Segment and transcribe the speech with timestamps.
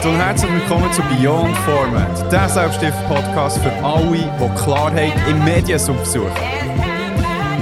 [0.00, 0.10] geht?
[0.10, 6.30] Und herzlich willkommen zu Beyond Format, der Selbststift-Podcast für alle, die Klarheit im Mediensub suchen.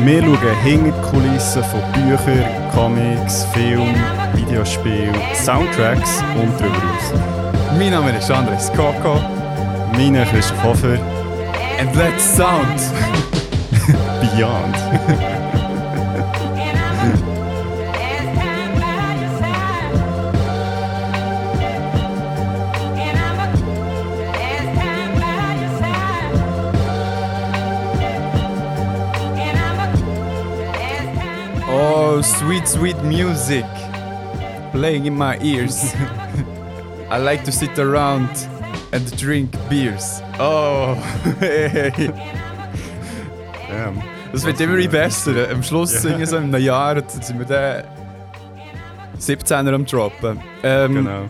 [0.04, 3.94] Wir schauen hinter die Kulissen von Büchern, Comics, Filmen,
[4.34, 7.76] Videospielen, Soundtracks und darüber hinaus.
[7.76, 9.20] Mein Name ist Andres Coco
[9.92, 10.98] Mein Name ist Christoph Hofer,
[11.78, 12.80] and let's sound!
[14.20, 15.28] Beyond.
[32.48, 33.66] sweet, sweet music
[34.72, 35.94] playing in my ears.
[37.10, 38.30] I like to sit around
[38.90, 40.22] and drink beers.
[40.38, 40.94] Oh,
[41.40, 41.92] hey.
[43.70, 43.92] Ja.
[44.32, 45.50] Das wird immer besser.
[45.52, 46.00] Am Schluss Ja.
[46.00, 47.84] singen so in einem Jahr, dann sind wir dann
[49.20, 50.40] 17er am Droppen.
[50.62, 51.28] Ähm, Genau.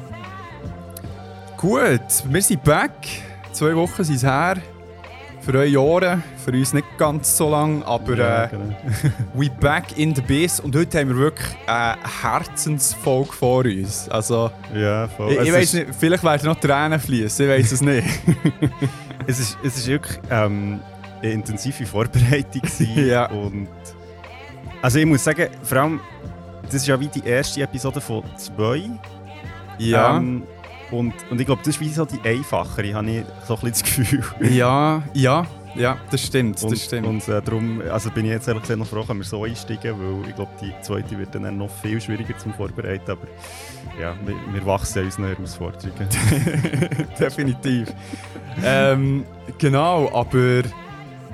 [1.56, 2.92] Gut, wir sind back.
[3.50, 4.58] Zwei Wochen sind es her.
[5.48, 8.76] Für eure Ohren, für uns nicht ganz so lang, aber ja, äh, genau.
[9.34, 10.60] we back in the biz.
[10.60, 14.10] Und heute haben wir wirklich eine Herzensfolge vor uns.
[14.10, 15.32] Also, ja, voll.
[15.32, 18.06] ich, ich weiß nicht, vielleicht werden noch Tränen fließen, ich weiß es nicht.
[19.26, 20.80] Es ist, es ist wirklich ähm,
[21.22, 22.62] eine intensive Vorbereitung
[22.94, 23.26] Ja.
[23.30, 23.68] und
[24.82, 26.00] also ich muss sagen, vor allem
[26.62, 28.82] das ist ja wie die erste Episode von zwei.
[29.80, 30.42] Ähm,
[30.90, 33.70] und, und ich glaube, das ist wie so die einfachere, habe ich so ein bisschen
[33.70, 34.24] das Gefühl.
[34.50, 37.06] ja, ja, ja, das stimmt, Und, das stimmt.
[37.06, 39.94] und äh, darum also bin ich jetzt ehrlich gesagt noch froh, können wir so einsteigen,
[39.98, 43.28] weil ich glaube, die zweite wird dann noch viel schwieriger zum Vorbereiten, aber
[44.00, 46.08] ja, wir, wir wachsen unseren Herausforderungen.
[47.20, 47.92] Definitiv.
[48.64, 49.24] ähm,
[49.58, 50.62] genau, aber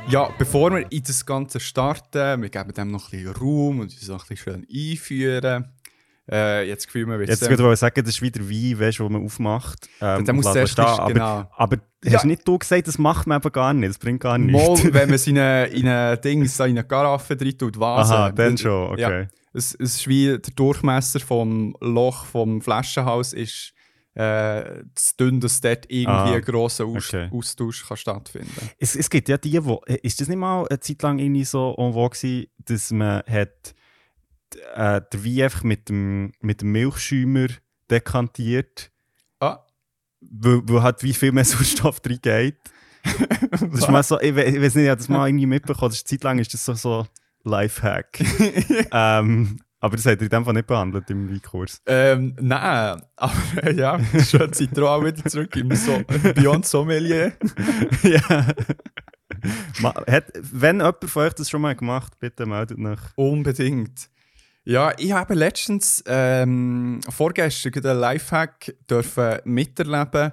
[0.08, 3.92] ja, bevor wir in das Ganze starten, wir geben dem noch ein bisschen Raum und
[3.92, 5.73] uns noch ein bisschen schön einführen.
[6.30, 9.24] Äh, jetzt Gefühl, man Jetzt würde ich sagen, das ist wieder Wein, weißt, wo man
[9.24, 9.88] aufmacht.
[10.00, 11.50] Ähm, muss zuerst nicht- aber, genau.
[11.54, 12.14] aber Ja.
[12.14, 14.84] hast nicht du gesagt, das macht man eben gar nicht, das bringt gar nichts.
[14.84, 18.14] Mal, wenn man seine, in ein Ding, so in eine Garaffe drin tut, Vase.
[18.14, 19.00] Aha, dann schon, okay.
[19.22, 23.72] Ja, es, es ist wie der Durchmesser vom Loch vom Flaschenhaus ist
[24.14, 27.28] äh, zu dünn, dass dort irgendwie Ah, ein grosser Aus okay.
[27.32, 28.48] Austausch kann stattfinden
[28.78, 31.44] Es, es gibt ja die, wo, äh, ist das nicht mal eine Zeit lang irgendwie
[31.44, 33.74] so en vogue dass man hat
[34.74, 37.46] äh, der Wein einfach mit dem, mit dem Milchschäumer
[37.90, 38.90] dekantiert,
[39.40, 39.58] Ah,
[40.20, 42.56] weil, weil halt wie viel mehr Sauerstoff drin geht.
[43.50, 45.90] Das ist mal so, ich, we- ich weiß nicht, ich habe das mal irgendwie mitbekommen,
[45.90, 47.06] das ist, eine Zeit lang ist das so, so
[47.44, 48.20] Lifehack.
[48.92, 51.82] ähm, aber das hat er in dem Fall nicht behandelt im Weinkurs.
[51.84, 56.02] Ähm, nein, aber äh, ja, schön seid ihr auch wieder zurück im so
[56.34, 57.32] Beyond Sommelier.
[58.02, 58.46] ja.
[59.80, 62.98] Ma, hat, wenn jemand von euch das schon mal gemacht bitte meldet euch.
[63.16, 64.08] Unbedingt.
[64.64, 70.32] Ja, ich habe letztens, ähm, vorgestern, einen Lifehack dürfen miterleben.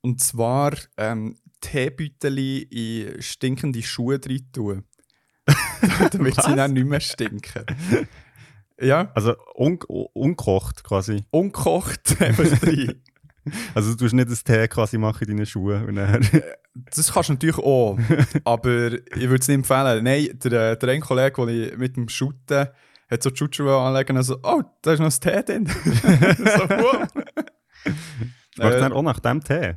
[0.00, 4.84] Und zwar ähm, Teebüteli in stinkende Schuhe rein tun.
[6.10, 7.64] Damit sie dann nicht mehr stinken.
[8.80, 9.78] Ja, Also un
[10.12, 11.24] unkocht quasi.
[11.30, 13.00] unkocht rein.
[13.74, 15.86] Also du tust nicht das Tee quasi machen in deinen Schuhen.
[15.86, 16.26] Und dann,
[16.74, 17.96] Das kannst du natürlich auch,
[18.44, 20.02] aber ich würde es nicht empfehlen.
[20.02, 22.68] Nein, der, der ein Kollege, den ich mit dem Shooten
[23.12, 25.66] hat so die Schutzschuhe anlegen und so, oh, da ist noch das Tee drin.
[25.66, 27.08] so, wow.
[28.54, 29.76] schmeckt Äh, auch nach dem Tee.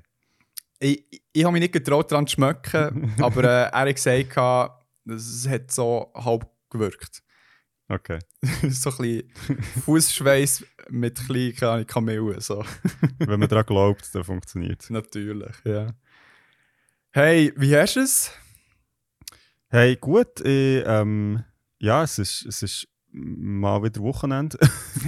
[0.79, 4.37] ich ich habe mich nicht getraut, daran zu schmecken, aber äh, er hat gesagt,
[5.05, 7.21] es hat so halb gewirkt.
[7.89, 8.19] Okay.
[8.69, 9.31] so ein bisschen
[9.83, 12.39] Fußschweiß mit ein bisschen Kamellen.
[12.39, 12.63] So.
[13.19, 14.89] Wenn man daran glaubt, dann funktioniert es.
[14.89, 15.93] Natürlich, ja.
[17.11, 18.31] Hey, wie hast du es?
[19.67, 20.39] Hey, gut.
[20.39, 21.43] Ich, ähm,
[21.79, 24.57] ja, es ist, es ist mal wieder Wochenende.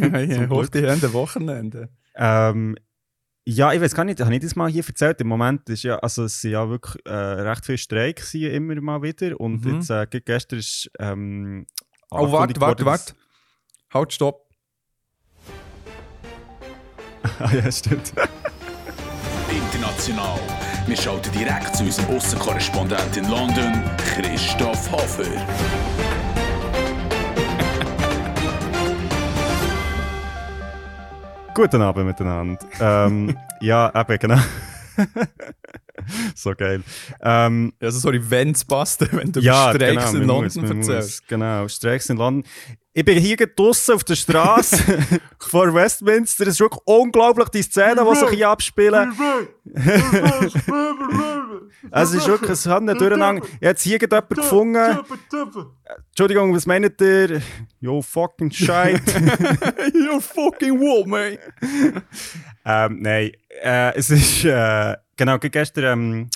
[0.50, 0.72] Hoch Glück.
[0.72, 1.90] die Hände, Wochenende.
[2.16, 2.76] ähm,
[3.50, 5.22] ja, ich weiß gar nicht, habe ich das mal hier erzählt?
[5.22, 8.76] Im Moment ist ja, also es sind ja wirklich äh, recht viele Streiks hier immer
[8.82, 9.40] mal wieder.
[9.40, 9.76] Und Mhm.
[9.76, 11.66] jetzt, äh, gestern ist ähm,
[12.10, 13.14] Oh, warte, warte, warte.
[13.94, 14.50] Halt, stopp.
[17.40, 18.14] ah ja, stimmt.
[19.50, 20.40] International.
[20.86, 25.26] Wir schalten direkt zu unserem Aussenkorrespondent in London, Christoph Hofer.
[31.58, 32.64] Guten Abend miteinander.
[32.80, 34.38] ähm, ja, eben, genau.
[36.36, 36.84] so geil.
[37.22, 40.78] Ähm, Also, sorry, wenn es passt, wenn du ja, Streiks genau, in man muss, London
[40.78, 41.28] man erzählst.
[41.28, 42.44] Genau, Streiks in London.
[42.94, 44.84] Ich bin hier draußen auf der Straße
[45.40, 46.44] vor Westminster.
[46.48, 49.14] Es ist wirklich unglaublich, die Szenen, die sich hier abspielen.
[51.92, 53.44] es ist wirklich, es hat nicht durcheinander.
[53.46, 54.98] Ich habe jetzt hier jemanden gefunden.
[56.10, 57.40] Entschuldigung, was meint ihr?
[57.80, 59.00] Yo, fucking shit.
[59.94, 61.38] you fucking woman!
[62.70, 63.32] Ähm, nein,
[63.64, 66.30] äh, es ist, äh, genau, gestern ähm,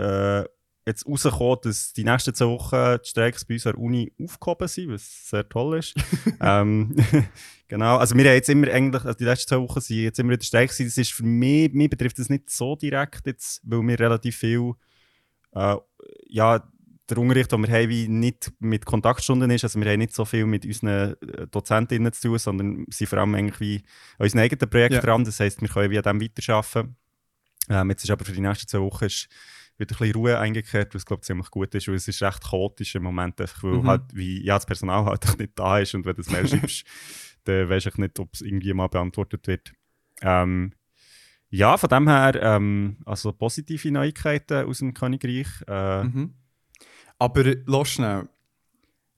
[0.00, 0.44] äh,
[0.86, 4.68] jetzt rausgekommen, dass die nächsten zwei Wochen die Streiks bei uns an der Uni aufgehoben
[4.68, 5.94] sind, was sehr toll ist.
[6.40, 6.94] ähm,
[7.68, 10.30] genau, also wir haben jetzt immer eigentlich, also die letzten zwei Wochen sind jetzt immer
[10.30, 10.78] wieder Streiks.
[10.78, 14.74] Das ist für mich, mich betrifft das nicht so direkt jetzt, weil wir relativ viel,
[15.52, 15.74] äh,
[16.28, 16.62] ja,
[17.08, 19.64] der Unterricht, den wir haben, wie nicht mit Kontaktstunden ist.
[19.64, 23.18] Also wir haben nicht so viel mit unseren äh, Dozentinnen zu tun, sondern sind vor
[23.20, 23.76] allem eigentlich wie
[24.18, 25.00] an unseren eigenen Projekt Ja.
[25.00, 25.24] dran.
[25.24, 26.96] Das heisst, wir können wie an dem weiterarbeiten.
[27.68, 29.28] Ähm, jetzt ist aber für die nächsten zwei Wochen ist
[29.78, 32.42] wieder ein bisschen Ruhe eingekehrt, was glaube ich ziemlich gut ist, weil es ist recht
[32.42, 33.86] chaotisch im Moment, einfach, weil Mhm.
[33.86, 36.84] halt wie, ja, das Personal halt nicht da ist und wenn du das Mail schreibst,
[37.44, 39.72] dann weisst du nicht, ob es irgendwie mal beantwortet wird.
[40.22, 40.72] Ähm,
[41.50, 45.46] ja, von dem her, ähm, also positive Neuigkeiten aus dem Königreich.
[45.68, 46.34] Äh, Mhm.
[47.18, 48.28] Aber lass schnell.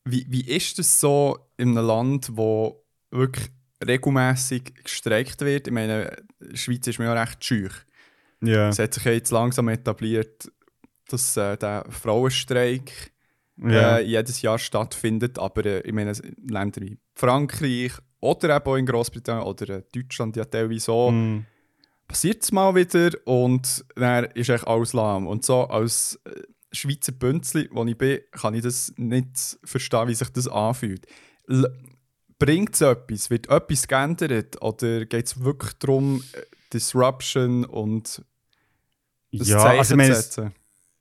[0.05, 3.51] Wie, wie ist es so in einem Land, wo wirklich
[3.87, 5.67] regelmäßig gestreikt wird?
[5.67, 7.69] Ich meine, die Schweiz ist mir ja recht scheu.
[8.41, 8.69] ja.
[8.69, 10.51] Es hat sich jetzt langsam etabliert,
[11.09, 13.13] dass äh, der Frauenstreik
[13.57, 13.99] ja.
[13.99, 15.39] äh, jedes Jahr stattfindet.
[15.39, 16.13] Aber äh, ich meine,
[16.49, 21.45] Länder wie Frankreich oder eben auch in Großbritannien oder äh, Deutschland ja teilweise so, Mm.
[22.07, 25.27] passiert es mal wieder und dann ist echt alles lahm.
[25.27, 26.43] Und so als äh,
[26.73, 31.07] Schweizer Bünzli, wo ich bin, kann ich das nicht verstehen, wie sich das anfühlt.
[32.39, 33.31] Bringt es etwas?
[33.31, 34.61] Wird etwas geändert?
[34.63, 36.43] Oder geht es wirklich darum, äh,
[36.73, 38.23] Disruption und
[39.33, 40.55] das ja, Zeichen also ich meine, zu setzen?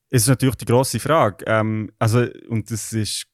[0.09, 1.45] es ist natürlich die grosse Frage.
[1.47, 3.27] Ähm, also, und das ist,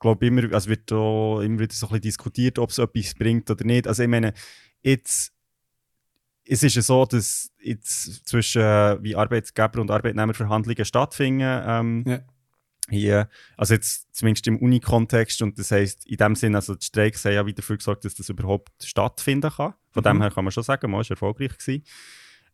[0.00, 3.14] glaube ich, immer, also wird da immer wieder so ein bisschen diskutiert, ob es etwas
[3.14, 3.86] bringt oder nicht.
[3.86, 4.32] Also ich meine,
[4.82, 5.32] jetzt,
[6.48, 11.40] es ist ja so, dass jetzt zwischen äh, wie Arbeitgeber- und Arbeitnehmerverhandlungen stattfinden.
[11.66, 12.20] Ähm, Ja.
[12.88, 17.24] Hier, also jetzt zumindest im Uni-Kontext und das heisst, in dem Sinn, also die Streiks
[17.24, 19.74] haben ja wieder dafür gesorgt, dass das überhaupt stattfinden kann.
[19.90, 20.04] Von Mhm.
[20.04, 21.82] dem her kann man schon sagen, man ist erfolgreich gewesen.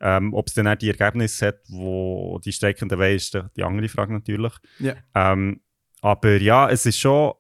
[0.01, 3.63] Ähm, Ob es dann auch die Ergebnisse hat, wo die Streikenden wollen, ist die die
[3.63, 4.55] andere Frage natürlich.
[4.79, 4.95] Ja.
[5.15, 5.61] Ähm,
[6.01, 7.35] aber ja, es ist schon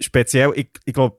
[0.00, 1.18] speziell, ich, ich glaube,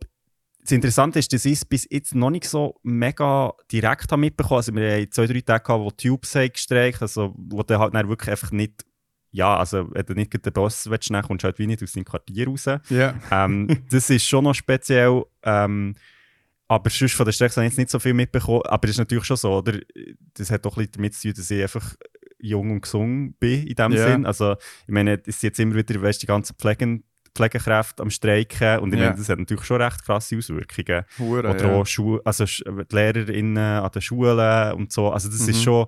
[0.61, 4.57] das Interessante ist, dass ich es bis jetzt noch nicht so mega direkt habe mitbekommen
[4.57, 7.93] Also wir haben zwei, drei Tage gehabt, wo Tubes haben gestreikt, also wo du halt
[7.93, 8.85] dann wirklich einfach nicht,
[9.31, 11.93] ja, also wenn du nicht den Boss willst, dann kommst du halt wie nicht aus
[11.93, 12.65] deinem Quartier raus.
[12.89, 13.15] Ja.
[13.31, 15.23] Ähm, das ist schon noch speziell.
[15.43, 15.95] Ähm,
[16.67, 18.61] aber sonst von der Strecke habe ich jetzt nicht so viel mitbekommen.
[18.65, 19.79] Aber das ist natürlich schon so, oder?
[20.35, 21.95] Das hat doch ein bisschen damit zu tun, dass ich einfach
[22.37, 24.11] jung und gesund bin in dem Ja.
[24.11, 24.25] Sinn.
[24.25, 27.03] Also, ich meine, es sind jetzt immer wieder, weißt, die ganzen Pflegen,
[27.39, 28.79] Pflegekräfte am Streiken.
[28.79, 29.07] Und ich Ja.
[29.07, 31.03] meine, das hat natürlich schon recht krasse Auswirkungen.
[31.17, 31.67] Hure, Oder ja.
[31.67, 35.09] auch Schu also die LehrerInnen an den Schulen und so.
[35.11, 35.49] Also das Mhm.
[35.49, 35.85] ist schon,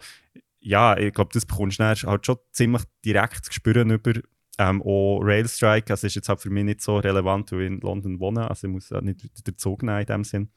[0.59, 4.13] ja, ich glaube, das bekommst du halt schon ziemlich direkt zu spüren über
[4.57, 5.92] ähm, auch Railstrike.
[5.92, 8.50] Also ist jetzt halt für mich nicht so relevant, weil ich in London wohne.
[8.50, 10.50] Also ich muss auch nicht den Zug nehmen in dem Sinn.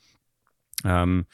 [0.85, 1.27] Ähm,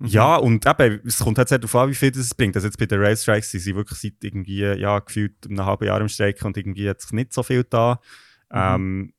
[0.00, 0.06] Mhm.
[0.08, 2.56] Ja, und eben, es kommt halt sehr darauf an, wie viel das bringt.
[2.56, 6.00] Also jetzt bei den Railstrikes sind sie wirklich seit irgendwie, ja, gefühlt einem halben Jahr
[6.00, 8.00] im Streik und irgendwie hat sich nicht so viel da.
[8.54, 8.60] Mhm.
[8.74, 9.14] Ähm,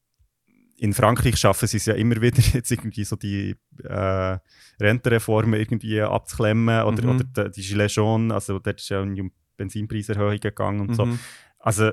[0.77, 4.37] in Frankreich schaffen sie es ja immer wieder, jetzt irgendwie so die äh,
[4.79, 7.09] Rentenreformen irgendwie abzuklemmen oder, Mhm.
[7.33, 11.05] oder die, die Gilets jaunes, also dort ist ja um Benzinpreiserhöhung gegangen und so.
[11.05, 11.19] Mhm.
[11.59, 11.91] Also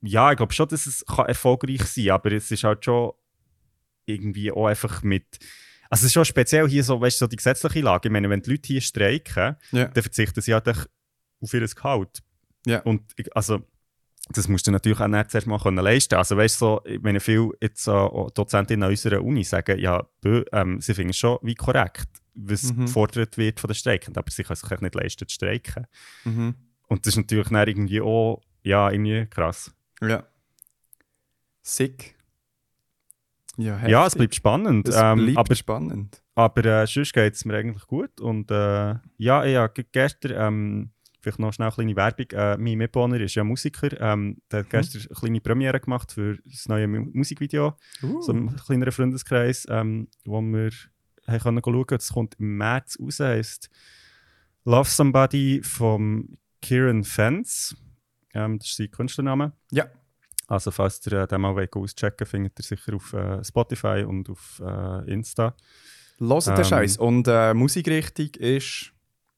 [0.00, 3.12] ja, ich glaube schon, dass es kann erfolgreich sein aber es ist halt schon
[4.06, 5.26] irgendwie auch einfach mit.
[5.90, 8.08] Also es ist schon speziell hier so, weißt du, so die gesetzliche Lage.
[8.08, 9.84] Ich meine, wenn die Leute hier streiken, Ja.
[9.86, 12.22] dann verzichten sie halt auf ihr Gehalt.
[12.66, 12.80] Ja.
[12.82, 13.62] Und ich, also,
[14.30, 16.14] das musst du natürlich auch nicht zuerst mal können leisten.
[16.14, 20.06] Also weißt du, so, ich meine, viele jetzt, äh, Dozentinnen an unserer Uni sagen, ja,
[20.20, 22.86] bö, ähm, sie finden es schon wie korrekt, was Mhm.
[22.86, 25.86] gefordert wird von den Streikenden, aber sie können sich nicht leisten zu streiken.
[26.24, 26.54] Mhm.
[26.88, 29.72] Und das ist natürlich dann irgendwie auch, ja, irgendwie krass.
[30.00, 30.24] Ja.
[31.62, 32.14] Sick.
[33.56, 34.18] Ja, Ja, es heftig.
[34.18, 34.88] bleibt spannend.
[34.88, 36.22] Es ähm, bleibt aber spannend.
[36.34, 38.20] aber äh, sonst geht es mir eigentlich gut.
[38.20, 40.90] Und äh, ja, ja, ge- gestern, ähm,
[41.24, 42.26] vielleicht noch schnell eine kleine Werbung.
[42.30, 44.00] Äh, mein Mitbewohner ist ja Musiker.
[44.00, 47.74] Ähm, der hat gestern eine kleine Premiere gemacht für das neue Mu Musikvideo.
[48.02, 48.22] Uh.
[48.22, 50.70] So ein kleinerer Freundeskreis, ähm, wo wir
[51.26, 53.20] haben können schauen Das kommt im März raus.
[53.20, 53.70] Heißt
[54.64, 57.76] Love Somebody von Kieran Fence.
[58.34, 59.52] Ähm, das ist sein Künstlername.
[59.70, 59.86] Ja.
[60.46, 64.62] Also falls ihr äh, den mal auschecken findet ihr sicher auf äh, Spotify und auf
[64.64, 65.56] äh, Insta.
[66.18, 66.26] Den
[66.58, 66.96] Ähm, Scheiß.
[66.98, 68.93] Und äh, Musikrichtung ist.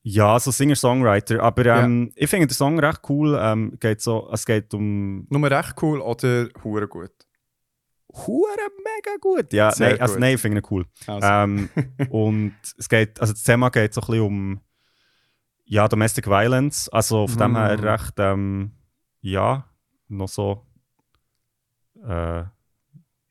[0.08, 1.42] Ja, so Singer-Songwriter.
[1.42, 3.36] Aber ähm, ich finde den Song recht cool.
[3.40, 5.26] Ähm, geht so, es geht um.
[5.30, 7.10] Nur recht cool oder hure gut?
[8.14, 9.52] Hure mega gut.
[9.52, 10.20] Ja, Sehr nein, also, gut.
[10.20, 10.86] nein, ich finde ihn cool.
[11.08, 11.26] Also.
[11.26, 11.68] Ähm,
[12.10, 14.60] und es geht, also das Thema geht so ein bisschen um
[15.64, 16.88] ja, Domestic Violence.
[16.88, 17.56] Also von dem Mm.
[17.56, 18.70] her recht, ähm,
[19.22, 19.68] ja,
[20.06, 20.64] noch so
[22.06, 22.44] äh,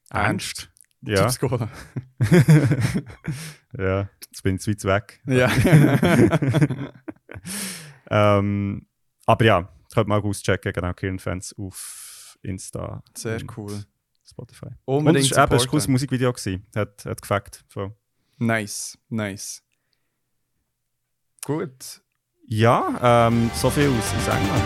[0.09, 0.69] ernst.
[1.07, 1.69] Ja, Cola.
[3.77, 5.21] ja, jetzt bin ich zu weit weg.
[5.27, 5.51] Ja.
[8.09, 8.87] Ähm,
[9.25, 13.03] aber ja, könnt mal auschecken, genau, Kieran-Fans auf Insta.
[13.15, 13.83] Sehr und cool.
[14.27, 14.67] Spotify.
[14.85, 16.33] Und Unbedingt es war ein cooles Musikvideo.
[16.33, 16.65] Gewesen.
[16.75, 17.63] Hat, hat gefällt.
[17.71, 17.95] So.
[18.37, 19.63] Nice, nice.
[21.43, 22.01] Gut.
[22.47, 24.63] Ja, ähm, so viel aus, aus England.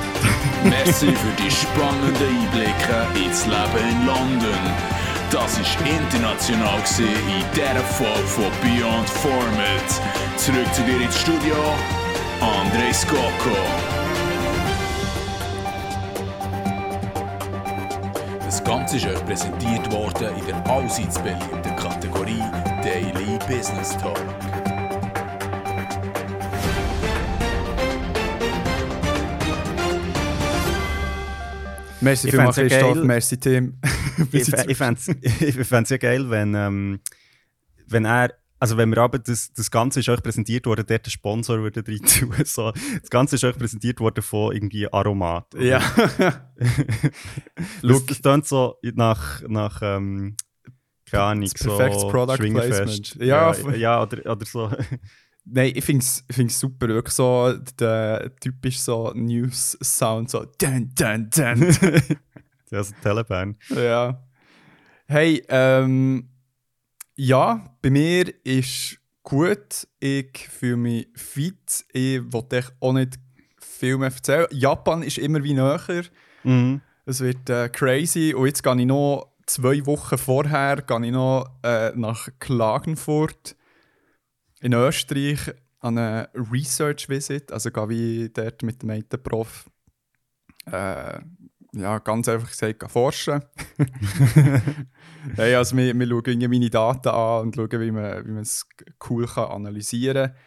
[0.63, 4.98] Merci für die spannenden Einblicke ins Leben in London.
[5.31, 10.01] Das war international in dieser Folge von Beyond Format.
[10.37, 11.55] Zurück zu dir ins Studio,
[12.41, 13.55] André Skoko.
[18.43, 22.43] Das Ganze ist euch präsentiert worden in der allseits beliebten Kategorie
[22.81, 24.17] Daily Business Talk.
[32.01, 32.95] Merci vielmals, Christoph.
[32.95, 33.03] geil.
[33.03, 33.77] Merci, Tim.
[34.31, 36.99] ich ich fände es ja geil, wenn, ähm,
[37.87, 41.11] wenn er, also wenn wir aber das, das Ganze ist euch präsentiert worden, dort der
[41.11, 42.33] Sponsor würde rein tun.
[42.45, 45.55] So, das Ganze ist euch präsentiert worden von irgendwie Aromat.
[45.55, 45.63] oder?
[45.63, 45.81] Ja.
[47.81, 50.35] Das, das klingt so nach, nach ähm,
[51.09, 51.77] keine Ahnung, so
[52.09, 52.37] Product.
[52.37, 53.15] Placement.
[53.15, 54.71] Ja, ja, ja oder, oder so.
[55.45, 56.87] Nein, ich finde es super.
[56.87, 61.75] Wirklich so der typisch so News-Sound, so dun, dun, dun.
[62.71, 63.57] Ja, so Telebahn.
[63.69, 64.23] ja.
[65.07, 66.29] Hey, ähm,
[67.15, 69.87] ja, bei mir ist gut.
[69.99, 71.85] Ich fühle mich fit.
[71.93, 73.19] Ich wollte auch nicht
[73.59, 74.47] viel mehr erzählen.
[74.51, 76.03] Japan ist immer wie näher.
[76.43, 76.81] Mhm.
[77.05, 78.33] Es wird äh, crazy.
[78.33, 83.55] Und jetzt gehe ich noch zwei Wochen vorher gehe ich noch, äh, nach Klagenfurt
[84.61, 85.39] in Österreich
[85.79, 87.51] an eine Research Visit.
[87.51, 89.69] Also gehe wie dort mit dem einen Prof
[90.65, 91.19] äh,
[91.73, 93.43] ja, ganz einfach gesagt forschen.
[95.35, 98.67] hey, also wir, wir schauen meine Daten an und schauen, wie man, wie man es
[99.09, 100.37] cool kann analysieren kann.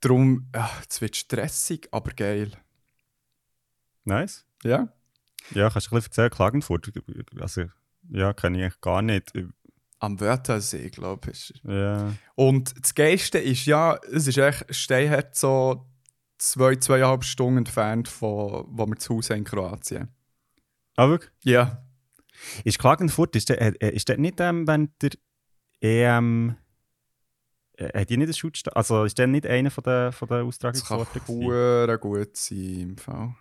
[0.00, 0.50] Darum,
[0.88, 2.50] es wird stressig, aber geil.
[4.04, 4.44] Nice.
[4.64, 4.92] Ja?
[5.50, 6.92] Ja, kannst du ein bisschen erzählen, Klagenfurt?
[7.40, 7.64] Also,
[8.10, 9.32] ja, kenne ich eigentlich gar nicht.
[10.00, 11.54] Am Wörthersee, glaube ich.
[11.62, 12.12] Ja.
[12.34, 15.86] Und das Geilste ist ja, es ist echt Steinhart so
[16.38, 20.08] zwei, zweieinhalb Stunden entfernt von wo wir zu Hause in Kroatien.
[20.96, 21.32] Ah, wirklich?
[21.44, 21.84] Ja.
[22.64, 25.10] Ist Klagenfurt, ist der, äh, ist der nicht ähm, während der
[25.80, 26.56] EM.
[27.76, 28.76] Äh, hat die nicht einen Schutzstand?
[28.76, 30.98] Also ist der nicht einer von den, von den Das kann
[32.00, 33.34] gut sein im Fall.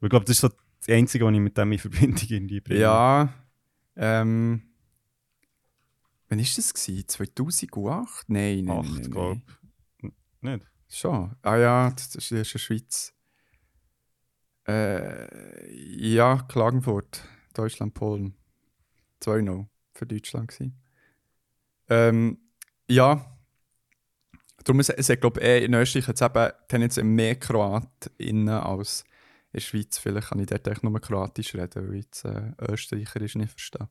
[0.00, 2.80] Ich glaube, das ist so das Einzige, was ich mit dem in Verbindung irgendwie bringe.
[2.80, 3.32] Ja.
[3.96, 4.62] Ähm.
[6.28, 6.74] Wann war das?
[6.74, 7.08] Gewesen?
[7.08, 8.28] 2008?
[8.28, 9.38] Nein, nein, Acht, nein, nein, glaub.
[10.40, 10.58] nein.
[10.58, 10.66] Nicht?
[10.88, 11.36] Schon.
[11.42, 13.12] Ah ja, das ist in der Schweiz.
[14.66, 17.22] Äh, ja, Klagenfurt,
[17.54, 18.34] Deutschland, Polen.
[19.22, 20.48] 2-0 für Deutschland.
[20.48, 20.80] Gewesen.
[21.88, 22.38] Ähm,
[22.88, 23.32] ja.
[24.64, 29.04] Darum ist es, glaube ich, in Österreich jetzt eben tendenziell mehr KroatInnen als
[29.52, 29.98] in der Schweiz.
[29.98, 33.88] Vielleicht kann ich dort echt nur Kroatisch reden, weil ich jetzt äh, Österreicherisch nicht verstehe.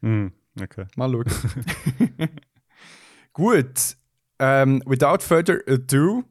[0.00, 0.32] Mhm.
[0.60, 0.86] Okay.
[0.96, 1.24] Mal schauen.
[3.32, 3.96] Gut.
[4.38, 6.24] Ähm, without further ado,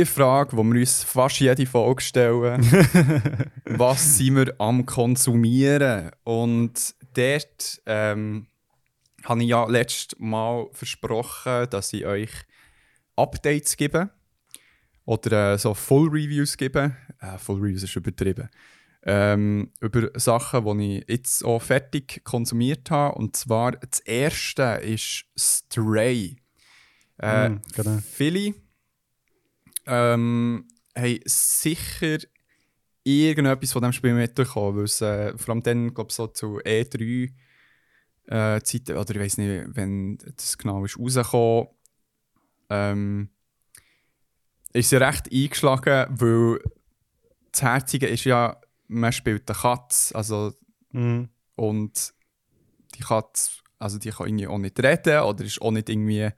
[0.00, 2.60] die Frage, die wir uns fast jede Folge stellen,
[3.64, 6.10] was sind wir am Konsumieren?
[6.24, 8.46] Und dort ähm,
[9.24, 12.30] habe ich ja letztes Mal versprochen, dass ich euch
[13.16, 14.10] Updates gebe
[15.06, 16.94] oder äh, so Full Reviews gebe.
[17.20, 18.50] Äh, Full Reviews ist übertrieben.
[19.02, 23.16] Ähm, über Sachen, die ich jetzt auch fertig konsumiert habe.
[23.16, 26.36] Und zwar das erste ist Stray.
[27.18, 27.98] Äh, Mm, genau.
[28.12, 28.54] Viele
[29.86, 30.66] ähm,
[30.96, 32.18] haben sicher
[33.04, 37.32] irgendetwas von diesem Spiel mitbekommen, weil es äh, vor allem dann, glaube so zu E3
[38.26, 41.68] äh, Zeiten, oder ich weiß nicht, wenn das genau ist rausgekommen,
[42.70, 43.28] ähm,
[44.72, 46.60] ist sie recht eingeschlagen, weil
[47.52, 50.52] das Herzige ist ja, man spielt eine Katze, also
[50.92, 51.28] Mhm.
[51.56, 52.14] und
[52.94, 56.30] die Katze, also die kann irgendwie auch nicht reden oder ist auch nicht irgendwie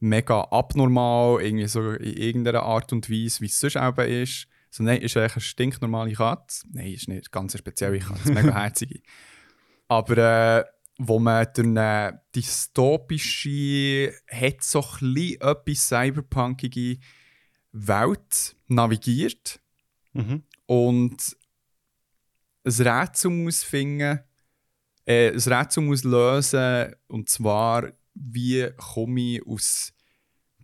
[0.00, 4.48] mega abnormal, irgendwie so in irgendeiner Art und Weise, wie es sonst eben ist.
[4.70, 6.66] So, nein, ist eigentlich eine stinknormale Katze.
[6.72, 9.00] Nein, ist nicht eine ganz spezielle Katze, mega herzige.
[9.88, 10.64] Aber äh,
[10.98, 16.98] wo man durch eine dystopische, hat so ein etwas cyberpunkige
[17.72, 19.60] Welt navigiert
[20.12, 20.42] Mhm.
[20.66, 21.36] und
[22.64, 24.18] ein Rätsel muss finden,
[25.06, 29.92] äh, ein Rätsel muss lösen, und zwar, wie komme ich aus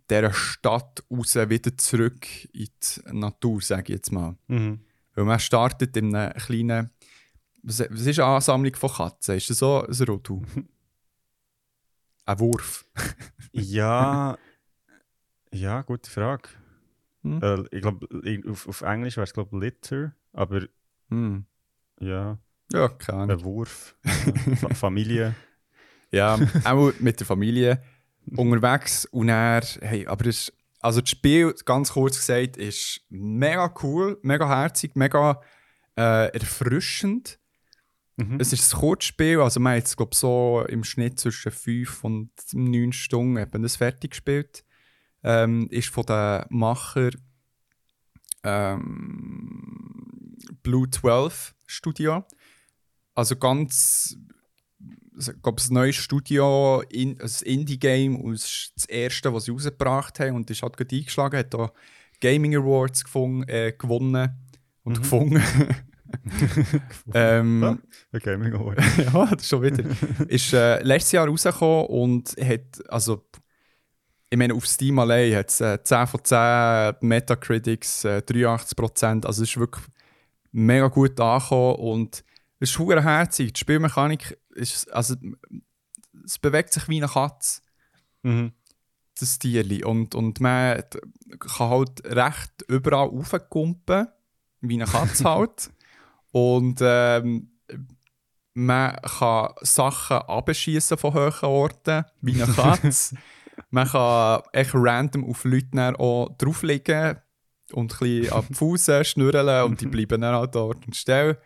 [0.09, 4.35] dieser Stadt raus wieder zurück in die Natur, sage ich jetzt mal.
[4.47, 4.79] Mhm.
[5.15, 6.89] Weil man startet in einem kleinen,
[7.63, 9.35] was, was ist eine Ansammlung von Katzen?
[9.35, 10.41] Ist das so ein Rotu?
[12.25, 12.85] ein Wurf?
[13.51, 14.37] Ja,
[15.53, 16.49] ja, gute Frage.
[17.23, 17.41] Hm?
[17.41, 18.07] Äh, ich glaube,
[18.49, 20.61] auf, auf Englisch wäre es, glaube Litter, aber
[21.09, 21.45] Hm.
[21.99, 22.37] ja,
[22.71, 23.37] Ja, keine Ahnung.
[23.39, 23.95] ein Wurf.
[24.73, 25.35] Familie.
[26.11, 27.81] Ja, auch mit der Familie
[28.35, 34.19] unterwegs und er, hey, aber das, also das Spiel, ganz kurz gesagt, ist mega cool,
[34.21, 35.41] mega herzig, mega
[35.97, 37.39] äh, erfrischend.
[38.17, 38.39] Mhm.
[38.39, 42.31] Es ist ein Kurzspiel, also man hat es, glaube so im Schnitt zwischen 5 und
[42.53, 44.63] 9 Stunden eben das fertig gespielt.
[45.23, 47.09] Ähm, ist von den Macher
[48.43, 52.25] ähm, Blue 12 Studio.
[53.13, 54.17] Also ganz,
[55.19, 59.51] ich glaube, ein neues Studio, in, ein Indie-Game, und es ist das erste, was sie
[59.51, 61.71] rausgebracht haben und ist halt gerade eingeschlagen, hat da
[62.21, 64.29] Gaming Awards gefunden, äh, gewonnen
[64.83, 65.41] und gefunden.
[67.13, 67.79] ähm,
[68.11, 68.19] Ja.
[68.19, 68.79] Gaming Award.
[68.97, 69.83] ja, das ist schon wieder.
[70.27, 73.25] ist äh, letztes Jahr rausgekommen und hat, also,
[74.29, 79.25] ich meine, auf Steam allein hat es äh, 10 von 10 Metacritics, äh, 83%.
[79.25, 79.85] Also, es ist wirklich
[80.51, 82.23] mega gut angekommen und
[82.59, 83.53] es ist herzig.
[83.53, 85.15] Die Spielmechanik ist, also,
[86.25, 87.61] es bewegt sich wie eine Katze,
[88.23, 88.51] Mhm.
[89.19, 89.83] das Tierli.
[89.83, 90.83] Und, und man
[91.39, 94.07] kann halt recht überall raufkumpen,
[94.61, 95.69] wie eine Katze halt.
[96.31, 97.51] Und ähm,
[98.53, 103.15] man kann Sachen abschießen von hohen Orten, wie eine Katze.
[103.69, 107.17] man kann echt random auf Leute auch drauflegen
[107.73, 111.37] und ein bisschen an die Fuße schnurren und die bleiben dann halt dort und still.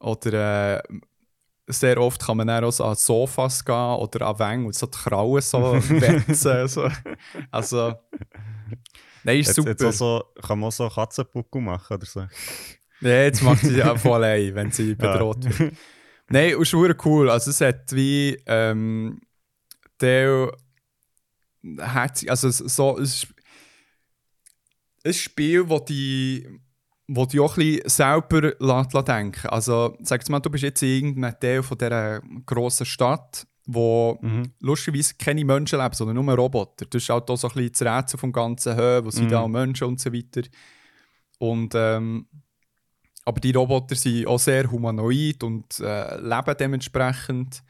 [0.00, 1.00] Oder äh,
[1.66, 4.86] sehr oft kann man dann auch so an Sofas gehen oder an Wängen und so
[4.86, 6.68] die Krauen so wetzen.
[6.68, 6.88] so.
[7.50, 7.94] Also,
[9.22, 9.70] nein, ist Jetzt, super.
[9.70, 12.20] jetzt so, kann man auch so Katzenpuckel machen oder so.
[13.00, 15.74] Ja, jetzt macht sie ja von allein, wenn sie bedroht wird.
[16.28, 17.30] Nein, und ist verdammt cool.
[17.30, 19.20] Also es hat wie ähm,
[20.00, 20.52] der
[21.78, 23.34] herzig, also es- so es ist
[25.04, 26.48] ein Spiel, wo die
[27.06, 29.48] wo die auch ein bisschen selber lässt, denken.
[29.48, 34.52] Also sag mal, du bist jetzt in irgendeinem Teil von dieser grossen Stadt, wo Mhm.
[34.60, 36.86] lustigerweise keine Menschen leben, sondern nur Roboter.
[36.86, 39.30] Das ist halt auch so ein bisschen das Rätsel vom ganzen Höhe, wo sind Mhm.
[39.30, 40.42] da Menschen und so weiter.
[41.38, 42.26] Und ähm,
[43.26, 47.62] aber die Roboter sind auch sehr humanoid und äh, leben dementsprechend.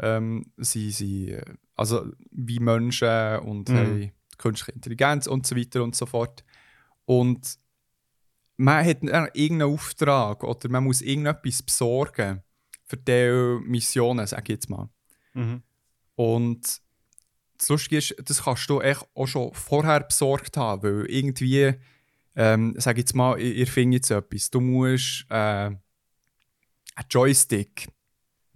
[0.00, 3.76] Ähm, sie sind äh, also wie Menschen und Mhm.
[3.76, 6.44] haben künstliche Intelligenz und so weiter und so fort.
[7.04, 7.58] Und
[8.56, 12.42] man hat dann irgendeinen Auftrag oder man muss irgendetwas besorgen
[12.84, 14.88] für diese Missionen, sage ich jetzt mal.
[15.34, 15.62] Mhm.
[16.14, 16.80] Und
[17.58, 21.74] das Lustige ist, das kannst du echt auch schon vorher besorgt haben, weil irgendwie,
[22.34, 24.50] ähm, sag jetzt mal, ihr, ihr findet jetzt etwas.
[24.50, 25.80] Du musst äh, einen
[27.10, 27.88] Joystick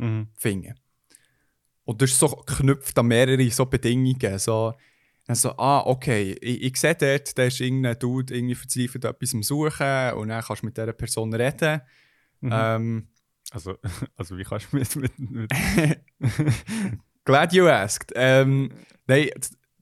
[0.00, 0.28] Mhm.
[0.34, 0.74] finden.
[1.84, 4.38] Und das ist so geknüpft an mehrere so Bedingungen.
[4.38, 4.72] So,
[5.30, 9.32] dann so, ah, okay, ich, ich sehe dort, da ist irgendein Dude irgendwie verzweifelt etwas
[9.32, 11.80] am Suchen und dann kannst du mit dieser Person reden.
[12.40, 12.50] Mhm.
[12.52, 13.08] Ähm,
[13.52, 13.76] Also,
[14.16, 14.96] also wie kannst du mit...
[14.96, 15.50] mit, mit
[17.24, 18.12] Glad you asked.
[18.16, 18.70] Ähm,
[19.06, 19.28] nein,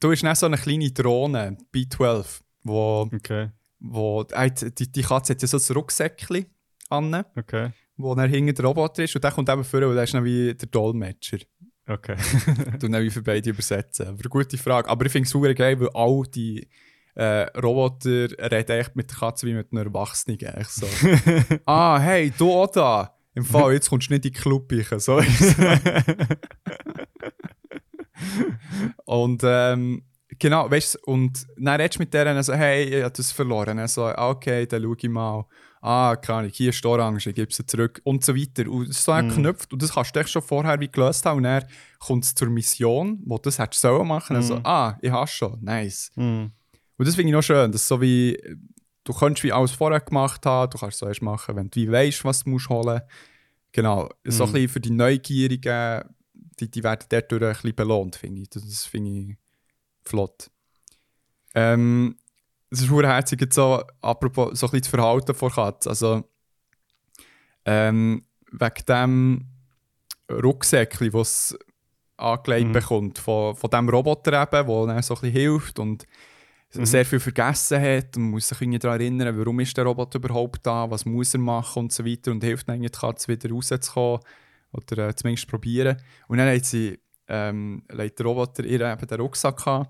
[0.01, 5.33] du hast nicht so eine kleine Drohne, B12, wo, okay, wo äh, die, die Katze
[5.33, 6.45] hat ja so ein Rucksäckchen
[6.91, 10.05] an, okay, wo dann hinter der Roboter ist und der kommt eben vor und der
[10.05, 11.39] ist dann wie der Dolmetscher.
[11.88, 12.16] Okay.
[12.79, 14.09] Du dann für beide übersetzen.
[14.09, 14.88] Aber eine gute Frage.
[14.88, 16.68] Aber ich finde es super geil, weil all die
[17.14, 20.38] äh, Roboter reden echt mit der Katze wie mit einer Erwachsenen.
[20.38, 20.87] Echt so.
[21.66, 23.14] ah, hey, du auch da.
[23.35, 25.01] Im Fall, jetzt kommst du nicht in die Club rein.
[25.01, 25.20] So.
[29.05, 30.03] Und ähm,
[30.38, 33.87] Genau, weißt du, und dann redest du mit denen so, hey, ich habe das verloren.
[33.88, 35.44] So, ah, okay, dann schau ich mal.
[35.81, 38.69] Ah, keine Ahnung, hier ist die Orange, ich gebe sie zurück und so weiter.
[38.71, 39.29] Und ist so Mhm.
[39.29, 41.38] geknüpft und das kannst du echt schon vorher wie gelöst haben.
[41.38, 41.64] Und dann
[41.99, 44.37] kommt es zur Mission, wo du das hättest sollen machen.
[44.37, 44.61] Also, Mhm.
[44.67, 46.11] ah, ich habe schon, nice.
[46.17, 46.51] Mhm.
[46.97, 48.37] Und das finde ich noch schön, dass so wie,
[49.05, 51.77] du kannst wie alles vorher gemacht haben, du kannst es so erst machen, wenn du
[51.81, 53.01] wie weißt, was du musst holen.
[53.73, 54.53] Genau, so ein Mhm.
[54.55, 56.03] bisschen für die Neugierigen,
[56.59, 58.51] die, die werden dadurch ein bisschen belohnt, finde ich.
[58.51, 59.37] Das, das finde ich
[60.03, 60.51] flott.
[61.55, 62.17] Ähm,
[62.70, 65.90] es ist herzig jetzt so, apropos so ein bisschen das Verhalten von Katzen.
[65.90, 66.24] Also,
[67.64, 69.46] ähm, wegen dem
[70.31, 71.59] Rucksäckchen, das es
[72.16, 72.72] angelegt Mhm.
[72.72, 76.07] bekommt, von, von dem Roboter eben, der dann so ein bisschen hilft und
[76.74, 76.85] Mhm.
[76.85, 80.90] sehr viel vergessen hat und muss sich daran erinnern, warum ist der Roboter überhaupt da,
[80.90, 84.20] was muss er machen und so weiter und hilft dann irgendwie die Katze wieder rauszukommen
[84.72, 85.96] oder äh, zumindest probieren.
[86.26, 89.88] Und dann hat sie ähm, legt der Roboter ihr eben den Rucksack an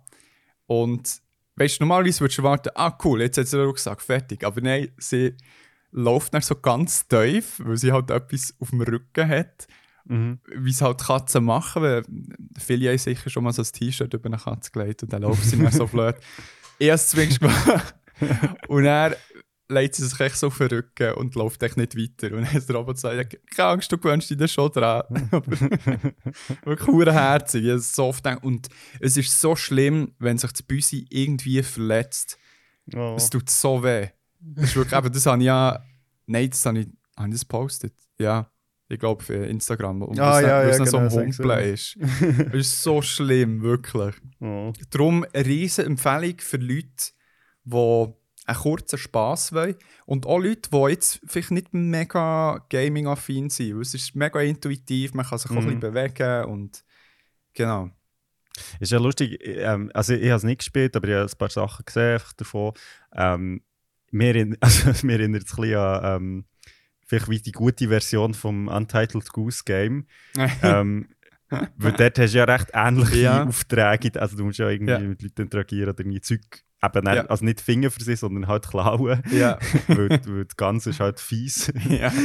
[0.66, 1.20] und
[1.58, 4.44] weißt du, normalerweise würdest du erwarten, ah cool, jetzt hat sie den Rucksack, fertig.
[4.44, 5.34] Aber nein, sie
[5.90, 9.66] läuft dann so ganz tief, weil sie halt etwas auf dem Rücken hat
[10.10, 10.38] Mhm.
[10.56, 12.02] wie es halt Katzen machen, weil
[12.58, 15.44] viele haben sicher schon mal so ein T-Shirt über eine Katze gelegt und dann läuft
[15.44, 16.14] sie mir so blöd.
[16.78, 17.94] Ich habe es zumindest gemacht.
[18.68, 19.14] Und dann
[19.68, 22.34] legt sie sich echt so auf den Rücken und läuft echt nicht weiter.
[22.34, 25.02] Und dann hat der Robot gesagt, keine Angst, du gewöhnst dich das schon dran.
[26.62, 27.64] Aber wirklich herzig.
[27.64, 28.42] Ich so oft gedacht.
[28.42, 28.68] Und
[29.00, 32.38] es ist so schlimm, wenn sich das Büsi irgendwie verletzt.
[32.94, 33.14] Oh.
[33.16, 34.08] Es tut so weh.
[34.40, 35.84] Das ist wirklich, eben, das habe ich ja.
[36.26, 36.88] Nein, das habe ich.
[37.16, 37.94] Habe ich das gepostet?
[38.18, 38.50] Ja.
[38.90, 40.02] Ich glaube für Instagram.
[40.02, 41.96] Und Ah, das, ja, ja, noch so genau, sag's Humpeln ist.
[42.52, 44.14] Es ist so schlimm, wirklich.
[44.40, 44.72] Oh.
[44.88, 47.12] Darum eine riesige Empfehlung für Leute,
[47.64, 48.14] die
[48.48, 49.76] einen kurzen Spass wollen.
[50.06, 53.74] Und auch Leute, die jetzt vielleicht nicht mega gaming-affin sind.
[53.74, 55.80] Weil es ist mega intuitiv, man kann sich auch ein Mhm.
[55.80, 56.84] bisschen bewegen und
[57.54, 57.90] genau.
[58.80, 61.50] Ist ja lustig, ähm, also ich habe es nicht gespielt, aber ich habe ein paar
[61.50, 62.72] Sachen gesehen davon.
[63.14, 63.62] Ähm,
[64.10, 66.44] mir, in, also, mir erinnert es ein bisschen an ähm,
[67.06, 70.06] vielleicht wie die gute Version vom Untitled Goose Game.
[70.62, 71.08] ähm,
[71.76, 73.44] weil dort hast du ja recht ähnliche Ja.
[73.44, 74.20] Aufträge.
[74.20, 74.98] Also du musst ja irgendwie Ja.
[74.98, 76.40] mit Leuten interagieren oder irgendwie Zeug,
[76.82, 77.24] eben nicht, Ja.
[77.26, 79.22] also nicht Finger für sie, sondern halt klauen.
[79.30, 79.58] ja.
[79.88, 81.72] weil, weil das Ganze ist halt fies.
[81.88, 82.12] ja.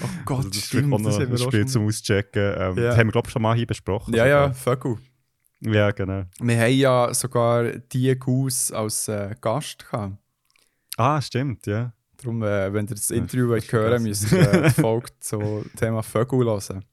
[0.00, 2.54] Oh Gott, also das ist stimmt, auch das noch ein Spiel zum Auschecken.
[2.56, 2.82] Ähm, Ja.
[2.90, 4.14] Das haben wir, glaube ich, schon mal hier besprochen.
[4.14, 4.52] Ja, ja.
[4.52, 4.98] Vögel.
[5.60, 6.24] Ja, genau.
[6.40, 10.18] Wir haben ja sogar die Goose als äh, Gast gehabt.
[10.96, 11.92] Ah, stimmt, ja.
[12.18, 15.08] Darum, äh, wenn ihr das Ja, Interview wollt fast hören müsst ihr äh, die Folge
[15.18, 16.84] zum Thema Vögel hören.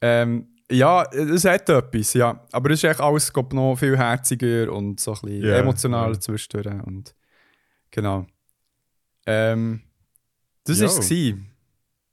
[0.00, 2.44] Ähm, ja, es hat etwas, ja.
[2.52, 6.14] Aber es ist echt alles glaub, noch viel herziger und so ein bisschen Ja, emotionaler
[6.14, 6.20] ja.
[6.20, 6.66] zwischendurch.
[6.84, 7.14] Und
[7.90, 8.26] genau.
[9.26, 9.82] Ähm,
[10.64, 11.10] das war es.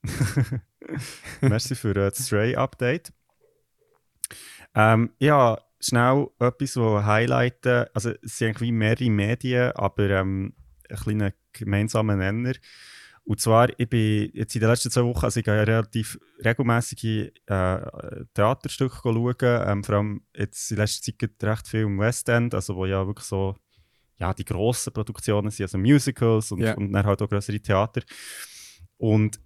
[1.42, 3.14] Merci für äh, das Stray-Update.
[4.76, 7.86] Ähm, ja, schnell etwas, das highlighten.
[7.94, 10.54] Also, es sind irgendwie mehrere Medien, aber ähm,
[10.90, 12.54] ein kleiner gemeinsamer Nenner.
[13.26, 16.20] Und zwar, ich bin jetzt in den letzten zwei Wochen, also ich gehe ja relativ
[16.44, 17.80] regelmäßige äh,
[18.34, 19.36] Theaterstücke schauen.
[19.42, 23.06] Ähm, vor allem jetzt in letzter Zeit recht viel im West End, also wo ja
[23.08, 23.56] wirklich so
[24.18, 26.76] ja, die grossen Produktionen sind, also Musicals und, Ja.
[26.76, 28.02] und dann halt auch größere Theater.
[28.98, 29.40] Und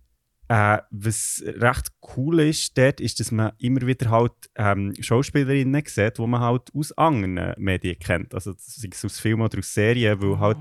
[0.49, 6.17] äh, was recht cool ist dort, ist, dass man immer wieder halt ähm, Schauspielerinnen sieht,
[6.17, 8.33] die man halt aus anderen Medien kennt.
[8.33, 10.57] Also sei es aus Filmen oder aus Serien, weil halt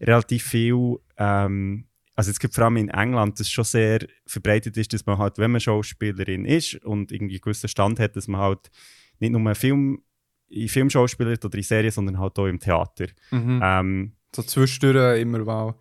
[0.00, 4.92] relativ viel, ähm, also es gibt vor allem in England, das schon sehr verbreitet ist,
[4.92, 8.40] dass man halt, wenn man Schauspielerin ist und irgendwie einen gewissen Stand hat, dass man
[8.40, 8.70] halt
[9.20, 10.02] nicht nur Film,
[10.48, 13.06] in Film schauspielert oder in Serien, sondern halt auch im Theater.
[13.30, 13.60] Mhm.
[13.62, 15.74] Ähm, So zwischendurch immer wow.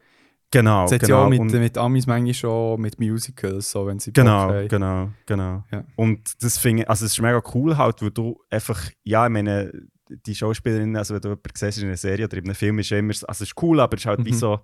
[0.51, 1.25] genau, Das hat ja genau.
[1.25, 4.67] auch mit, Und- mit Amis manchmal schon mit Musicals, so, wenn sie Genau, Bock haben.
[4.67, 5.63] genau, genau.
[5.71, 5.85] Ja.
[5.95, 9.31] Und das finde ich, also es ist mega cool halt, weil du einfach, ja, ich
[9.31, 9.71] meine,
[10.09, 12.89] die Schauspielerin, also wenn du jemanden siehst in einer Serie oder in einem Film, ist
[12.89, 14.35] ja immer, so- also es ist cool, aber es ist halt wie Mhm.
[14.35, 14.59] so,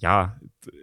[0.00, 0.36] ja,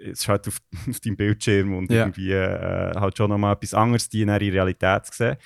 [0.03, 0.57] es ist halt auf,
[0.89, 2.05] auf deinem Bildschirm und Ja.
[2.05, 5.37] irgendwie äh, halt schon nochmal etwas anderes, die in der Realität zu sehen.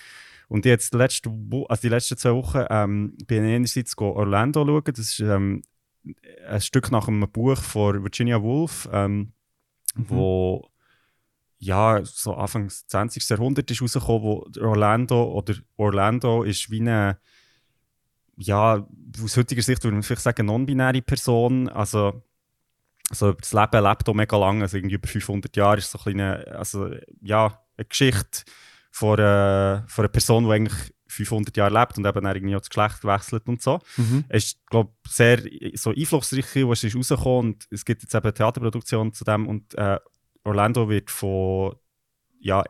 [0.48, 4.12] Und jetzt die, letzte Wo also die letzten zwei Wochen ähm, bin ich einerseits go
[4.12, 5.62] Orlando schauen, das ist ähm,
[6.48, 9.32] ein Stück nach einem Buch von Virginia Woolf, ähm,
[9.96, 10.06] Mhm.
[10.10, 10.68] wo
[11.60, 13.28] ja, so Anfang des 20.
[13.30, 17.20] Jahrhunderts ist rausgekommen, wo Orlando oder Orlando ist wie eine,
[18.38, 18.88] ja,
[19.24, 22.24] aus heutiger Sicht würde man vielleicht sagen, non-binäre Person, also
[23.12, 26.00] so über das Leben lebt auch mega lang, also irgendwie über 500 Jahre ist so
[26.00, 26.90] ein kleine, also
[27.22, 28.44] ja, eine Geschichte
[28.92, 32.62] von, äh, von einer Person, die eigentlich 500 Jahre lebt und eben dann irgendwie auch
[32.62, 33.80] das Geschlecht wechselt und so.
[33.98, 34.26] Mhm.
[34.30, 35.42] Es ist, glaube sehr
[35.74, 39.74] so einflussreich, was ist rausgekommen und es gibt jetzt eben eine Theaterproduktion zu dem und
[39.76, 40.00] äh,
[40.44, 41.76] Orlando wird von
[42.40, 42.64] ja,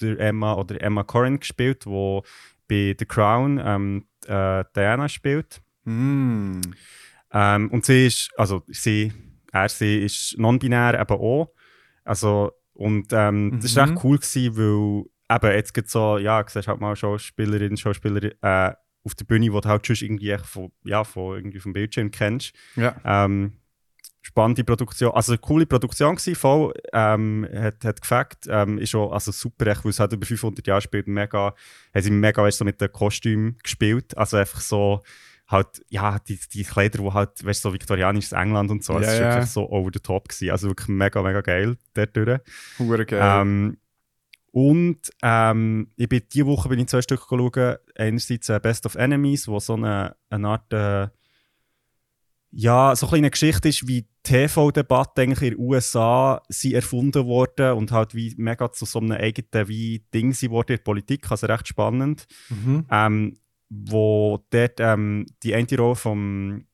[0.00, 2.22] der Emma oder Emma Corrin gespielt, wo
[2.68, 5.60] bei The Crown ähm, äh, Diana spielt.
[5.84, 6.60] Mm.
[7.32, 9.12] Ähm, und sie ist, also sie,
[9.52, 11.52] er, sie ist non-binär eben auch.
[12.04, 13.92] Also, und ähm, das war Mhm.
[13.92, 18.74] recht cool, gewesen, weil eben jetzt gibt so, ja, siehst halt mal Schauspielerinnen, Schauspieler äh,
[19.04, 22.10] auf der Bühne, die du halt schon irgendwie echt von, ja, von irgendwie vom Bildschirm
[22.10, 22.54] kennst.
[22.76, 22.96] Ja.
[23.04, 23.52] Ähm,
[24.24, 29.10] spannende Produktion, also eine coole Produktion gewesen, voll, ähm, hat, hat gefällt, ähm, ist auch
[29.10, 31.54] also super, echt, weil es halt über 500 Jahre spielt, mega,
[31.92, 35.02] haben sie mega, weißt, so mit den Kostümen gespielt, also einfach so,
[35.48, 39.12] halt, ja, die, die Kleider, die halt, weißt, so viktorianisches England und so, es Ja,
[39.12, 39.34] ist ja.
[39.34, 42.40] wirklich so over the top gewesen, also wirklich mega, mega geil, dort durch.
[42.78, 43.20] Hure geil.
[43.22, 43.76] Ähm,
[44.52, 47.76] und ähm, ich bin diese Woche bin ich zwei Stück schauen.
[47.96, 51.08] Einerseits äh, Best of Enemies, wo so eine, eine Art äh,
[52.54, 57.72] ja, so ein eine Geschichte ist, wie TV-Debatten eigentlich in den USA sind erfunden worden
[57.72, 61.30] und halt wie mega zu so einem eigenen wie Ding sie wurden in der Politik,
[61.30, 62.26] also recht spannend.
[62.50, 62.86] Mhm.
[62.90, 63.38] Ähm,
[63.74, 66.66] wo dort ähm, die eine Rolle vom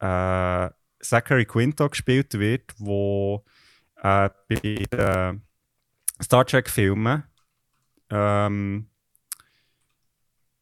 [0.00, 3.44] äh, Zachary Quinto gespielt wird, wo
[4.02, 5.42] äh, bei den
[6.22, 7.24] Star Trek-Filmen
[8.10, 8.88] ähm,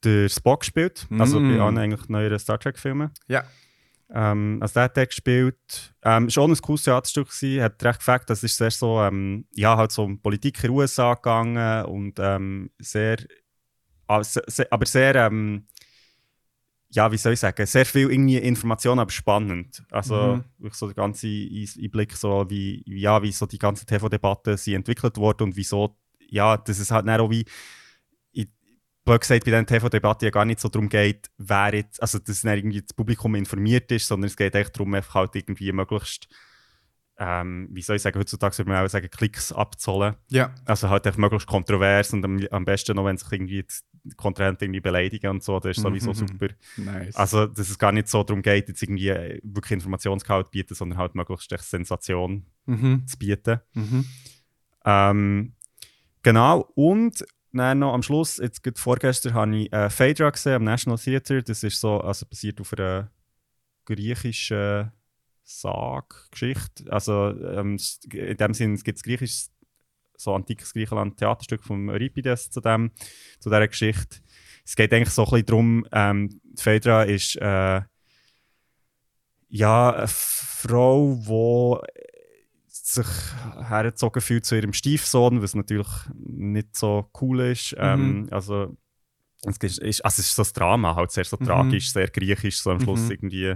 [0.03, 1.49] der Spock spielt, also Mm.
[1.57, 3.11] bei allen eigentlich neueren Star Trek-Filmen.
[3.27, 3.45] Ja.
[4.09, 5.93] Ähm, also der hat dort gespielt.
[6.03, 8.29] Ähm, auch ein cooles Theaterstück gewesen, hat recht gefällt.
[8.29, 12.19] Das ist sehr so, ähm, ja, halt so um Politik in den USA gegangen und
[12.19, 13.17] ähm, sehr,
[14.07, 14.21] ah,
[14.69, 15.67] aber sehr, ähm,
[16.89, 19.83] ja, wie soll ich sagen, sehr viel irgendwie Information, aber spannend.
[19.91, 20.69] Also Mhm.
[20.71, 25.43] so der ganze Einblick, so wie, ja, wie so die ganze TV-Debatte sie entwickelt wurde
[25.43, 25.97] und wieso,
[26.29, 27.45] ja, dass es halt dann auch wie,
[28.31, 28.47] ich-
[29.05, 32.41] blöd gesagt, bei dieser TV-Debatte ja gar nicht so darum geht, wer jetzt, also dass
[32.41, 36.27] dann irgendwie das Publikum informiert ist, sondern es geht echt darum, einfach halt irgendwie möglichst,
[37.19, 40.15] ähm, wie soll ich sagen, heutzutage würde man auch sagen, Klicks abzuholen.
[40.29, 40.53] Ja.
[40.65, 43.73] Also halt einfach möglichst kontrovers und am, am besten noch, wenn sich irgendwie die
[44.15, 46.15] Kontrahenten irgendwie beleidigen und so, das ist sowieso Mhm.
[46.15, 46.47] super.
[46.77, 47.15] Nice.
[47.15, 50.75] Also, dass es gar nicht so darum geht, jetzt irgendwie äh, wirklich Informationsgehalt zu bieten,
[50.75, 53.05] sondern halt möglichst echt Sensation mhm.
[53.07, 53.59] zu bieten.
[53.73, 54.05] Mhm.
[54.85, 55.53] Ähm,
[56.23, 60.63] genau, und dann noch am Schluss, jetzt gerade vorgestern habe ich äh, Phaedra gesehen am
[60.63, 61.41] National Theatre.
[61.43, 63.09] Das ist so, also basiert auf einer
[63.85, 64.91] griechischen
[65.43, 66.91] Sage-Geschichte.
[66.91, 67.77] Also ähm,
[68.11, 69.51] in dem Sinne gibt es griechisches,
[70.17, 72.91] so antikes Griechenland Theaterstück von Euripides zu, dem,
[73.39, 74.17] zu dieser Geschichte.
[74.65, 77.81] Es geht eigentlich so ein bisschen darum, ähm, Phaedra ist äh,
[79.49, 83.07] ja, eine Frau, die sich
[83.69, 87.75] hergezogen fühlt zu ihrem Stiefsohn, was natürlich nicht so cool ist.
[87.77, 88.75] Ähm, also,
[89.45, 91.45] es ist, also es ist so ein Drama, halt sehr so Mhm.
[91.45, 93.11] tragisch, sehr griechisch, so am Schluss Mhm.
[93.11, 93.55] irgendwie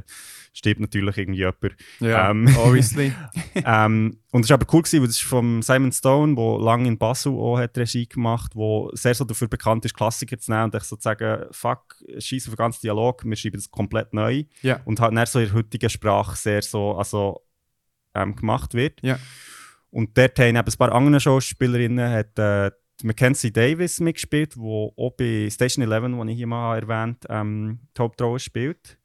[0.53, 1.75] stirbt natürlich irgendwie jemand.
[2.01, 3.13] Ja, Ähm, obviously.
[3.55, 6.97] ähm, und es war aber cool, gewesen, weil ist von Simon Stone, der lange in
[6.97, 10.83] Basel auch hat Regie gemacht wo sehr so dafür bekannt ist, Klassiker zu nehmen und
[10.83, 14.43] zu sagen, fuck, scheiß auf den ganzen Dialog, wir schreiben das komplett neu.
[14.61, 14.81] Ja.
[14.85, 17.41] Und halt nicht so in der heutigen Sprache sehr so also,
[18.13, 19.01] ähm, gemacht wird.
[19.01, 19.17] Ja.
[19.89, 22.71] Und dort haben eben ein paar andere Schauspielerinnen, hat äh,
[23.03, 27.79] Mackenzie Davis mitgespielt, die auch bei Station 11, die ich hier mal erwähnt habe, ähm,
[27.95, 28.97] die Hauptrolle spielt.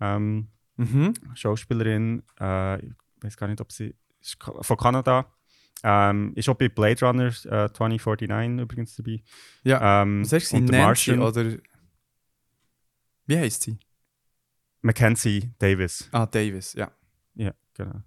[0.00, 1.14] Ähm, Mhm.
[1.34, 3.94] Schauspielerin, äh, ich weiß gar nicht, ob sie
[4.60, 5.32] von Kanada,
[5.82, 9.22] ähm, ist auch bei Blade Runner äh, 2049 übrigens dabei.
[9.62, 10.02] Ja.
[10.02, 11.56] Ähm, Was und The Nancy oder...
[13.26, 13.78] Wie heißt sie?
[14.82, 16.08] Mackenzie Davis.
[16.12, 16.90] Ah, Davis, ja.
[17.34, 18.02] Ja, genau.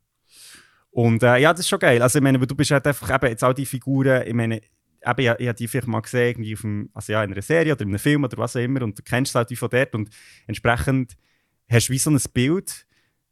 [0.91, 2.01] Und äh, ja, das ist schon geil.
[2.01, 4.61] Also, ich meine, du bist halt einfach eben jetzt auch die Figuren, ich meine,
[5.05, 7.41] eben, ich, ich habe die vielleicht mal gesehen, irgendwie auf dem, also ja, in einer
[7.41, 9.55] Serie oder in einem Film oder was auch immer, und du kennst es halt wie
[9.55, 10.09] von dort und
[10.47, 11.15] entsprechend
[11.69, 12.85] hast du wie so ein Bild,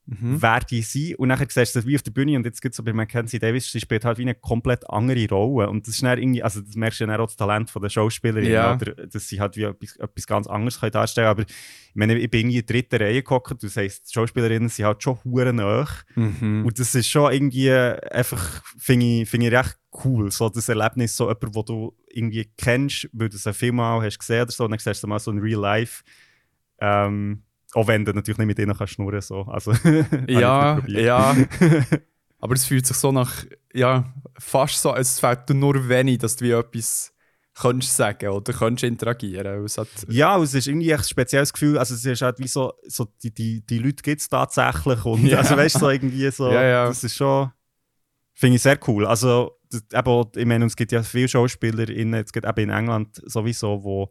[0.09, 0.41] Mhm.
[0.41, 2.71] wer die sind, und nachher siehst du das wie auf der Bühne und jetzt gibt
[2.71, 5.95] es so bei Mackenzie Davis, sie spielt halt wie eine komplett andere Rolle und das
[5.95, 8.49] ist dann irgendwie, also das merkst du ja dann auch das Talent von der Schauspielerin,
[8.49, 8.73] Ja.
[8.75, 12.29] oder, dass sie halt wie etwas, etwas ganz anderes können darstellen aber ich meine, ich
[12.31, 15.51] bin irgendwie in der dritten Reihe gehockt, das heisst, die Schauspielerinnen sind halt schon hure
[15.51, 16.63] nah Mhm.
[16.65, 20.31] und das ist schon irgendwie einfach, finde ich, find ich recht cool.
[20.31, 24.01] So das Erlebnis, so jemand, wo du irgendwie kennst, weil du es einen Film auch
[24.01, 26.03] hast gesehen oder so, und dann siehst du mal so in Real Life.
[26.79, 27.41] Ähm,
[27.77, 29.41] auch wenn du natürlich nicht mit ihnen kannst schnurren so.
[29.43, 29.71] Also,
[30.27, 31.35] Ja, ja.
[32.39, 36.35] Aber es fühlt sich so nach, ja, fast so, es fällt dir nur wenig, dass
[36.35, 37.13] du wie etwas
[37.53, 39.63] könntest sagen oder könntest interagieren.
[39.65, 41.77] Es hat, Ja, es ist irgendwie ein spezielles Gefühl.
[41.77, 45.03] Also, es ist halt wie so, so die, die, die Leute gibt es tatsächlich.
[45.05, 45.39] Und Ja.
[45.39, 46.87] also, weißt du, so irgendwie so, Ja, ja.
[46.87, 47.51] das ist schon,
[48.33, 49.05] finde ich sehr cool.
[49.07, 53.21] Also, das, eben, ich meine, es gibt ja viele SchauspielerInnen, es gibt eben in England
[53.25, 54.09] sowieso, wo,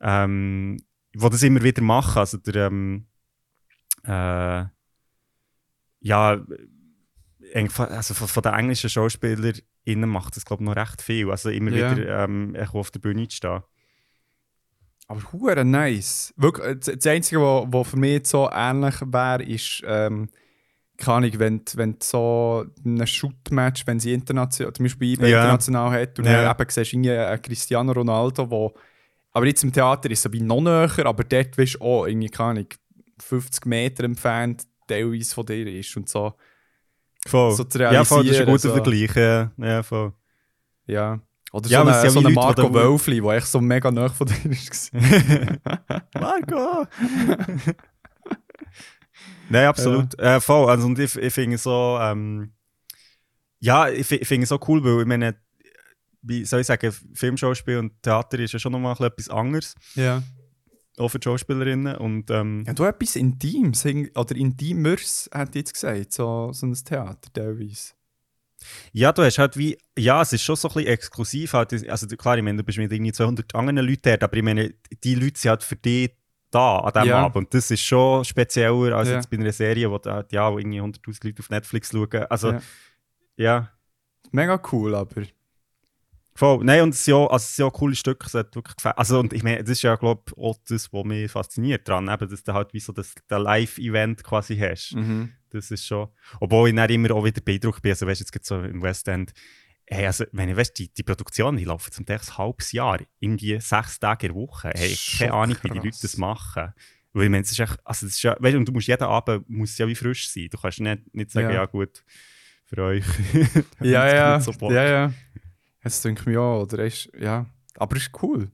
[0.00, 0.78] ähm,
[1.16, 2.18] wo das immer wieder machen.
[2.18, 3.06] Also, der, ähm,
[4.04, 4.64] äh,
[6.00, 6.44] ja,
[7.78, 11.30] also von, von den englischen SchauspielerInnen macht das, glaube ich, noch recht viel.
[11.30, 11.96] Also, immer Ja.
[11.96, 13.62] wieder ähm, auf der Bühne zu stehen.
[15.06, 16.32] Aber hure nice.
[16.36, 20.28] Wirklich, äh, das Einzige, was wo für mich so ähnlich wäre, ist, ähm,
[20.96, 25.36] keine Ahnung, wenn, wenn so ein Shoot-Match, wenn sie international, zum Beispiel IBE Ja.
[25.42, 26.44] international hat, und Ja.
[26.44, 28.74] dann eben siehst du irgendwie einen Cristiano Ronaldo, wo,
[29.34, 32.28] aber jetzt im Theater ist es wie noch näher, aber dort weißt du auch, irgendwie,
[32.28, 32.66] keine Ahnung,
[33.20, 36.34] 50 Meter entfernt teilweise von dir ist und so.
[37.26, 37.52] Voll.
[37.52, 38.72] So zu ja, voll, das ist ein guter so.
[38.72, 39.14] Vergleich.
[39.16, 40.12] Ja, ja voll.
[40.86, 41.20] Ja.
[41.52, 43.90] Oder Ja, so ein so ja eine Leute, Marco die Wölfli, der echt so mega
[43.90, 46.00] nah von dir war.
[46.20, 46.86] Marco!
[49.48, 50.18] Nein, absolut.
[50.18, 50.68] Äh, voll.
[50.68, 52.52] Also, und ich, ich finde es so, ähm,
[53.58, 55.36] ja, ich, ich finde es so cool, weil ich meine,
[56.26, 60.22] wie soll ich sagen, Filmschauspiel und Theater ist ja schon nochmal etwas anderes, ja.
[60.98, 61.96] auch für die Schauspielerinnen.
[61.96, 66.74] Und ähm, Ja, du etwas Intimes oder Intimers, hat ich jetzt gesagt, so, so ein
[66.74, 67.92] Theater teilweise.
[68.92, 71.52] ja, du hast halt wie, ja, es ist schon so ein bisschen exklusiv.
[71.52, 74.42] Halt, also klar, ich meine, du bist mit irgendwie 200 anderen Leuten dort, aber ich
[74.42, 76.10] meine, die Leute sind halt für dich
[76.50, 77.18] da an diesem Ja.
[77.24, 77.36] Abend.
[77.36, 79.16] Und das ist schon spezieller als Ja.
[79.16, 82.24] jetzt bei einer Serie, wo da, ja, wo irgendwie 100'000 Leute auf Netflix schauen.
[82.30, 82.60] Also, Ja.
[83.36, 83.70] ja
[84.30, 85.22] Mega cool, aber.
[86.36, 86.64] Voll.
[86.64, 88.26] Nein, und es sind ja, also es sind ja coole Stücke.
[88.26, 88.98] Es hat wirklich gefällt.
[88.98, 92.08] Also, und ich meine, das ist ja, glaube ich, auch das, was mich fasziniert daran,
[92.08, 94.94] eben, dass du halt wie so das, das Live-Event quasi hast.
[94.96, 95.32] Mhm.
[95.50, 96.08] Das ist schon.
[96.40, 97.92] Obwohl ich dann immer auch wieder beeindruckt bin.
[97.92, 99.32] Also, weißt du, jetzt gibt so im West End.
[99.86, 102.98] Hey, also, wenn ich weißt, die, die Produktion, die laufen zum Teil ein halbes Jahr,
[103.20, 104.72] irgendwie sechs Tage in der Woche.
[104.74, 105.78] Hey, keine Ahnung, wie die.
[105.78, 106.72] Leute das machen.
[107.12, 108.88] Weil ich meine, es ist echt, also das ist ja, weißt du, und du musst
[108.88, 110.48] jeden Abend muss es ja wie frisch sein.
[110.50, 111.54] Du kannst nicht, nicht sagen, Ja.
[111.54, 112.02] ja, gut,
[112.64, 113.04] für euch.
[113.80, 114.36] Ja, ja.
[114.38, 115.12] nicht so ja, ja.
[115.84, 116.62] Das denke ich mir auch.
[116.62, 117.46] Oder ist, ja.
[117.76, 118.50] Aber ist cool.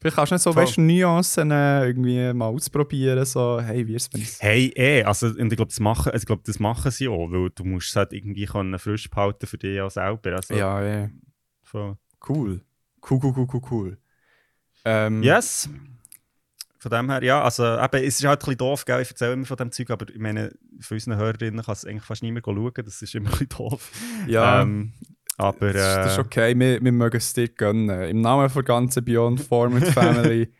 [0.00, 0.64] Vielleicht kannst du nicht so, Voll.
[0.64, 3.24] weißt Nuancen äh, irgendwie mal ausprobieren.
[3.24, 4.42] So, hey, wie ist es, wenn es.
[4.42, 7.30] Hey, eh, also und ich glaube, das machen, also, ich glaub, das machen sie auch,
[7.30, 10.34] weil du musst es halt irgendwie können frisch behalten für dich auch selber.
[10.34, 11.08] Also, Ja, ja.
[11.62, 11.96] Voll.
[12.28, 12.60] Cool.
[13.08, 13.98] Cool, cool, cool, cool, cool.
[14.84, 15.68] Ähm, Yes.
[16.78, 19.00] Von dem her, ja, also eben, es ist halt ein bisschen doof, gell?
[19.00, 22.02] ich erzähle immer von dem Zeug, aber ich meine, für unsere Hörerinnen kann es eigentlich
[22.02, 23.92] fast niemand schauen, das ist immer ein bisschen doof.
[24.26, 24.92] Ja, Ähm,
[25.38, 26.58] aber, das, ist, das ist äh, okay.
[26.58, 28.02] Wir, wir mögen es dir gönnen.
[28.08, 30.52] Im Namen der ganzen Beyond Format Family.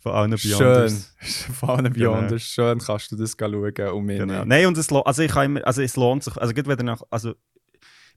[0.00, 0.58] von allen schön.
[0.58, 1.14] Beyonders.
[1.60, 2.54] Von allen Beyonders.
[2.54, 2.68] Genau.
[2.68, 4.44] Schön kannst du das schauen und mir Genau.
[4.44, 6.84] Nein, und es, also ich kann immer, also es lohnt sich, also gerade wenn ihr
[6.84, 7.34] nach, also,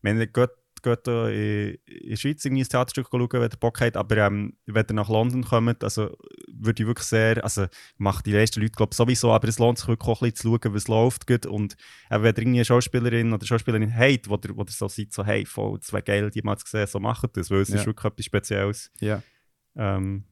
[0.02, 0.50] meine, geht,
[0.82, 4.18] geht da in, in der Schweiz irgendwie ein Theaterstück schauen, wenn ihr Bock habt, aber
[4.18, 6.16] ähm, wenn ihr nach London kommt, also
[6.60, 7.68] würde ich wirklich sehr, also
[7.98, 10.60] macht die meisten Leute glaube sowieso, aber es lohnt sich wirklich auch ein bisschen zu
[10.62, 11.76] schauen, was läuft gut und
[12.12, 15.14] eben, wenn ihr irgendwie eine Schauspielerin oder Schauspielerin habt, wo ihr, wo ihr so seid,
[15.14, 17.70] so hey, voll, das wäre geil, die mal zu sehen, so macht das, weil es
[17.70, 17.76] Ja.
[17.76, 18.92] ist wirklich etwas Spezielles.
[19.00, 19.22] Ja.
[19.76, 20.24] Ähm,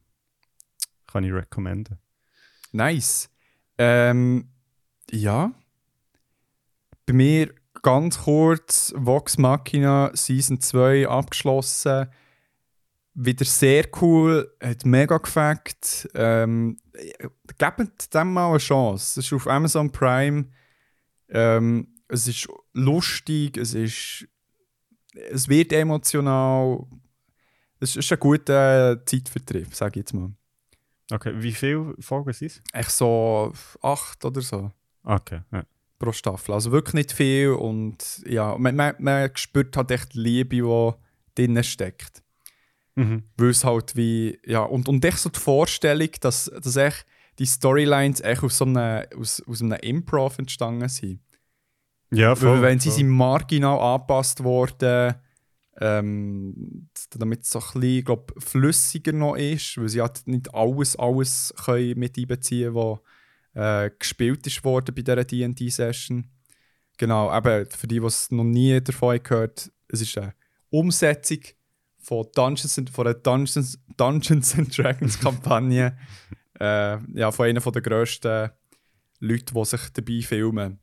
[1.07, 1.97] kann ich recommenden.
[2.71, 3.29] Nice.
[3.77, 4.49] Ähm,
[5.11, 5.51] ja.
[7.05, 12.07] Bei mir ganz kurz Vox Machina Season 2 abgeschlossen.
[13.17, 16.09] Wieder sehr cool, hat mega gefällt.
[16.13, 16.77] Ähm,
[17.57, 19.21] gebt dem mal eine Chance.
[19.21, 20.49] Es ist auf Amazon Prime.
[21.29, 24.27] Ähm, es ist lustig, es ist.
[25.31, 26.85] Es wird emotional.
[27.79, 30.33] Es ist ein guter Zeitvertrieb, sage ich jetzt mal.
[31.11, 32.61] Okay, wie viele Folgen sind es?
[32.73, 34.71] Echt so acht oder so
[35.03, 35.63] Okay, ja.
[35.99, 36.53] pro Staffel.
[36.53, 40.95] Also wirklich nicht viel und ja, man, man, man spürt halt echt die Liebe,
[41.37, 42.23] die drin steckt.
[42.95, 43.23] Mhm.
[43.37, 47.05] Weil es halt wie, ja, und, und echt so die Vorstellung, dass, dass echt
[47.39, 51.19] die Storylines echt aus, so einem, aus, aus einem Improv entstanden sind.
[52.11, 52.97] Ja, Weil wenn sie voll.
[52.99, 55.15] sind marginal angepasst worden,
[55.81, 60.95] ähm, damit es so ein bisschen, glaub, flüssiger noch ist, weil sie halt nicht alles,
[60.95, 62.99] alles können mit einbeziehen was
[63.53, 66.29] äh, gespielt ist worden bei dieser D&D-Session.
[66.97, 70.33] Genau, eben für die, die es noch nie davon gehört es ist eine
[70.69, 71.39] Umsetzung
[72.05, 75.97] von, Dungeons and, von der Dungeons, Dungeons and Dragons Kampagne
[76.59, 78.51] äh, ja, von einer der grössten
[79.19, 80.79] Leute, die sich dabei filmen.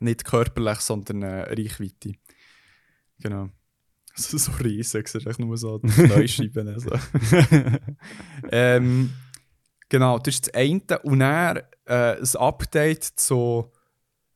[0.00, 2.12] Nicht körperlich, sondern äh, Reichweite.
[3.20, 3.48] Genau.
[4.18, 6.66] Also so riesig, es ist nur so neu schreiben.
[6.66, 6.90] Also.
[8.50, 9.12] ähm,
[9.88, 10.98] genau, das ist das eine.
[11.04, 13.70] Und dann äh, ein Update zu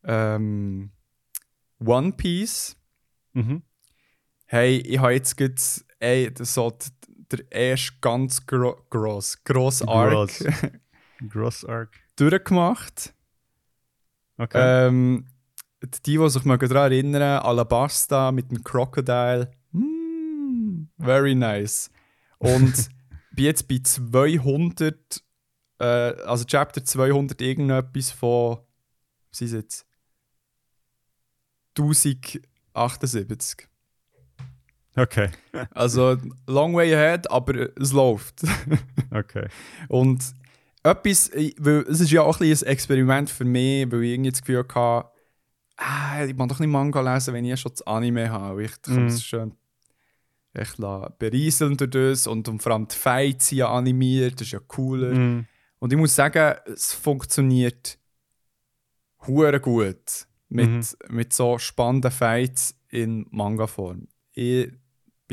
[0.04, 0.92] ähm,
[1.84, 2.76] One Piece.
[3.32, 3.62] mhm.
[4.52, 5.54] Hey, ich habe jetzt gerade
[5.98, 6.76] ey, das so
[7.30, 10.44] der erste ganz gro gross, gross Arc Gross.
[11.30, 11.88] Gross Arc.
[12.16, 13.14] durchgemacht.
[14.36, 14.58] Okay.
[14.88, 15.26] Ähm,
[16.04, 19.50] die, die sich daran erinnern, Alabasta mit dem Crocodile.
[19.70, 21.90] Mm, very nice.
[22.36, 22.90] Und
[23.34, 25.24] bin jetzt bei 200,
[25.78, 28.58] äh, also Chapter 200 irgendetwas von,
[29.30, 29.86] was ist jetzt?
[31.78, 33.71] 1078.
[34.94, 35.30] Okay,
[35.70, 36.16] Also,
[36.46, 38.42] long way ahead, aber es läuft.
[39.10, 39.48] okay.
[39.88, 40.22] Und
[40.82, 44.30] etwas, ich- weil es ist ja auch ein, ein Experiment für mich, weil ich irgendwie
[44.32, 45.08] das Gefühl hatte,
[45.78, 48.64] ah, ich muss doch nicht Manga lesen, wenn ich schon das Anime habe.
[48.64, 49.06] Ich kann Mhm.
[49.06, 49.54] es schön
[50.76, 54.52] la- berieseln durch das und, und vor allem die Fights sind ja animiert, das ist
[54.52, 55.14] ja cooler.
[55.14, 55.46] Mm.
[55.78, 57.98] Und ich muss sagen, es funktioniert
[59.26, 60.84] hure gut mit, Mhm.
[61.08, 64.08] mit so spannenden Fights in Manga-Form.
[64.34, 64.70] Ich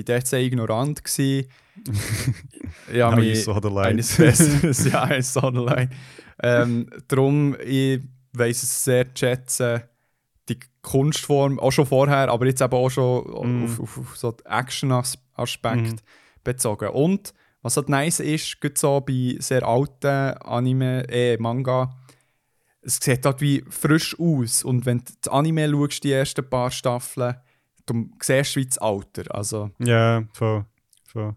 [0.08, 1.04] war dort sehr ignorant.
[1.04, 1.47] Gewesen.
[2.93, 3.86] ja, Now you mich light.
[3.88, 5.89] eines Besseres, ja, ich saw the light.
[6.41, 8.02] Ähm, darum, ich
[8.34, 9.82] weiss es sehr zu schätzen,
[10.47, 13.24] die Kunstform, auch schon vorher, aber jetzt eben auch schon
[13.60, 13.64] Mhm.
[13.66, 15.95] auf, auf, auf so den Action-Aspekt Mhm.
[16.43, 16.89] bezogen.
[16.89, 21.95] Und was halt nice ist, gerade so bei sehr alten Anime, äh, Manga,
[22.82, 24.64] es sieht halt wie frisch aus.
[24.64, 27.36] Und wenn du das Anime schaust, die ersten paar Staffeln,
[27.90, 29.24] du siehst wie das Alter.
[29.36, 30.66] Also, Ja, voll.
[31.06, 31.36] voll.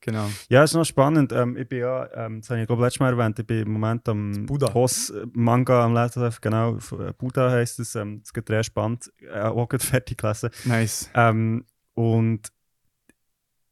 [0.00, 0.28] genau.
[0.48, 1.32] Ja, ist noch spannend.
[1.32, 3.72] Ähm, ich bin ja, ähm, das habe ich glaube letztes Mal erwähnt, ich bin im
[3.72, 4.46] Moment am.
[4.74, 8.62] Hoss äh, Manga am Lesen, genau, f- äh, Buddha heisst es, ähm, das geht sehr
[8.62, 10.50] spannend, äh, auch gerade fertig gelesen.
[10.64, 11.10] Nice.
[11.14, 12.48] Ähm, und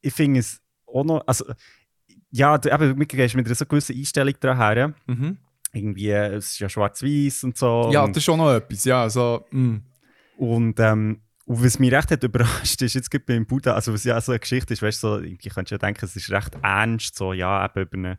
[0.01, 1.45] ich finde es auch noch, also
[2.31, 4.95] ja, du, eben, du gehst mit einer so gewissen Einstellung dran her.
[5.07, 5.39] Mhm.
[5.75, 7.91] Irgendwie, äh, es ist ja schwarz-weiß und so.
[7.93, 8.85] Ja, das ist schon noch etwas.
[8.85, 9.77] Ja, also, mm.
[10.39, 14.05] und, ähm, und was mich recht hat überrascht, ist jetzt gerade beim Buddha, also was
[14.05, 16.57] ja so eine Geschichte ist, weißt du, so, könntest du ja denken, es ist recht
[16.63, 18.19] ernst, so, ja, eben über eine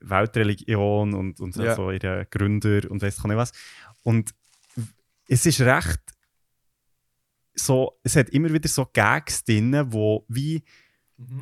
[0.00, 1.74] Weltreligion und, und Ja.
[1.74, 3.52] so ihre Gründer und weiss ich nicht was.
[4.02, 4.34] Und
[5.28, 6.00] es ist recht
[7.54, 10.62] so, es hat immer wieder so Gags drin, wo wie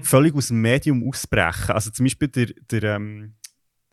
[0.03, 1.73] völlig aus dem Medium ausbrechen.
[1.73, 3.35] Also zum Beispiel der, der, ähm,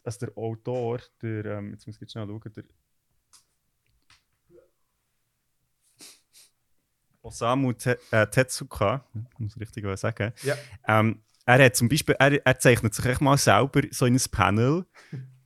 [0.03, 2.63] also der Autor, der, ähm, jetzt muss ich jetzt schnell schauen, der
[7.21, 9.05] Osamu Te äh, Tetsuka,
[9.37, 10.33] muss ich richtig sagen.
[10.43, 10.55] Ja.
[10.87, 14.21] Ähm, er hat zum Beispiel, er, er zeichnet sich echt mal selber so in ein
[14.31, 14.85] Panel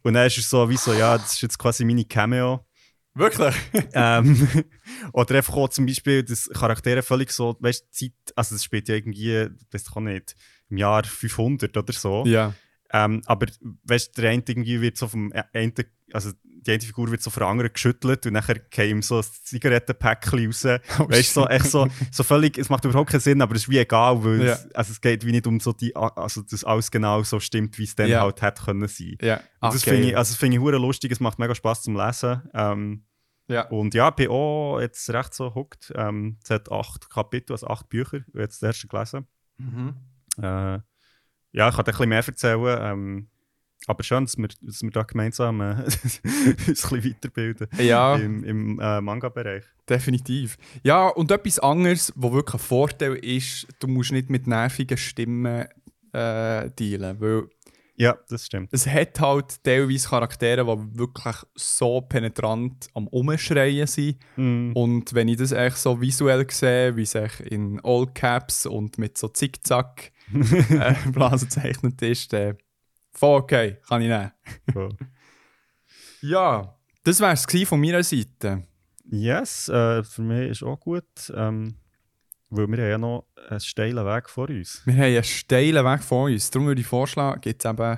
[0.04, 2.66] und dann ist er so wie so, ja, das ist jetzt quasi meine Cameo.
[3.14, 3.56] Wirklich?
[3.94, 4.48] ähm,
[5.14, 8.90] oder einfach auch zum Beispiel, dass Charaktere völlig so, weißt du, Zeit, also es spielt
[8.90, 10.36] ja irgendwie, weiß ich auch nicht,
[10.70, 12.26] im Jahr 500 oder so.
[12.26, 12.54] ja.
[12.92, 13.48] Ähm, aber
[13.84, 15.74] weißt du, der eine irgendwie wird so vom einen,
[16.14, 16.32] also
[16.66, 20.46] die eine Figur wird so von der anderen geschüttelt und nachher käme so ein Zigarettenpäckchen
[20.48, 20.66] raus.
[21.00, 23.64] Oh, weißt du, so, echt so, so völlig, es macht überhaupt keinen Sinn, aber es
[23.64, 24.54] ist wie egal, weil Ja.
[24.54, 27.78] es, also es geht wie nicht um so die, also dass alles genau so stimmt,
[27.78, 28.22] wie es dann Ja.
[28.22, 29.18] halt hätte können sein.
[29.22, 29.36] Ja.
[29.62, 29.92] Und das Okay.
[29.92, 32.42] finde ich, also finde ich hure lustig, es macht mega Spaß zum Lesen.
[32.54, 33.06] Ähm,
[33.48, 33.68] Ja.
[33.68, 35.94] und ja, auch jetzt recht so hooked.
[35.96, 39.28] Ähm, es hat acht Kapitel, also acht Bücher, jetzt das erste gelesen.
[39.58, 39.94] Mhm.
[40.42, 40.80] Äh,
[41.52, 42.78] ja, ich kann ein bisschen mehr erzählen.
[42.82, 43.30] Ähm,
[43.88, 48.16] aber schön, dass wir, dass wir da gemeinsam äh, uns ein bisschen weiterbilden Ja.
[48.16, 49.64] im, im äh, Manga-Bereich.
[49.90, 50.58] Definitiv.
[50.84, 55.66] Ja, und etwas anderes, wo wirklich ein Vorteil ist, du musst nicht mit nervigen Stimmen
[56.14, 57.20] äh, dealen.
[57.22, 57.44] Weil
[57.98, 58.70] Ja, das stimmt.
[58.74, 64.18] es hat halt teilweise Charaktere, die wirklich so penetrant am Umschreien sind.
[64.36, 64.72] Mm.
[64.74, 69.18] Und wenn ich das echt so visuell sehe, wie es in All Caps und mit
[69.18, 72.58] so Zickzack äh, Blasen gezeichnet ist, dann
[73.16, 74.32] voll okay, kann ich nehmen.
[74.74, 74.90] Cool.
[76.22, 78.64] Ja, das wäre es von meiner Seite.
[79.04, 81.04] Yes, äh, für mich ist auch gut.
[81.36, 81.76] Ähm,
[82.50, 84.82] weil wir haben ja noch einen steilen Weg vor uns.
[84.86, 86.50] Wir haben einen steilen Weg vor uns.
[86.50, 87.98] Darum würde ich vorschlagen, gibt es eben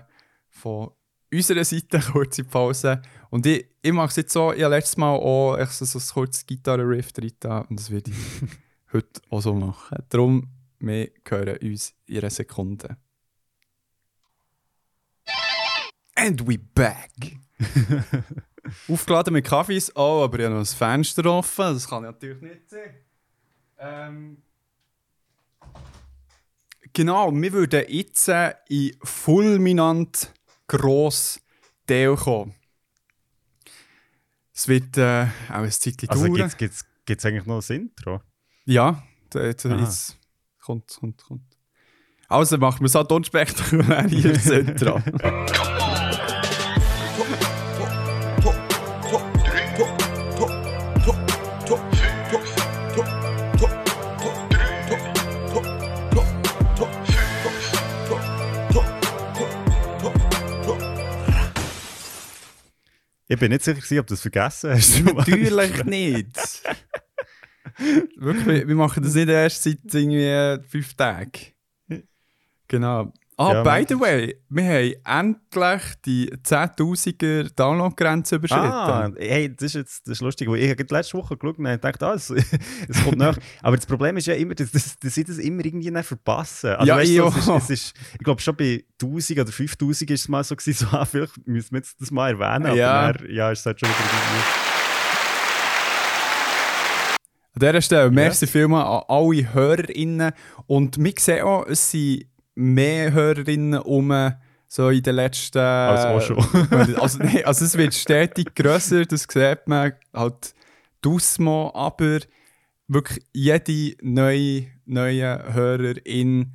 [0.49, 0.91] von
[1.31, 3.01] unserer Seite eine kurze Pause.
[3.29, 6.13] Und ich, ich mache es jetzt so, ich habe letztes Mal auch so, so ein
[6.13, 7.31] kurzes Gitarre-Riff drin
[7.69, 8.49] und das werde ich
[8.93, 10.03] heute auch so machen.
[10.09, 10.49] Darum,
[10.79, 12.97] wir hören uns in einer Sekunde.
[16.19, 17.11] And we back!
[18.89, 19.95] Aufgeladen mit Kaffees.
[19.95, 21.73] Oh, aber ich habe noch das Fenster offen.
[21.75, 22.95] Das kann ich natürlich nicht sehen.
[23.79, 24.37] Ähm,
[26.91, 30.33] genau, wir würden jetzt äh, in fulminant
[30.67, 31.39] gross
[31.85, 32.55] Teil kommen.
[34.53, 36.51] Es wird äh, auch ein Zeitchen Also dauern.
[36.57, 38.21] gibt es eigentlich noch ein Intro?
[38.65, 39.03] Ja,
[39.35, 40.17] jetzt, jetzt
[40.59, 41.57] kommt, kommt, kommt.
[42.27, 44.99] Also machen wir es halt unspektakulär hier das Intro.
[63.27, 65.03] Ich bin nicht sicher, gewesen, ob du es vergessen hast.
[65.13, 66.63] Natürlich nicht.
[68.15, 71.31] Wirklich, wir- wir machen das nicht erst seit irgendwie fünf Tagen.
[72.67, 73.13] Genau.
[73.39, 74.63] Ah, Ja, by the way, wir
[75.05, 78.65] haben endlich die 10.000er Download-Grenze überschritten.
[78.65, 81.65] Ah, hey, das ist jetzt das ist lustig, weil ich habe letzte Woche geschaut und
[81.65, 82.31] gedacht, ah, es,
[82.87, 83.37] es kommt nach.
[83.61, 86.71] Aber das Problem ist ja immer, dass, dass, dass ich das immer irgendwie nicht verpassen.
[86.71, 89.51] Also, Ja, weißt ich du, es ist, es ist, ich glaube, schon bei 1000 oder
[89.51, 92.75] 5000 ist es mal so gewesen, so, ah, vielleicht müssen wir das mal erwähnen.
[92.75, 92.91] Ja.
[92.91, 94.43] Aber dann, ja, ist es halt schon wieder irgendwie.
[97.53, 100.31] An dieser Stelle, merci vielmals an alle HörerInnen.
[100.65, 102.25] Und wir sehen auch, es sind
[102.57, 104.33] mehr HörerInnen um,
[104.67, 105.59] so in den letzten...
[105.59, 106.97] Als auch schon.
[106.99, 110.53] also, nee, also es wird stetig grösser, das sieht man halt
[111.01, 112.19] Dusmo, aber
[112.87, 116.53] wirklich jede neue, neue Hörerin,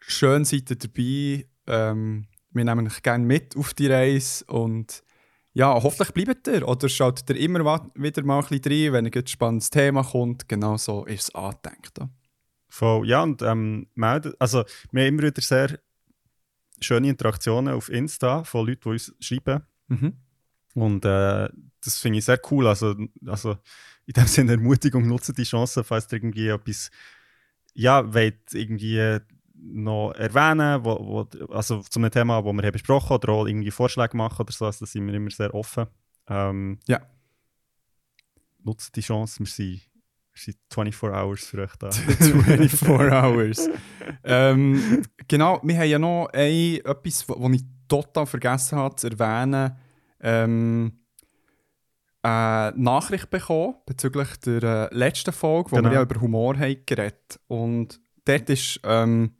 [0.00, 1.46] schön seid ihr dabei.
[1.66, 5.04] Ähm, wir nehmen euch gerne mit auf die Reise und
[5.52, 7.60] ja, hoffentlich bleibt ihr oder schaltet ihr immer
[7.94, 10.48] wieder mal ein bisschen rein, wenn ein spannendes Thema kommt.
[10.48, 11.98] Genau so ist es angedenkt.
[12.70, 15.78] Voll, ja, und ähm, melden, also wir haben immer wieder sehr
[16.80, 19.62] schöne Interaktionen auf Insta von Leuten, die uns schreiben.
[19.88, 20.14] Mhm.
[20.74, 21.48] Und äh,
[21.82, 22.66] das finde ich sehr cool.
[22.68, 22.94] Also,
[23.26, 23.58] also
[24.06, 26.90] in dem Sinne Ermutigung, nutze die Chance, falls ihr irgendwie etwas
[27.74, 29.18] ja, wollt irgendwie
[29.54, 33.70] noch erwähnen, wo, wo, also zu einem Thema, das wir haben besprochen oder auch irgendwie
[33.70, 35.86] Vorschläge machen oder so, also da sind wir immer sehr offen.
[36.28, 37.00] Ähm, Ja.
[38.62, 39.80] Nutzt die Chance, wir sind,
[40.46, 41.90] wir sind 24 Hours euch da.
[41.90, 43.68] 24 Hours.
[44.24, 49.76] ähm, genau, wir haben ja noch ein, etwas, was ich total vergessen habe zu erwähnen.
[50.20, 50.92] Ähm,
[52.22, 55.88] eine Nachricht bekommen bezüglich der äh, letzten Folge, wo Genau.
[55.90, 59.32] wir ja über Humor haben geredet Und dort ist, ähm,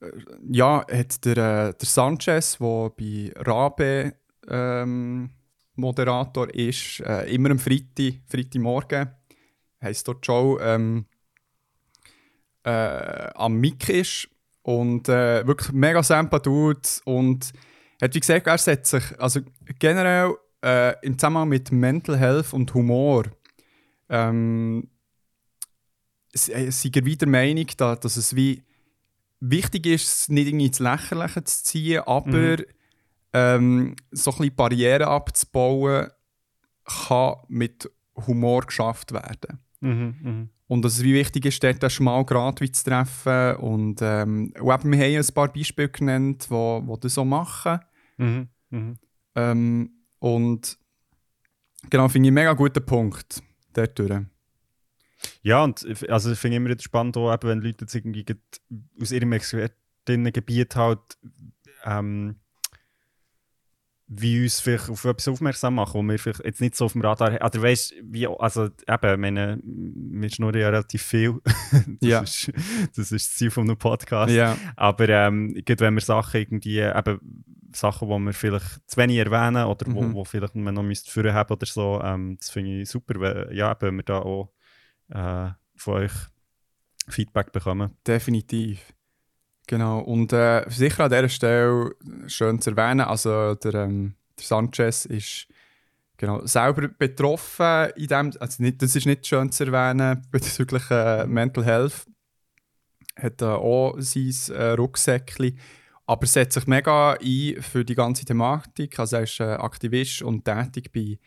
[0.00, 0.06] äh,
[0.50, 4.14] ja, hat der, äh, der Sanchez, der bei Rabe
[4.48, 5.30] ähm,
[5.74, 9.10] Moderator ist, äh, immer am Freitag, Freitagmorgen,
[9.82, 11.06] heisst dort Show, ähm,
[12.64, 14.28] äh, am Mic ist
[14.62, 17.52] und äh, wirklich mega sample tut und
[18.00, 19.40] hat wie gesagt, er setzt sich, also
[19.78, 23.24] generell äh, im Zusammenhang mit Mental Health und Humor,
[24.08, 24.88] ähm,
[26.32, 28.62] äh, sind er wieder der Meinung, da, dass es wie
[29.40, 32.58] wichtig ist, es nicht irgendwie ins Lächerliche zu ziehen, aber
[33.32, 36.08] ähm, so ein bisschen Barrieren abzubauen,
[36.84, 37.90] kann mit
[38.26, 39.58] Humor geschafft werden.
[39.82, 40.48] Mhm, mhm.
[40.68, 43.56] Und dass es wie wichtig ist, dort einen schmalen Grat wie zu treffen.
[43.56, 47.24] Und ähm, und eben, wir haben ja ein paar Beispiele genannt, wo, wo das so
[47.24, 47.80] machen.
[48.16, 48.94] Mhm, mhm.
[49.34, 50.78] Ähm, und
[51.90, 53.42] genau, finde ich einen mega guten Punkt
[53.74, 54.22] dort durch.
[55.42, 58.24] Ja, und also ich finde immer wieder spannend, auch, eben, wenn Leute jetzt irgendwie
[59.00, 61.00] aus ihrem Expertinnengebiet halt
[61.84, 62.36] ähm,
[64.14, 67.00] wie uns vielleicht auf etwas aufmerksam machen, wo wir vielleicht jetzt nicht so auf dem
[67.02, 67.44] Radar haben.
[67.44, 71.40] Oder weißt wie, also eben, meine, wir schnurren ja relativ viel.
[72.00, 72.20] das, Ja.
[72.20, 72.52] ist,
[72.96, 74.32] das ist das Ziel von einem Podcast.
[74.34, 77.20] Ja, Aber ähm, wenn wir Sachen irgendwie, eben
[77.74, 80.14] Sachen, die wir vielleicht zu wenig erwähnen oder wo, Mhm.
[80.14, 83.56] wo vielleicht man noch müsste führen haben oder so, ähm, das finde ich super, wenn,
[83.56, 84.52] ja, eben, wenn wir da auch
[85.08, 86.12] äh, von euch
[87.08, 87.92] Feedback bekommen.
[88.06, 88.92] definitiv.
[89.66, 90.00] Genau.
[90.00, 91.94] Und äh, sicher an dieser Stelle
[92.26, 95.46] schön zu erwähnen, also der, ähm, der Sanchez ist
[96.16, 101.26] genau, selber betroffen in dem, also nicht, das ist nicht schön zu erwähnen bezüglich äh,
[101.26, 102.06] Mental Health.
[103.16, 105.58] Hat äh, auch sein äh, Rucksäckchen,
[106.06, 108.98] aber setzt sich mega ein für die ganze Thematik.
[108.98, 111.18] Also er ist äh, Aktivist und tätig bei,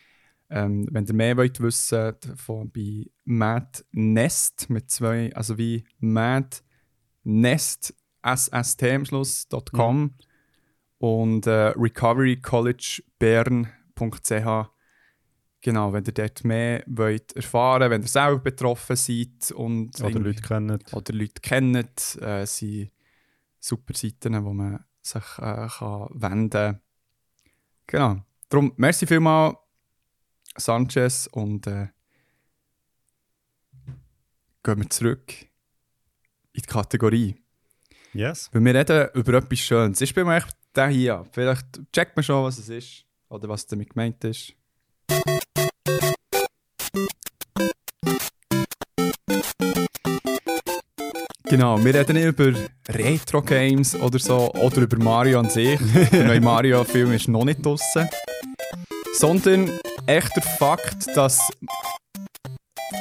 [0.50, 6.58] ähm, wenn ihr mehr wollt wissen, von bei Mad Nest mit zwei, also wie Mad
[7.24, 7.94] Nest
[8.36, 10.16] sst am Schluss.com
[10.98, 14.70] und äh, recoverycollegebern.ch
[15.62, 20.42] Genau, wenn ihr dort mehr wollt erfahren wenn ihr selber betroffen seid und Oder Leute
[20.42, 20.80] kennen.
[20.92, 22.92] oder Leute kennt, äh, sind
[23.60, 26.82] super Seiten, wo man sich äh, kann wenden kann.
[27.88, 28.18] Genau.
[28.50, 29.56] Darum, merci vielmals,
[30.56, 31.88] Sanchez, und äh,
[34.64, 35.34] gehen wir zurück
[36.54, 37.36] in die Kategorie.
[38.16, 38.50] Yes.
[38.54, 40.00] Weil wir reden über etwas Schönes.
[40.00, 41.28] Ich spiele mal echt den hier ab.
[41.34, 44.54] Vielleicht checkt man schon, was es ist oder was damit gemeint ist.
[51.44, 52.54] Genau, wir reden nicht über
[52.88, 55.78] Retro-Games oder so oder über Mario an sich.
[56.14, 58.08] Der neue Mario-Film ist noch nicht draussen.
[59.16, 59.70] Sondern
[60.08, 61.50] echt der Fakt, dass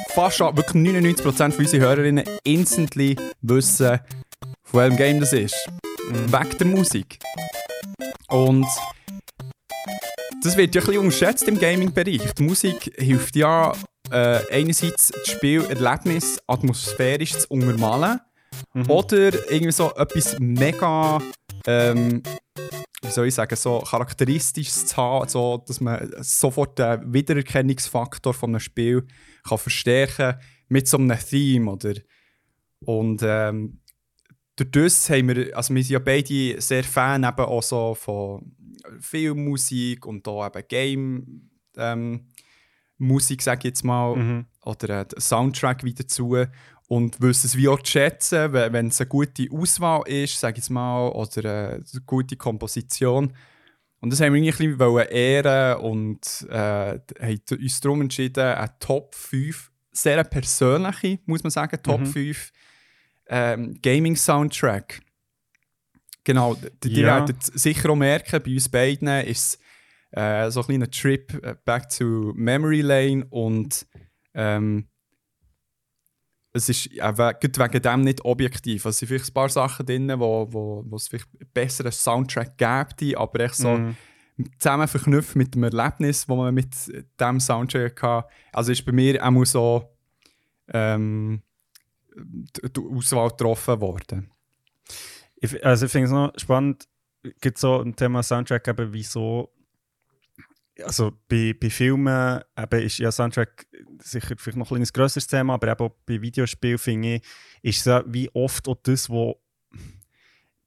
[0.09, 3.99] fast wirklich 99% von unseren Hörerinnen instantly wissen,
[4.75, 5.55] von welchem Game das ist.
[6.09, 7.19] Wegen der Musik.
[8.27, 8.67] Und
[10.43, 12.33] das wird ja ein bisschen unterschätzt im Gaming-Bereich.
[12.33, 13.71] Die Musik hilft ja
[14.11, 18.19] äh, einerseits das Spielerlebnis atmosphärisch zu untermalen,
[18.73, 18.89] Mhm.
[18.89, 21.21] Oder irgendwie so etwas mega,
[21.67, 22.23] ähm,
[23.01, 28.51] wie soll ich sagen, so charakteristisches zu haben, so, dass man sofort den Wiedererkennungsfaktor von
[28.51, 29.05] einem Spiel
[29.45, 30.35] kann verstärken
[30.69, 31.95] mit so einem Theme, oder?
[32.85, 33.81] Und ähm,
[34.55, 38.51] durch das haben wir, also wir sind ja beide sehr Fan eben auch so von
[38.99, 42.27] Filmmusik und da eben Game ähm,
[42.97, 44.45] Musik, sage ich jetzt mal, Mhm.
[44.63, 46.37] oder äh, Soundtrack wieder dazu
[46.87, 50.53] und wissen es wie auch zu schätzen, we- wenn es eine gute Auswahl ist, sage
[50.53, 53.33] ich jetzt mal, oder äh, eine gute Komposition.
[53.99, 58.71] Und das haben wir irgendwie ein bisschen ehren und äh, haben uns darum entschieden, eine
[58.79, 62.05] Top 5, sehr eine persönliche, muss man sagen, Top Mhm.
[62.05, 62.51] 5
[63.27, 65.01] ähm, Gaming-Soundtrack.
[66.23, 67.17] Genau, d- die Ja.
[67.17, 69.59] werdet sicher auch merken, bei uns beiden ist
[70.11, 73.85] es äh, so ein kleiner Trip äh, back to Memory Lane und
[74.33, 74.87] ähm,
[76.53, 78.85] es ist we gerade wegen dem nicht objektiv.
[78.85, 81.91] Also es sind vielleicht ein paar Sachen drin, wo, wo, wo es vielleicht einen besseren
[81.91, 83.95] Soundtrack gäbe, aber echt so Mhm.
[84.57, 86.73] zusammen verknüpft mit dem Erlebnis, das man mit
[87.19, 88.27] diesem Soundtrack hatte.
[88.53, 89.83] Also ist bei mir auch so
[90.69, 91.41] ähm,
[92.15, 94.31] die die Auswahl getroffen worden.
[95.37, 96.87] Ich, also ich finde es noch spannend,
[97.41, 99.51] gibt so ein Thema Soundtrack eben, wieso
[100.83, 103.65] also bei, bei Filmen eben ist ja Soundtrack
[104.01, 107.21] sicher vielleicht noch ein kleines grösseres Thema, aber eben auch bei Videospielen finde ich,
[107.61, 109.41] ist es ja wie oft auch das, wo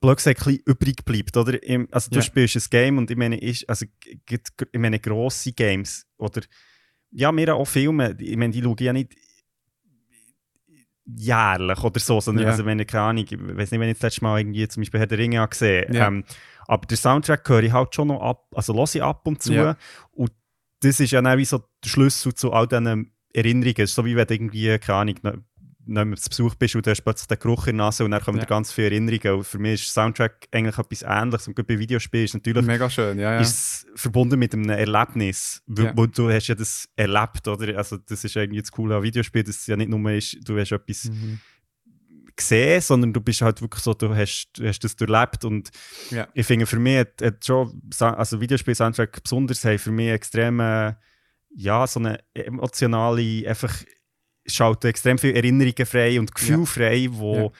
[0.00, 1.58] blöd gesagt, ein übrig bleibt, oder?
[1.90, 2.22] Also du Ja.
[2.22, 6.40] spielst ein Game und ich meine, ist, also, g- g- ich meine grosse Games oder
[7.10, 9.14] ja, mir auch Filme, ich meine, die schaue ja nicht
[11.16, 12.50] jährlich oder so, sondern Ja.
[12.50, 14.82] also wenn ich keine Ahnung, ich weiß nicht, wenn ich das letzte Mal irgendwie zum
[14.82, 16.08] Beispiel Herr der Ringe gesehen Ja.
[16.08, 16.24] ähm,
[16.66, 19.54] aber der Soundtrack höre ich halt schon noch ab, also höre ich ab und zu
[19.54, 19.76] Ja.
[20.12, 20.30] und
[20.80, 24.26] das ist ja dann wie so der Schlüssel zu all diesen Erinnerungen, so wie wenn
[24.26, 25.44] du irgendwie, keine Ahnung,
[25.88, 28.10] nicht mehr zu Besuch bist und du hast plötzlich den Geruch in der Nase und
[28.10, 28.44] dann kommen Ja.
[28.44, 31.78] dir ganz viele Erinnerungen und für mich ist Soundtrack eigentlich etwas Ähnliches und gerade bei
[31.78, 33.40] Videospielen ist natürlich Mega schön, ja, ja.
[33.40, 35.92] ist es verbunden mit einem Erlebnis, wo, Ja.
[35.92, 37.76] du hast ja das erlebt, oder?
[37.78, 40.58] Also das ist irgendwie das Coole an Videospielen, dass es ja nicht nur ist, du
[40.58, 41.40] hast etwas Mhm.
[42.36, 45.70] gesehen, sondern du bist halt wirklich so, du hast, du hast das durchlebt und
[46.10, 46.28] Ja.
[46.34, 51.86] ich finde für mich hat, hat schon, also Videospiel-Soundtrack besonders, haben für mich extrem, ja,
[51.86, 53.74] so eine emotionale, einfach
[54.48, 56.64] schalten extrem viele Erinnerungen frei und Gefühle Ja.
[56.66, 57.50] frei, wo, Ja.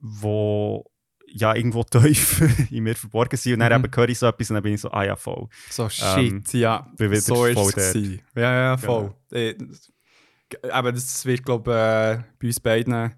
[0.00, 0.84] wo
[1.28, 3.84] ja irgendwo tief in mir verborgen sind und dann Mhm.
[3.86, 5.48] eben höre ich so etwas und dann bin ich so, ah ja, voll.
[5.70, 6.86] So shit, Ähm, ja.
[6.96, 7.92] bin wieder So ist voll es.
[7.92, 8.04] dort.
[8.36, 9.14] Ja, ja, voll.
[9.32, 9.54] Äh,
[10.70, 13.12] Aber das wird, glaube ich, äh, bei uns beiden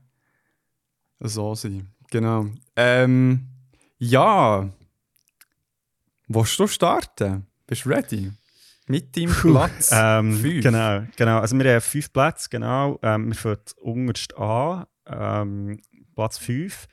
[1.20, 1.88] so sein.
[2.10, 2.46] Genau.
[2.74, 3.46] Ähm,
[3.98, 4.68] ja.
[6.28, 7.46] Willst du starten?
[7.66, 8.32] Bist du ready?
[8.88, 10.62] Mit deinem Platz Ähm, fünf.
[10.62, 11.38] Genau, genau.
[11.40, 12.98] Also wir haben fünf Plätze, genau.
[13.02, 15.80] Ähm, wir fangen unterst an, ähm,
[16.14, 16.86] Platz 5.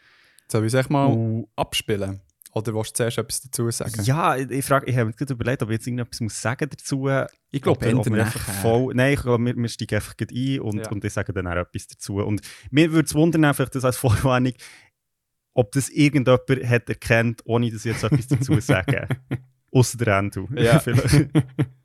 [0.52, 2.22] Soll ich es echt mal Und abspielen?
[2.54, 4.02] Oder willst du zuerst etwas dazu sagen?
[4.04, 6.70] ja, ich, ich, frage, ich habe mir gerade überlegt, ob ich jetzt irgendetwas muss sagen
[6.70, 7.10] dazu
[7.52, 10.78] ich glaube, ob wir einfach voll, Nein, ich glaube, wir, wir steigen einfach ein und,
[10.78, 10.89] Ja.
[10.89, 12.18] und ich sage dann auch etwas dazu.
[12.18, 12.41] Und
[12.72, 14.54] mir würde es wundern, einfach das als Vorwarnung,
[15.54, 19.08] ob das irgendjemand hat erkannt, ohne dass ich jetzt etwas dazu sage.
[19.72, 20.48] Außer der Andrew.
[20.54, 20.82] Ja.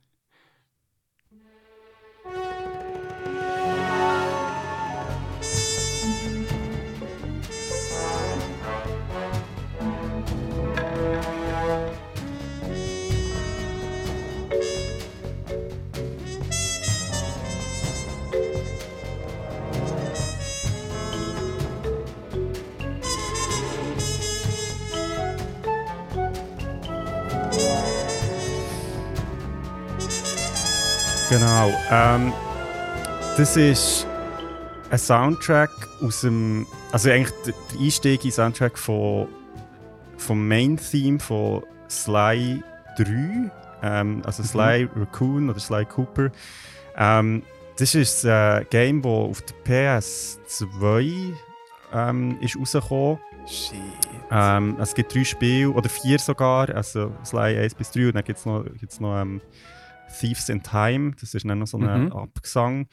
[31.31, 31.71] Genau.
[31.89, 32.33] Ähm,
[33.37, 34.05] das ist
[34.89, 35.71] ein Soundtrack
[36.01, 36.67] aus dem.
[36.91, 39.29] Also eigentlich der Einstieg in Soundtrack von,
[40.17, 42.61] vom Main-Theme von Sly
[42.97, 43.49] 3.
[43.81, 46.31] Ähm, also Sly Raccoon oder Sly Cooper.
[46.97, 47.43] Ähm,
[47.77, 51.33] das ist ein Game, das auf der PS2
[51.93, 53.77] ähm, ist rausgekommen Shit.
[54.29, 58.23] ähm, es gibt drei Spiele, oder vier sogar, also Sly 1 bis 3 und dann
[58.25, 59.39] gibt es noch, gibt's noch ähm,
[60.19, 62.11] Thieves in Time, das ist dann noch so ein Mhm.
[62.11, 62.87] Abgesang.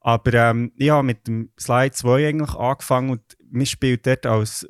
[0.00, 4.66] Aber ähm, ich habe mit dem Sly 2 eigentlich angefangen und man spielt dort als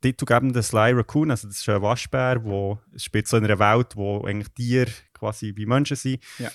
[0.00, 3.96] titelgebender Sly Raccoon, also das ist ein Waschbär, wo es spielt so in einer Welt,
[3.96, 6.22] wo eigentlich Tiere quasi wie Menschen sind.
[6.38, 6.50] Ja.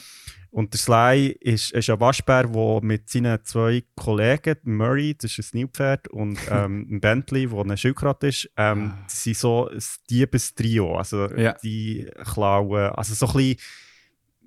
[0.50, 5.54] Und der Sly ist, ist ein Waschbär, der mit seinen zwei Kollegen, Murray, das ist
[5.54, 9.04] ein Nilpferd, und ähm, ein Bentley, der ein Schildkröte ist, ähm, Ah.
[9.08, 10.96] sind so ein Diebestrio.
[10.96, 11.54] Also Ja.
[11.64, 13.58] die klauen, also so ein bisschen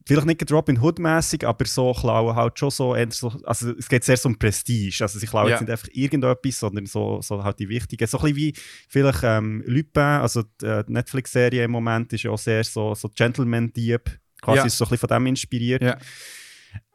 [0.07, 4.16] vielleicht nicht Robin Hood-mäßig, aber so klauen halt schon so, so, also es geht sehr
[4.16, 4.96] so um Prestige.
[5.02, 5.54] Also sie klauen Ja.
[5.54, 8.07] jetzt nicht einfach irgendetwas, sondern so, so halt die wichtigen.
[8.07, 8.54] So ein bisschen wie
[8.88, 13.09] vielleicht ähm, Lupin, also die äh, Netflix-Serie im Moment ist ja auch sehr so, so
[13.09, 14.02] Gentleman-Dieb.
[14.40, 14.64] Quasi Ja.
[14.66, 15.82] ist so ein bisschen von dem inspiriert.
[15.82, 15.98] Ja.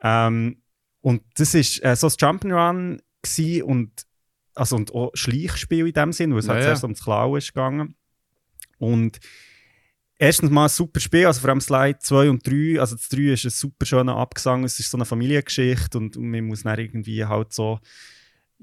[0.01, 0.62] Ähm,
[1.01, 2.99] und das ist äh, so ein Jump'n'Run
[3.64, 3.91] und
[4.53, 6.68] also und auch Schleichspiel in dem Sinn, weil es Ja, halt ja.
[6.68, 7.95] zuerst ums Klauen ist gegangen.
[8.78, 9.20] Und
[10.22, 13.34] erstens mal ein super Spiel, also vor allem Slide 2 und 3, also das 3
[13.34, 16.78] ist ein super schöner Abgesang, es ist so eine Familiengeschichte und, und man muss dann
[16.80, 17.80] irgendwie halt so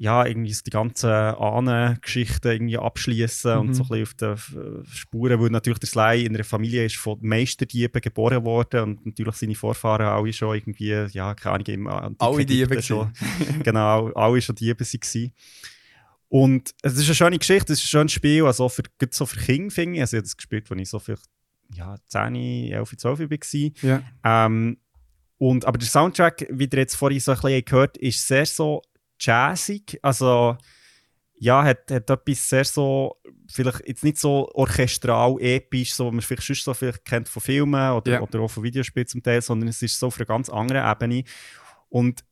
[0.00, 3.58] ja, irgendwie die ganzen Ahnengeschichten irgendwie abschließen Mhm.
[3.60, 6.94] und so ein bisschen auf den Spuren, weil natürlich der Sly in einer Familie ist
[6.94, 12.16] von Meisterdieben geboren worden und natürlich seine Vorfahren alle schon irgendwie, ja, keine Ahnung, im
[12.20, 13.12] Alle Diebe schon.
[13.64, 15.32] genau, alle schon Diebe waren.
[16.28, 19.26] Und es ist eine schöne Geschichte, es ist ein schönes Spiel, also für, gerade so
[19.26, 20.00] für Kinder, finde ich.
[20.02, 21.24] Also ich habe das gespielt, als ich so vielleicht
[21.74, 22.34] ja, 10,
[22.72, 23.82] 11, 12 war.
[23.82, 24.02] Ja.
[24.46, 24.78] Ähm,
[25.38, 28.82] und, aber der Soundtrack, wie ihr jetzt vorhin so ein bisschen gehört ist sehr so
[29.20, 29.98] jazzig.
[30.02, 30.56] Also,
[31.40, 33.16] ja, hat, hat etwas sehr so,
[33.48, 37.40] vielleicht jetzt nicht so orchestral, episch, so, wie man vielleicht sonst so vielleicht kennt von
[37.40, 38.20] Filmen oder, Ja.
[38.20, 41.22] oder auch von Videospielen zum Teil, sondern es ist so auf einer ganz anderen Ebene.
[41.88, 42.24] Und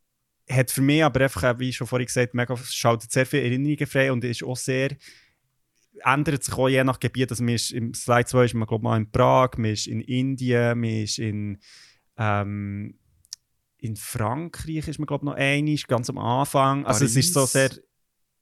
[0.50, 4.10] hat für mich aber einfach, wie schon vorhin gesagt, mega, schaltet sehr viele Erinnerungen frei
[4.12, 4.90] und ist auch sehr
[6.04, 7.30] ändert sich auch je nach Gebiet.
[7.30, 10.00] Also man ist im Slide 2 ist man, glaube mal in Prag, man ist in
[10.00, 11.58] Indien, man ist in,
[12.16, 12.98] ähm,
[13.78, 16.86] in Frankreich ist man, glaube noch einig, ganz am Anfang.
[16.86, 17.52] Also es ist so Paris.
[17.52, 17.70] sehr,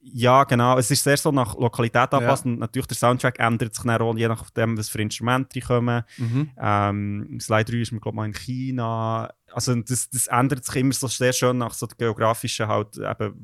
[0.07, 3.85] ja genau, es ist sehr so nach Lokalität angepasst und natürlich der Soundtrack ändert sich
[3.85, 6.03] dann auch je nachdem, was für Instrumente kommen.
[6.19, 6.51] Mhm.
[6.61, 9.33] Ähm, Slide 3 ist man, glaube mal in China.
[9.53, 13.35] Also das, das ändert sich immer so sehr schön nach so der geografischen halt, eben,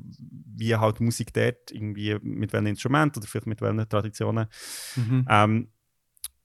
[0.55, 4.47] wie halt Musik dort, irgendwie mit welchen Instrumenten oder vielleicht mit welchen Traditionen.
[4.95, 5.25] Mhm.
[5.29, 5.67] Ähm,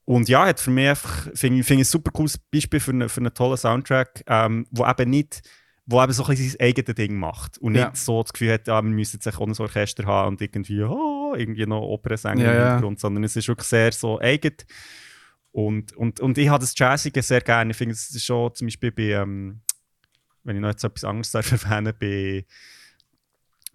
[0.07, 2.93] und ja, hat für mich einfach, finde ich, finde ich ein super cooles Beispiel für,
[2.93, 5.43] eine, für einen tollen Soundtrack, ähm, wo eben nicht,
[5.87, 7.93] wo eben so ein bisschen sein eigenes Ding macht und nicht Ja.
[7.95, 11.35] so das Gefühl hat, ja, wir müssen jetzt auch ein Orchester haben und irgendwie, oh,
[11.37, 12.59] irgendwie noch Opernsänger Ja, im.
[12.67, 14.55] Hintergrund, sondern es ist wirklich sehr so eigen.
[15.53, 17.71] Und, und, und ich habe das Jazzige sehr gerne.
[17.71, 19.61] Ich finde, es ist schon zum Beispiel bei, ähm,
[20.45, 22.45] wenn ich noch jetzt etwas anderes darf erwähnen, bei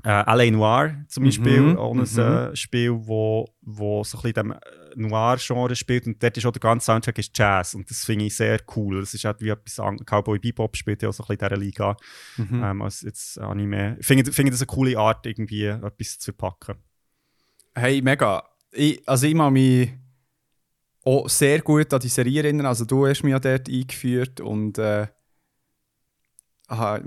[0.03, 2.19] äh, Alain Noir zum Beispiel, Mhm, auch ein mhm.
[2.19, 4.59] äh, Spiel, wo, wo so ein bisschen dem äh,
[4.95, 8.35] Noir-Genre spielt und dort ist auch der ganze Soundtrack ist Jazz und das finde ich
[8.35, 8.99] sehr cool.
[8.99, 10.05] Das ist halt wie etwas anderes.
[10.05, 11.97] Cowboy Bebop spielt ja auch so ein bisschen in dieser Liga
[12.37, 12.63] Mhm.
[12.63, 13.97] ähm, als jetzt Anime.
[13.99, 16.75] Ich finde, finde das eine coole Art, irgendwie etwas zu verpacken.
[17.75, 18.43] Hey, mega.
[18.71, 19.91] Ich, also ich kann mich
[21.03, 22.65] auch sehr gut an die Serie erinnern.
[22.65, 25.07] Also du hast mich ja dort eingeführt und äh,
[26.67, 27.01] aha,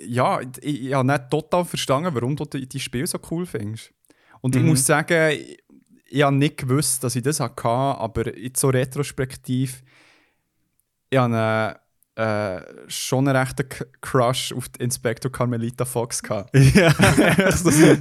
[0.00, 3.92] ja, ich, ich habe nicht total verstanden, warum du die, Spiele so cool findest.
[4.40, 4.68] Und ich Mhm.
[4.68, 5.58] muss sagen, ich,
[6.06, 9.82] ich habe nicht gewusst, dass ich das hatte, aber jetzt so retrospektiv,
[11.08, 11.78] ich habe
[12.16, 13.66] äh, schon einen rechten
[14.00, 16.50] Crush auf Inspector Carmelita Fox gehabt.
[16.74, 16.92] ja,
[17.36, 17.98] dass ich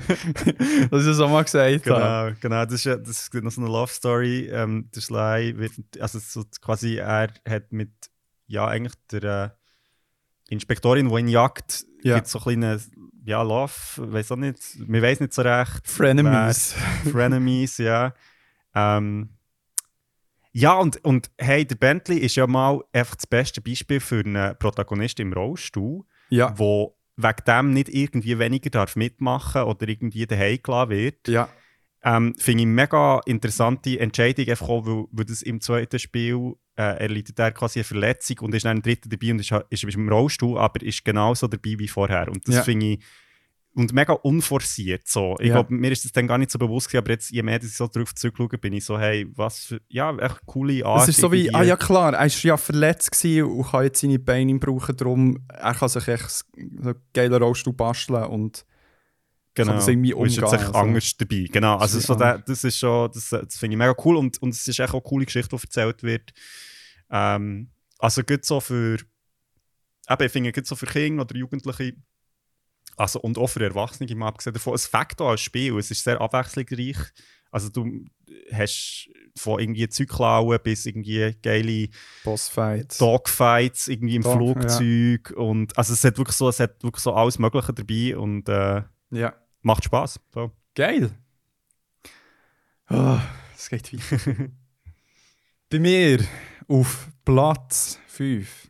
[0.90, 2.34] das auch mal gesagt habe.
[2.36, 2.66] Genau, genau.
[2.66, 4.50] Das ist, ja- das ist noch so eine Love Story.
[4.52, 7.92] Ähm, der Sly wird, also so quasi, er hat mit,
[8.48, 9.50] ja, eigentlich der äh,
[10.50, 12.16] Inspektorin, die ihn jagt, Ja.
[12.16, 12.90] gibt so ein kleines,
[13.26, 15.82] ja, Love, weiß auch nicht, wir weiß nicht so recht.
[15.88, 16.76] Frenemies.
[17.12, 18.14] Frenemies, ja.
[18.74, 19.30] Ähm,
[20.52, 24.56] ja, und, und hey, der Bentley ist ja mal einfach das beste Beispiel für einen
[24.58, 30.60] Protagonisten im Rollstuhl Ja, wo wegen dem nicht irgendwie weniger darf mitmachen oder irgendwie daheim
[30.64, 31.28] gelassen wird.
[31.28, 31.50] ja.
[32.04, 36.98] Ähm, Finde ich mega interessante Entscheidung, einfach auch, weil, weil das im zweiten Spiel äh,
[37.04, 39.96] erleidet er quasi eine Verletzung und ist dann im dritten dabei und ist, ist, ist
[39.96, 42.30] im Rollstuhl, aber ist genauso dabei wie vorher.
[42.30, 42.64] Und das Ja.
[42.64, 43.00] finde ich
[43.76, 45.08] und mega unforciert.
[45.08, 45.36] So.
[45.40, 45.54] Ich Ja.
[45.56, 47.74] glaube, mir ist das dann gar nicht so bewusst gewesen, aber jetzt, je mehr ich
[47.76, 51.04] so drauf zurückschaue, bin ich so, hey, was für, ja, echt coole Art.
[51.04, 54.20] Es ist so wie, ah ja klar, er war ja verletzt und kann jetzt seine
[54.20, 56.46] Beine brauchen, darum er kann sich echt so
[56.82, 58.66] einen geilen Rollstuhl basteln und
[59.56, 59.74] Genau.
[59.74, 60.78] das irgendwie Und ist jetzt umgehen, also.
[60.78, 61.46] anders dabei.
[61.52, 64.42] Genau, also ist so der, das ist schon, das, das finde ich mega cool und,
[64.42, 66.32] und es ist echt auch eine coole Geschichte, die erzählt wird.
[67.10, 68.98] Ähm, also gut so für,
[70.10, 71.94] eben, ich finde, gut so für Kinder oder Jugendliche,
[72.96, 76.04] also und auch für Erwachsene, mal abgesehen davon, es fängt auch als Spiel, es ist
[76.04, 76.98] sehr abwechslungsreich.
[77.52, 78.06] Also du
[78.54, 81.90] hast von irgendwie Zeug klauen bis irgendwie geile
[82.24, 83.00] Bossfight.
[83.02, 87.14] Dogfights irgendwie im Dog, Flugzeug und also es hat wirklich so, es hat wirklich so
[87.14, 89.36] alles Mögliche dabei und äh, Ja.
[89.62, 90.20] macht Spaß.
[90.34, 90.52] So.
[90.76, 91.12] Geil.
[92.90, 93.20] Oh,
[93.56, 94.50] es geht weiter.
[95.70, 96.26] Bei mir
[96.68, 98.69] auf Platz 5.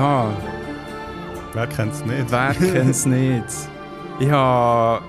[0.00, 0.30] Ja,
[1.52, 2.30] Wer kennt es nicht?
[2.30, 3.44] wer kennt es nicht?
[4.18, 5.02] Ich habe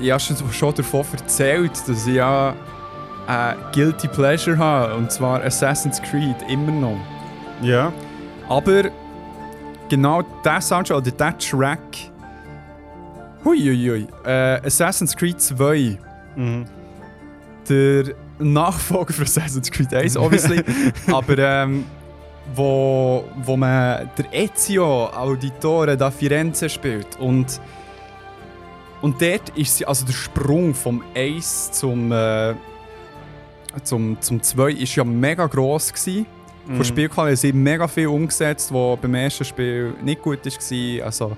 [0.00, 2.52] ich habe schon, schon davon erzählt, dass ich ja
[3.28, 6.98] ein Guilty Pleasure habe, und zwar Assassin's Creed, immer noch.
[7.62, 7.92] Ja.
[8.48, 8.90] Aber
[9.88, 11.78] genau der Soundtrack oder der Track.
[13.44, 14.08] Huiuiui.
[14.24, 15.96] Äh, Assassin's Creed 2.
[16.34, 16.64] Mhm.
[17.68, 20.64] Der Nachfolger von Assassin's Creed 1, obviously.
[21.12, 21.84] aber ähm,
[22.54, 27.18] wo, wo man der Ezio Auditore da Firenze spielt.
[27.18, 27.60] Und,
[29.02, 32.54] und dort ist sie, also der Sprung vom 1 zum, äh,
[33.82, 36.26] zum, zum 2 ist ja mega gross gewesen.
[36.66, 41.06] Von der Spielqualität sie haben mega viel umgesetzt, was beim ersten Spiel nicht gut war.
[41.06, 41.36] Also,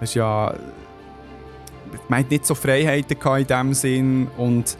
[0.00, 0.54] es ist ja.
[2.08, 4.28] Man hat nicht so Freiheiten in dem Sinn.
[4.36, 4.76] Und.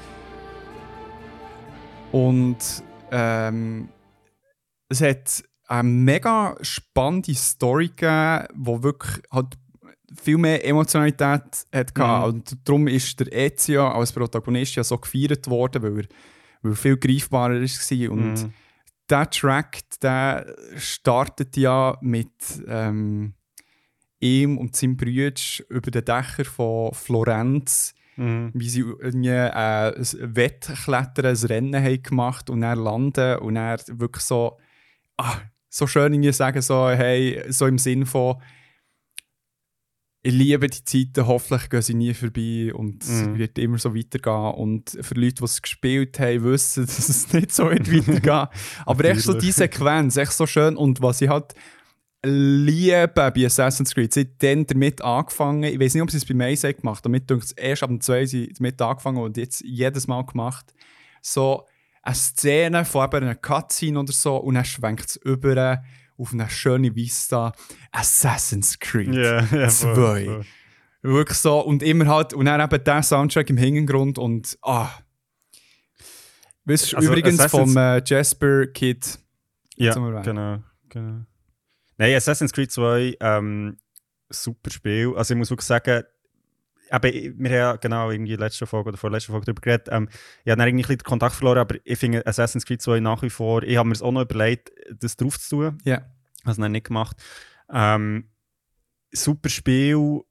[2.12, 2.58] Und.
[3.10, 3.88] Ähm,
[4.88, 9.56] es hat eine mega spannende Story gegeben, die wirklich halt
[10.20, 12.24] viel mehr Emotionalität hat Mhm.
[12.24, 16.06] Und darum ist der Ezio als Protagonist ja so gefeiert worden, weil er,
[16.62, 18.10] weil er viel greifbarer war.
[18.10, 18.52] Und Mhm.
[19.10, 20.46] der Track, der
[20.76, 22.32] startet ja mit
[22.66, 23.34] ähm,
[24.20, 25.34] ihm und seinem Bruder
[25.68, 28.50] über den Dächer von Florenz, Mhm.
[28.54, 33.78] wie sie irgendwie äh, ein Wettklettern, ein Rennen haben gemacht und dann landen und dann
[33.92, 34.58] wirklich so,
[35.18, 35.36] ah,
[35.68, 38.36] so schön irgendwie sagen, so, hey, so im Sinn von,
[40.22, 43.38] ich liebe die Zeiten, hoffentlich gehen sie nie vorbei und es Mhm.
[43.38, 44.54] wird immer so weitergehen.
[44.54, 48.48] Und für Leute, die es gespielt haben, wissen, dass es nicht so wird weitergehen.
[48.84, 49.54] Aber echt so die Natürlich.
[49.54, 50.76] Sequenz, echt so schön.
[50.76, 51.54] Und was ich halt
[52.24, 56.24] liebe bei Assassin's Creed, sie haben dann damit angefangen, ich weiß nicht, ob sie es
[56.26, 59.18] beim 1 haben gemacht haben, damit denke ich, erst ab dem 2 sie damit angefangen
[59.18, 60.74] und jetzt jedes Mal gemacht,
[61.22, 61.64] so
[62.08, 65.82] eine Szene von eben einer Cutscene oder so und dann schwenkt es über
[66.16, 67.52] auf eine schöne Vista
[67.92, 69.14] Assassin's Creed.
[69.14, 70.24] Ja, ja, voll, Zwei.
[70.24, 70.44] voll.
[71.02, 71.60] Wirklich so.
[71.60, 74.90] Und immer halt, und dann eben der Soundtrack im Hintergrund und ah.
[76.64, 79.18] Weißt du, Also übrigens Assassin's- vom äh, Jasper Kid.
[79.76, 81.20] Ja, genau, genau.
[81.96, 83.76] Nein, Assassin's Creed 2, ähm,
[84.28, 85.14] super Spiel.
[85.16, 86.02] Also ich muss wirklich sagen,
[86.92, 89.88] eben, wir haben ja genau irgendwie letzte Folge oder vorletzte Folge darüber geredet.
[89.90, 90.08] Ähm,
[90.44, 93.00] ich habe dann irgendwie ein bisschen den Kontakt verloren, aber ich finde Assassin's Creed 2
[93.00, 95.78] nach wie vor, ich habe mir es auch noch überlegt, das drauf zu tun.
[95.84, 95.98] Ja.
[96.42, 97.16] Habe es dann nicht gemacht.
[97.72, 98.30] Ähm,
[99.12, 100.22] super Spiel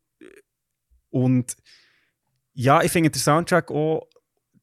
[1.10, 1.56] und
[2.54, 4.08] ja, ich finde der Soundtrack auch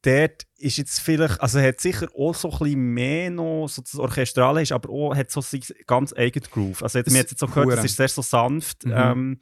[0.04, 3.94] dort ist jetzt vielleicht, also hat sicher auch so ein bisschen mehr noch, so das
[3.94, 6.82] Orchestrale ist, aber auch hat so sein ganz eigenes Groove.
[6.82, 8.92] Also Das man hat jetzt so gehört, es ist sehr so sanft Mhm.
[8.94, 9.38] ähm,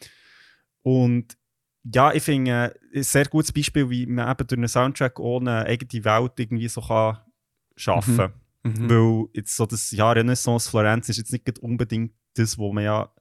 [0.82, 1.36] und
[1.85, 5.64] ja, ich finde äh, ein sehr gutes Beispiel, wie man eben durch einen Soundtrack eine
[5.66, 7.18] eigene Welt irgendwie so kann
[7.76, 8.33] schaffen
[8.64, 8.89] Mhm.
[8.89, 13.12] weil jetzt so das Jahr Renaissance Florenz ist jetzt nicht unbedingt das, wo man ja.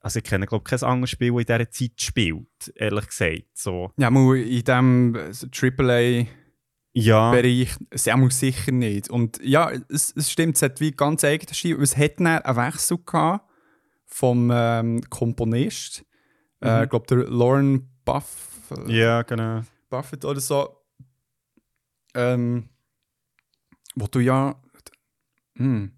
[0.00, 3.48] Also ich kenne glaube ich kein anderes Spiel, das in dieser Zeit spielt, ehrlich gesagt.
[3.52, 3.92] So.
[3.98, 5.14] Ja, mal in diesem
[5.52, 6.28] AAA-Bereich
[6.94, 7.32] Ja,
[7.90, 9.10] sehr muss sicher nicht.
[9.10, 11.82] Und ja, es, es stimmt, es hat wie ganz eigene Stil.
[11.82, 13.44] Es hat dann einen Wechsel gehabt
[14.06, 16.06] vom ähm, Komponist.
[16.60, 16.84] Äh, Mhm.
[16.84, 19.62] ich glaube, der Lauren Buff, ja, genau.
[19.90, 20.76] Buffett oder so.
[22.14, 22.68] Ähm,
[23.94, 24.60] wo du ja.
[25.56, 25.92] Hm,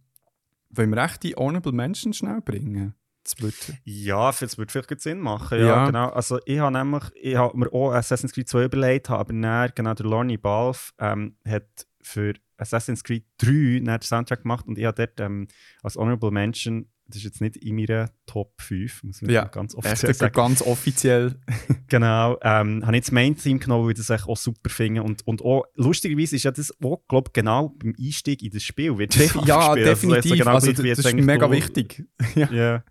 [0.71, 2.95] wollen wir echt die Honorable Menschen schnell bringen?
[3.25, 3.55] Das wird,
[3.85, 5.59] Ja, das würde vielleicht Sinn machen.
[5.61, 5.87] Ja, Ja.
[5.87, 6.09] genau.
[6.09, 9.93] Also ich habe nämlich, ich habe mir auch Assassin's Creed 2 überlegt, aber dann, genau
[9.95, 14.85] der Lorne Balfe ähm, hat für Assassin's Creed 3 dann den Soundtrack gemacht und ich
[14.87, 15.49] habe dort ähm,
[15.83, 19.75] als Honorable Mention, das ist jetzt nicht in meiner Top 5, muss man Ja, ganz
[19.77, 20.33] offiziell sagen.
[20.35, 21.35] ganz offiziell.
[21.89, 25.03] Genau, ähm, habe ich das Main-Theme genommen, weil ich das auch super finde.
[25.03, 28.97] Und, und auch, lustigerweise ist ja das auch, glaube genau beim Einstieg in das Spiel
[28.97, 29.59] wird das ja.
[29.59, 30.39] Also, so definitiv.
[30.39, 32.05] genau Also, gleich wie das jetzt ist mega du- wichtig.
[32.37, 32.49] ja.
[32.53, 32.85] Ja,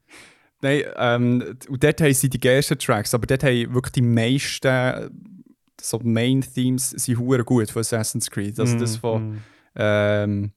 [0.61, 5.09] Nein, ähm, und dort haben sie die ersten Tracks, aber dort haben wirklich die meisten
[5.81, 8.59] so Main-Themes sind hure gut von Assassin's Creed.
[8.59, 9.37] Also das Mm, von, mm.
[9.75, 10.51] ähm,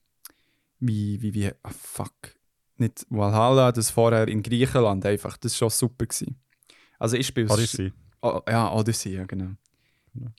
[0.80, 2.34] wie, wie, wie, ah fuck,
[2.82, 6.06] nicht Valhalla, das vorher in Griechenland einfach, das war schon super.
[6.06, 6.36] Gewesen.
[6.98, 7.92] Also ich spiele Odyssey.
[8.20, 9.52] Oh, ja, Odyssey, ja genau.
[10.14, 10.32] Ja,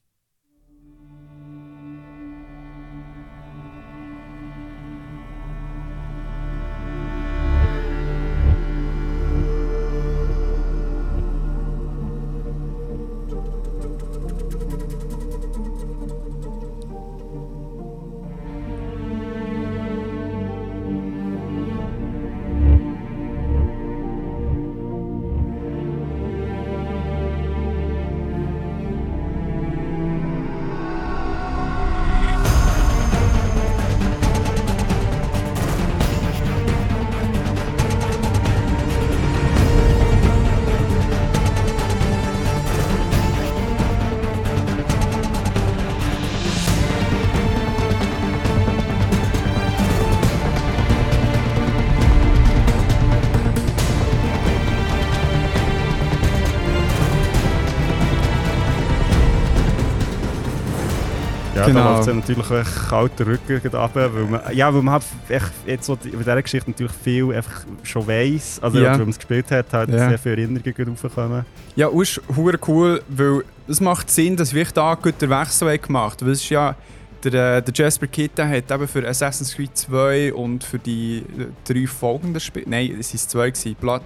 [61.73, 61.83] Genau.
[61.83, 65.51] da läuft es natürlich echt kalter Rücken runter, weil man, ja, weil man halt echt
[65.65, 68.91] jetzt so die- über dieser Geschichte natürlich viel einfach schon weiss, also Ja.
[68.91, 70.09] weil man es gespielt hat, halt Ja.
[70.09, 71.45] sehr viele Erinnerungen gerade raufkommen.
[71.75, 72.21] Ja, und es ist
[72.67, 76.27] cool, weil es macht Sinn, dass wir da gut den Wechsel gemacht haben.
[76.27, 76.75] Weil es ist ja,
[77.23, 81.45] der, äh, der Jasper der hat eben für Assassin's Creed 2 und für die äh,
[81.73, 84.01] drei folgenden Spiele, nein, es waren zwei, gewesen, Blood,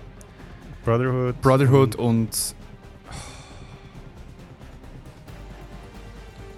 [0.85, 1.41] Brotherhood.
[1.41, 2.29] Brotherhood und...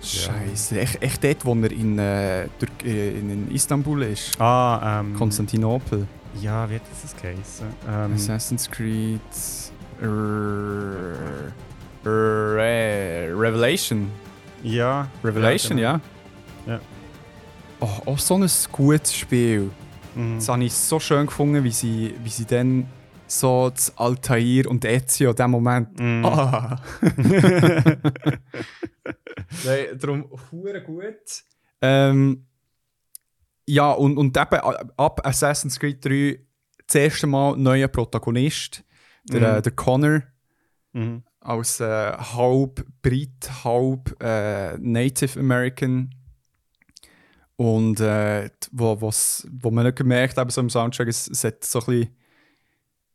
[0.09, 2.47] Scheiße, echt, echt dort, wo er in, äh, äh,
[2.83, 4.39] in, Istanbul ist.
[4.39, 5.13] Ah, ähm.
[5.15, 6.07] Konstantinopel.
[6.41, 7.67] Ja, wie hat das geheißen?
[7.87, 9.21] Ähm, Assassin's Creed...
[10.01, 11.51] R
[12.05, 14.09] Re Revelation.
[14.63, 15.07] ja.
[15.23, 15.99] Revelation, ja.
[16.65, 16.73] ja.
[16.73, 16.79] Ja.
[17.81, 19.69] Oh, auch so ein gutes Spiel.
[20.13, 20.27] genau.
[20.27, 20.35] Mhm.
[20.35, 22.87] Das habe ich so schön gefunden, wie sie, wie sie dann
[23.29, 25.99] so das Altair und Ezio in diesem Moment.
[25.99, 26.25] Mhm.
[26.25, 26.81] Ah!
[29.65, 31.43] Nein, darum hure gut.
[31.81, 32.45] Ähm,
[33.67, 36.39] ja, und, und eben äh, ab Assassin's Creed 3
[36.87, 38.83] das erste Mal neuer Protagonist,
[39.25, 40.23] der, äh, der Connor
[40.91, 41.21] Mhm.
[41.39, 46.15] als äh, halb Brit, halb äh, Native American.
[47.57, 51.79] Und äh, wo, wo man nicht gemerkt hat, so im Soundtrack, es, es hat so
[51.81, 52.15] ein bisschen,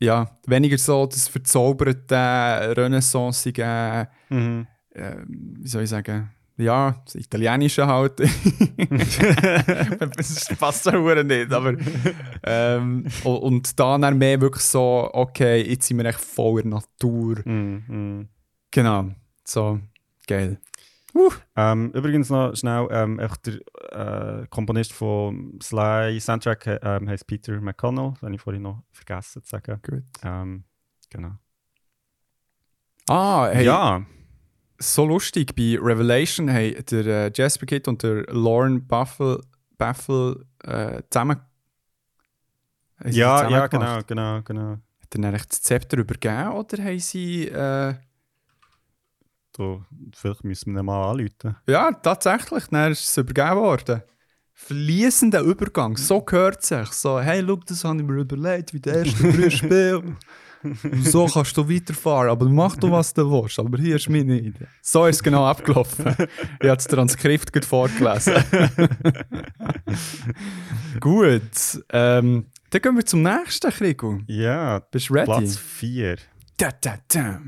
[0.01, 4.66] ja, weniger so das verzauberte Renaissance gegeben, Mhm.
[4.90, 8.20] äh, wie soll ich sagen, ja, das Italienische halt.
[10.16, 11.74] das passt ja nicht, aber
[12.45, 17.40] ähm, und, und dann mehr wirklich so, okay, jetzt sind wir echt voller Natur.
[17.45, 18.28] Mhm.
[18.70, 19.11] Genau,
[19.45, 19.80] so
[20.26, 20.59] geil.
[21.57, 27.27] Ähm, übrigens noch schnell, ähm, echt der äh, Komponist von Sly Soundtrack äh, ähm, heißt
[27.27, 29.81] Peter McConnell, das habe ich vorhin noch vergessen zu sagen.
[29.83, 30.03] Gut.
[30.25, 30.65] Ähm,
[31.11, 31.33] genau.
[33.09, 34.05] Ah, hey, Ja,
[34.79, 39.41] so lustig, bei Revelation haben der äh, Jasper Kidd und der Lauren Buffel,
[39.79, 41.41] Buffel äh, zusammen.
[43.05, 44.09] ja, zusammen ja, gemacht.
[44.09, 44.71] genau, genau, genau.
[45.01, 47.49] Hat er dann echt das Zepter übergeben oder haben sie.
[47.49, 47.95] Äh,
[49.57, 51.57] So, vielleicht müssen wir ihn mal anrufen.
[51.69, 54.03] ja, tatsächlich, dann ist es übergeben worden.
[54.53, 56.89] Fließender Übergang, so gehört sich.
[56.93, 60.17] So, hey, look, das habe ich mir überlegt, wie der erste drei Spiel.
[61.03, 63.59] So kannst du weiterfahren, aber mach du, was du willst.
[63.59, 64.67] Aber hier ist meine Idee.
[64.81, 66.07] So ist es genau abgelaufen.
[66.09, 68.35] Ich habe das Transkript gerade vorgelesen.
[71.01, 74.21] Gut, ähm, dann gehen wir zum nächsten, Krigo.
[74.27, 75.27] Ja, Bist du ready?
[75.27, 76.17] Platz 4.
[76.57, 77.41] Da, da, da.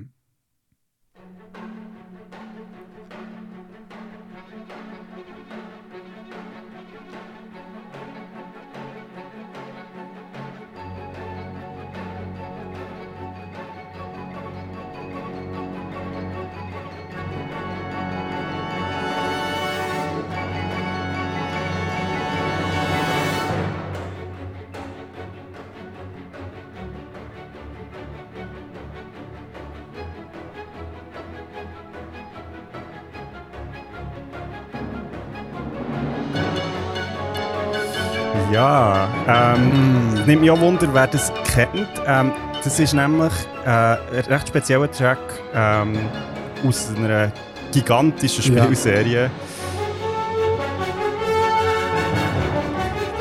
[39.56, 41.88] Ja, ähm, es nimmt mich auch Wunder, wer das kennt.
[42.06, 42.32] Ähm,
[42.62, 43.32] das ist nämlich
[43.64, 45.18] äh, ein recht spezieller Track
[45.54, 45.96] ähm,
[46.66, 47.32] aus einer
[47.72, 48.64] gigantischen Ja.
[48.64, 49.30] Spielserie.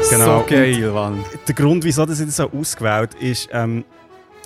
[0.09, 0.39] Genau.
[0.39, 1.25] So geil, Mann.
[1.47, 3.83] Der Grund, wieso das ich das so ausgewählt ist, ähm,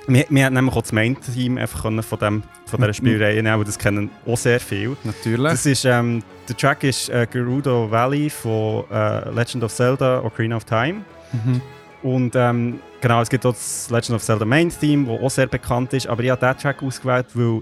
[0.08, 3.64] wir, wir haben nämlich auch das Main-Team einfach können von, dem, von dieser Spielreihe nehmen,
[3.64, 4.96] das kennen auch sehr viel.
[5.04, 5.52] Natürlich.
[5.52, 10.56] Das ist, ähm, der Track ist äh, Gerudo Valley von äh, Legend of Zelda Ocarina
[10.56, 11.02] of Time.
[11.34, 11.62] Mhm.
[12.02, 15.48] Und ähm, genau, es gibt auch das Legend of Zelda Main Theme, das auch sehr
[15.48, 16.08] bekannt ist.
[16.08, 17.62] Aber ich habe diesen Track ausgewählt, weil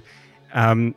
[0.53, 0.95] ähm,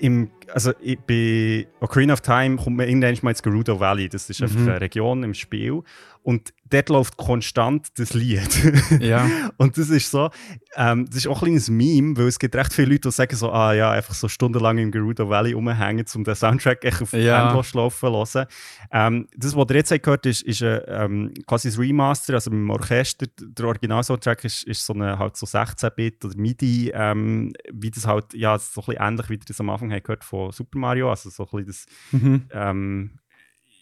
[0.00, 4.08] im, also ich, bei Ocarina of Time kommt man irgendwann mal ins Gerudo Valley.
[4.08, 4.68] Das ist einfach Mhm.
[4.68, 5.82] eine Region im Spiel.
[6.24, 8.48] Und dort läuft konstant das Lied.
[9.00, 9.28] Ja.
[9.56, 10.30] Und das ist so,
[10.76, 13.34] ähm, das ist auch ein kleines Meme, weil es gibt recht viele Leute, die sagen
[13.36, 17.12] so, ah ja, einfach so stundenlang im Gerudo Valley rumhängen, um den Soundtrack echt auf
[17.12, 17.46] Ja.
[17.48, 18.46] endlos laufen zu hören.
[18.92, 22.70] Ähm, das, was ihr jetzt gehört ist, ist ein, ähm, quasi ein Remaster, also dem
[22.70, 23.26] Orchester.
[23.40, 28.32] Der Original-Soundtrack ist, ist so eine, halt so 16-Bit oder MIDI, ähm, wie das halt,
[28.34, 31.28] ja, so ein bisschen ähnlich, wie ihr das am Anfang gehört von Super Mario, also
[31.30, 31.86] so ein bisschen das
[32.22, 32.42] Mhm.
[32.52, 33.18] ähm,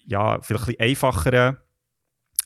[0.06, 1.58] ja, vielleicht ein bisschen einfacher.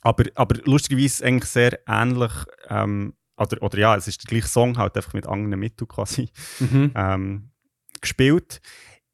[0.05, 2.31] Aber, aber lustigerweise eigentlich sehr ähnlich.
[2.69, 6.29] Ähm, oder, oder ja, es ist der gleiche Song, halt einfach mit anderen Mitteln quasi
[6.61, 6.93] Mhm.
[6.95, 7.51] ähm,
[8.01, 8.61] gespielt.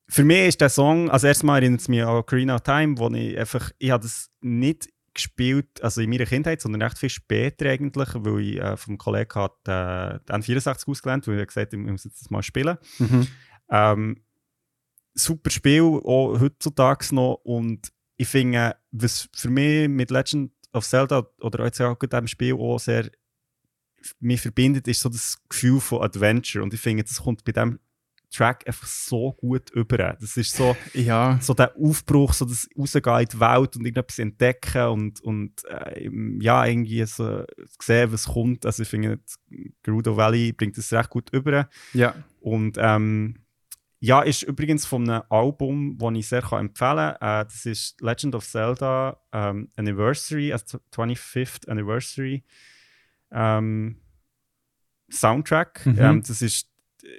[0.08, 3.08] Für mich ist der Song, also erstmal erinnert es mich an Ocarina of Time, wo
[3.10, 7.66] ich einfach, ich habe das nicht gespielt, also in meiner Kindheit, sondern recht viel später
[7.70, 11.78] eigentlich, weil ich äh, vom Kollegen hat äh, den N64 ausgelernt, weil er gesagt hat,
[11.78, 12.76] ich muss jetzt das mal spielen.
[12.98, 13.26] Mhm.
[13.70, 14.24] Ähm,
[15.14, 17.40] super Spiel, auch heutzutage noch.
[17.44, 22.26] Und ich finde, was für mich mit Legend of Zelda oder jetzt auch mit diesem
[22.26, 23.10] Spiel auch sehr
[24.18, 26.62] mich verbindet, ist so das Gefühl von Adventure.
[26.64, 27.78] Und ich finde, das kommt bei diesem
[28.32, 30.16] Track einfach so gut über.
[30.20, 31.38] Das ist so, Ja.
[31.42, 36.08] so der Aufbruch, so das Rausgehen in die Welt und irgendetwas entdecken und, und äh,
[36.40, 37.44] ja, irgendwie so
[37.82, 38.64] sehen, was kommt.
[38.64, 39.18] Also ich finde,
[39.82, 41.68] Gerudo Valley bringt das recht gut über.
[41.92, 42.14] Ja.
[42.40, 43.34] Und ähm,
[44.02, 47.42] ja, ist übrigens von einem Album, das ich sehr kann empfehlen kann.
[47.42, 52.42] Äh, das ist Legend of Zelda ähm, Anniversary, also 25th Anniversary
[53.30, 54.00] ähm,
[55.10, 55.86] Soundtrack.
[55.86, 55.96] Mhm.
[55.98, 56.68] Ähm, das ist,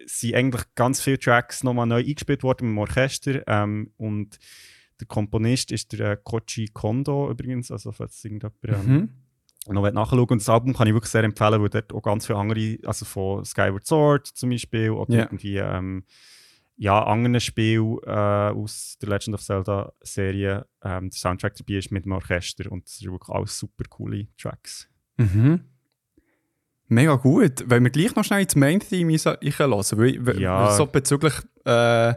[0.06, 3.44] sind eigentlich ganz viele Tracks nochmal neu eingespielt worden dem Orchester.
[3.48, 4.40] Ähm, und
[5.00, 9.10] der Komponist ist der äh, Kochi Kondo übrigens, also falls irgendjemand ähm,
[9.68, 9.74] Mhm.
[9.74, 12.40] noch nachschauen Und das Album kann ich wirklich sehr empfehlen, weil dort auch ganz viele
[12.40, 15.20] andere, also von Skyward Sword zum Beispiel oder Ja.
[15.24, 16.06] irgendwie ähm,
[16.82, 21.92] ja, anderen Spielen äh, aus der Legend of Zelda Serie ähm, der Soundtrack dabei ist
[21.92, 24.90] mit dem Orchester und das sind wirklich alles super coole Tracks.
[25.18, 25.62] Mhm.
[26.88, 27.70] Mega gut.
[27.70, 30.00] Wollen wir gleich noch schnell ins Main-Theme einlassen?
[30.00, 30.72] Weil, weil, Ja.
[30.72, 32.16] so bezüglich, äh,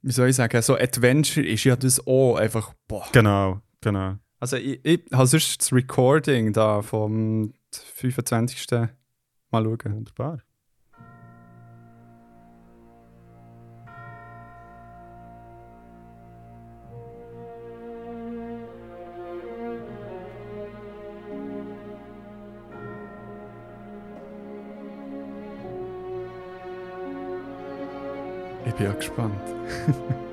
[0.00, 3.06] wie soll ich sagen, so Adventure ist ja das auch einfach, boah.
[3.12, 4.16] Genau, genau.
[4.40, 8.66] Also ich, ich habe sonst das Recording da vom 25.
[9.50, 9.78] Mal schauen.
[9.94, 10.38] Wunderbar.
[28.78, 29.40] Bin ja gespannt.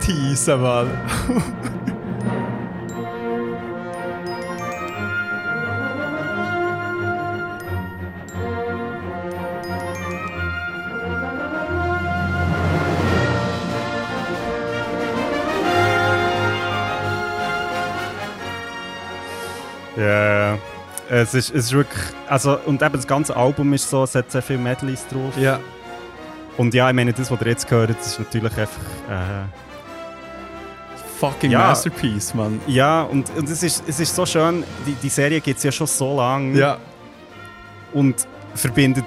[0.00, 0.90] Teasen, Mann.
[19.96, 20.58] Ja,
[21.10, 24.30] es ist, es ist wirklich, also, und eben das ganze Album ist so, es hat
[24.30, 25.36] sehr viele Medleys drauf.
[25.36, 25.60] Ja.
[26.56, 28.80] Und ja, ich meine, das, was ihr jetzt gehört, ist natürlich einfach,
[29.10, 29.69] äh,
[31.20, 31.58] Fucking Ja.
[31.58, 32.60] Masterpiece, Mann.
[32.66, 35.70] ja, und, und es, ist, es ist so schön, die, die Serie gibt es ja
[35.72, 36.78] schon so lange Ja.
[37.92, 39.04] und verbindet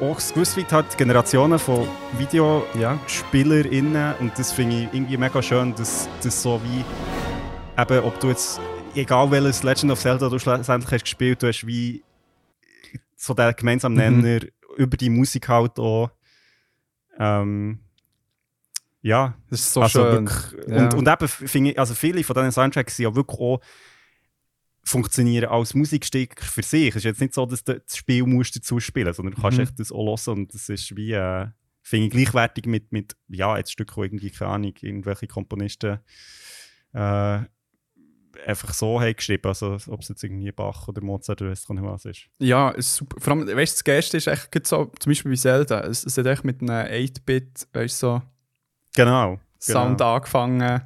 [0.00, 1.86] auch gewiss weit halt Generationen von
[2.18, 6.84] VideospielerInnen und das finde ich irgendwie mega schön, dass das so wie,
[7.80, 8.60] eben, ob du jetzt,
[8.94, 12.02] egal welches Legend of Zelda du schlussendlich hast gespielt, du hast wie
[13.16, 14.20] so den gemeinsamen Mhm.
[14.22, 14.40] Nenner
[14.78, 16.10] über die Musik halt auch,
[17.18, 17.80] ähm,
[19.02, 20.26] ja, Das ist so also schön.
[20.28, 20.84] Wirklich, Ja.
[20.84, 23.60] und, und eben finde ich, also viele von diesen Soundtracks sind ja wirklich auch
[24.82, 26.90] funktionieren als Musikstück für sich.
[26.90, 29.58] Es ist jetzt nicht so, dass du das Spiel musst dazu spielen sondern du kannst
[29.58, 29.64] Mhm.
[29.64, 31.46] echt das auch hören und das ist wie, äh,
[31.82, 36.00] finde ich, gleichwertig mit, mit ja, jetzt Stück, wo irgendwie, keine Ahnung, irgendwelche Komponisten
[36.92, 37.40] äh,
[38.46, 41.82] einfach so haben geschrieben, also ob es jetzt irgendwie Bach oder Mozart oder was nicht
[41.82, 42.26] was ist.
[42.38, 43.20] Ja, es ist super.
[43.20, 46.16] Vor allem, weißt du, das Geilste ist echt so, zum Beispiel bei Zelda, es, es
[46.16, 48.22] hat echt mit einem 8-Bit, weißt du, so
[48.94, 49.38] Genau.
[49.58, 50.14] Sound genau.
[50.16, 50.82] angefangen.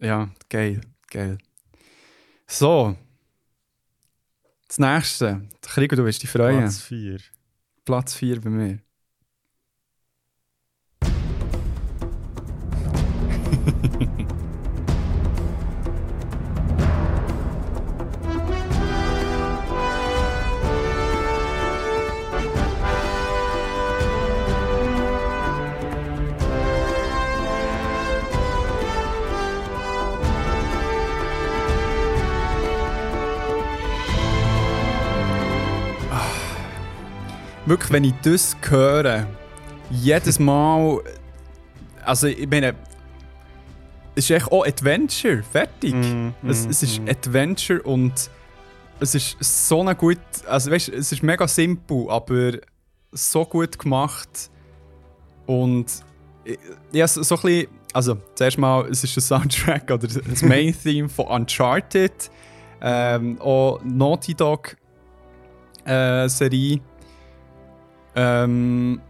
[0.00, 0.80] Ja, geil,
[1.10, 1.38] geil.
[2.46, 2.96] So.
[4.68, 5.48] Das nächste.
[5.62, 6.60] Krigo, du wirst dich freuen.
[6.60, 7.18] Platz 4.
[7.84, 8.78] Platz 4 bei mir.
[37.66, 39.26] Wirklich, wenn ich das höre,
[39.90, 41.00] jedes Mal.
[42.04, 42.74] Also, ich meine,
[44.14, 45.94] es ist echt auch Adventure, fertig.
[45.94, 47.08] Mm, es, mm, es ist mm.
[47.08, 48.30] Adventure und
[49.00, 50.18] es ist so eine gut.
[50.46, 52.52] Also, weißt du, es ist mega simpel, aber
[53.12, 54.50] so gut gemacht.
[55.46, 55.86] Und
[56.92, 60.74] ja, so, so ein bisschen, also zuerst mal, es ist ein Soundtrack oder das Main
[60.82, 62.30] Theme von Uncharted,
[62.82, 64.76] ähm, auch Naughty Dog
[65.86, 66.80] äh, Serie.
[68.16, 69.00] Ähm,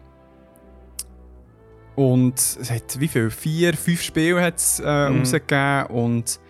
[1.96, 3.30] und es hat wie viel?
[3.30, 5.18] Vier, fünf Spiele hat es äh, Mhm.
[5.20, 6.40] rausgegeben und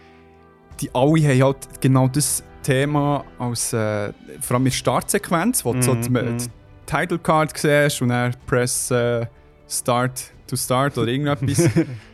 [0.81, 5.75] die alle haben halt genau das Thema als äh, vor allem in der Startsequenz, wo
[5.75, 6.39] du so Mhm, die, mhm.
[6.39, 6.47] die
[6.87, 9.27] Title Card siehst und dann press äh,
[9.69, 11.69] Start to Start oder irgendetwas.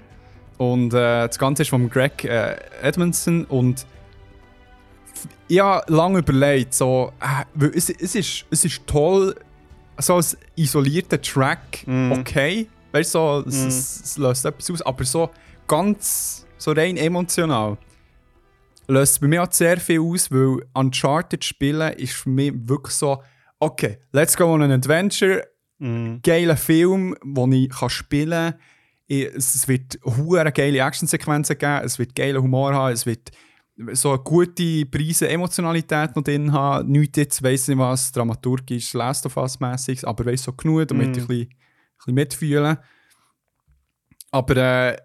[0.59, 3.87] und äh, das Ganze ist von Greg äh, Edmondson und
[5.49, 9.35] ich habe lange überlegt, so, äh, es, es, ist, es ist toll,
[10.01, 12.13] so als isolierter Track, Mhm.
[12.13, 13.69] okay, weißt du, so, es, Mhm.
[13.69, 15.31] es, es löst etwas aus, aber so
[15.67, 17.77] ganz, so rein emotional
[18.89, 23.23] löst bei mir auch sehr viel aus, weil Uncharted spielen ist für mich wirklich so,
[23.61, 25.47] okay, let's go on an adventure,
[25.79, 26.21] Mhm.
[26.23, 28.55] geiler Film, den ich kann spielen kann.
[29.09, 33.31] Es es wird hure geile Actionsequenzen geben, es wird geilen Humor haben, es wird
[33.93, 36.91] so eine gute Preise Emotionalität noch drin haben.
[36.91, 41.09] Nicht jetzt, weiss nicht was, dramaturgisch, Last of Us mäßig, aber weiss so genug, damit
[41.09, 41.15] Mhm.
[41.15, 41.49] ich ein bisschen, ein
[41.97, 42.79] bisschen mitfühlen.
[44.31, 44.97] Aber, äh,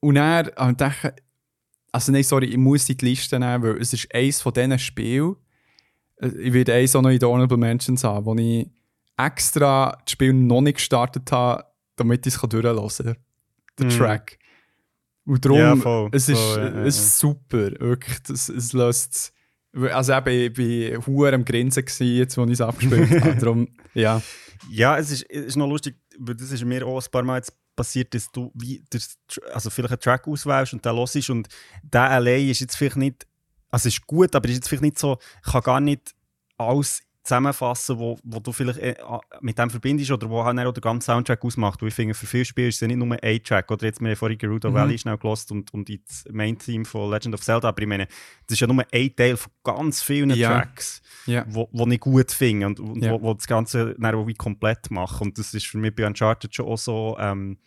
[0.00, 1.12] und habe ich gedacht,
[1.92, 5.36] also nein, sorry, ich muss die Liste nehmen, weil es ist eines von diesen Spielen,
[6.20, 8.68] äh, ich werde eins auch noch in den Honorable Mentions haben, wo ich
[9.16, 11.64] extra das Spiel noch nicht gestartet habe,
[11.96, 13.16] damit ich es durchlassen kann.
[13.78, 13.90] Den Mhm.
[13.90, 14.37] Track.
[15.28, 18.18] Und darum, Ja, voll, es ist, voll, ja, es ist super, wirklich.
[18.22, 19.34] Das, es löst.
[19.74, 23.34] Also eben, ich war am Grinsen, gewesen, jetzt, als ich es abgespielt habe.
[23.38, 24.22] Darum, ja.
[24.70, 27.36] Ja, es ist, es ist noch lustig, weil das ist mir auch ein paar Mal
[27.36, 29.18] jetzt passiert, dass du wie, das,
[29.52, 31.48] also vielleicht einen Track auswählst und den hörst und
[31.82, 33.26] der allein ist jetzt vielleicht nicht,
[33.70, 36.14] also ist gut, aber ist jetzt vielleicht nicht so, kann gar nicht
[36.56, 40.72] alles zusammenfassen, wo, wo du vielleicht äh, ah, mit dem verbindest oder wo halt auch
[40.72, 41.80] der ganze Soundtrack ausmacht.
[41.82, 43.70] Weil ich finde, für viele Spiele ist es ja nicht nur ein Track.
[43.70, 44.74] Oder jetzt, wir haben vorhin Gerudo Mhm.
[44.74, 48.06] Valley schnell gelost und, und ins Main-Theme von Legend of Zelda, aber ich meine,
[48.46, 50.48] das ist ja nur ein Teil von ganz vielen Ja.
[50.60, 51.44] Tracks ja.
[51.48, 53.12] wo, wo ich gut finde und, und Ja.
[53.12, 55.20] wo, wo das Ganze dann wie komplett macht.
[55.20, 57.58] Und das ist für mich bei Uncharted schon auch so, ähm,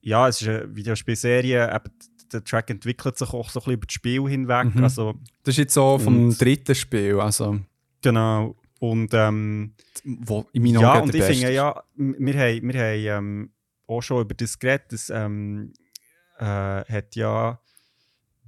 [0.00, 1.94] ja, es ist eine Videospielserie, eben,
[2.32, 4.74] der Track entwickelt sich auch so ein bisschen über das Spiel hinweg.
[4.74, 4.84] Mhm.
[4.84, 7.58] Also, Das ist jetzt so vom dritten Spiel, also
[8.02, 8.54] genau.
[8.80, 9.74] Und ähm,
[10.04, 13.52] wo in meinen ja, Augen und ich finde, ja, wir haben, wir haben ähm,
[13.86, 15.74] auch schon über das geredet, das ähm,
[16.38, 17.60] äh, hat ja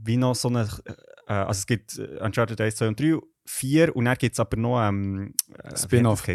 [0.05, 0.69] wie noch so eine,
[1.27, 4.41] äh, also es gibt äh, Uncharted 1, 2 und 3, 4 und dann gibt es
[4.41, 6.27] aber noch ähm, äh, Spin-off.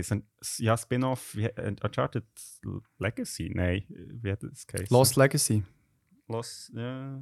[0.60, 2.26] Ja, Spin-off, äh, Uncharted
[3.00, 3.52] Legacy?
[3.54, 4.96] Nein, wie hat das geheißen?
[4.96, 5.64] Lost Legacy.
[6.28, 7.20] Lost, ja.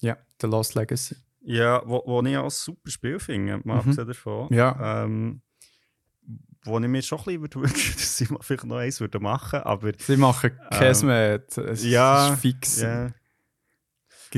[0.00, 1.16] Ja, The Lost Legacy.
[1.42, 3.80] Ja, wo, wo ich auch ein super Spiel finde, mal Mhm.
[3.80, 4.52] abgesehen davon.
[4.52, 5.04] Ja.
[5.04, 5.42] Ähm,
[6.64, 9.60] wo ich mir schon ein bisschen würde wünschen dass sie vielleicht noch eins würden machen
[9.60, 11.56] aber Sie machen keins Ähm.
[11.56, 12.80] Es ja, ist fix.
[12.82, 13.10] Ja.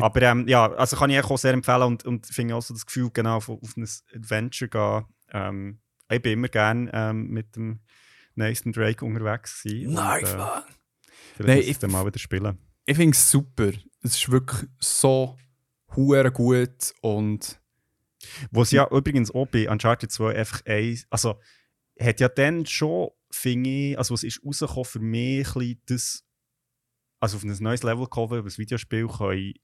[0.00, 2.86] Aber ähm, ja, also kann ich auch sehr empfehlen und, und finde auch so das
[2.86, 5.04] Gefühl, genau auf, auf ein Adventure gehen.
[5.32, 5.80] Ähm,
[6.10, 7.80] ich bin immer gerne ähm, mit dem
[8.34, 9.94] Nathan Drake unterwegs gewesen.
[9.94, 10.46] Nice, und, äh,
[11.34, 12.58] vielleicht Nein, ich mal wieder spielen.
[12.86, 13.70] Ich finde es super.
[14.02, 15.36] Es ist wirklich so
[15.96, 17.60] hure gut und
[18.50, 21.40] Was ja übrigens auch bei Uncharted 2 einfach eins, also
[22.00, 26.24] hat ja dann schon, finde ich, also was ist rausgekommen für mich, ein das,
[27.20, 29.54] also auf ein neues Level gekommen, über das Videospiel können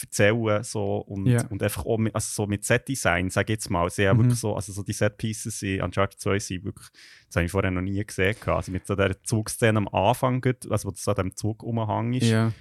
[0.00, 1.46] erzählen so, und, Ja.
[1.48, 3.88] und einfach auch mit, also so mit Set-Design, sage ich jetzt mal.
[3.88, 4.22] Haben Mhm.
[4.24, 6.88] wirklich so, also so die Set-Pieces in Uncharted 2 sind wirklich,
[7.28, 8.34] das habe ich vorher noch nie gesehen.
[8.46, 12.26] Also mit so der Zugszene am Anfang, also wo das an dem Zug umhang ist.
[12.26, 12.52] ja.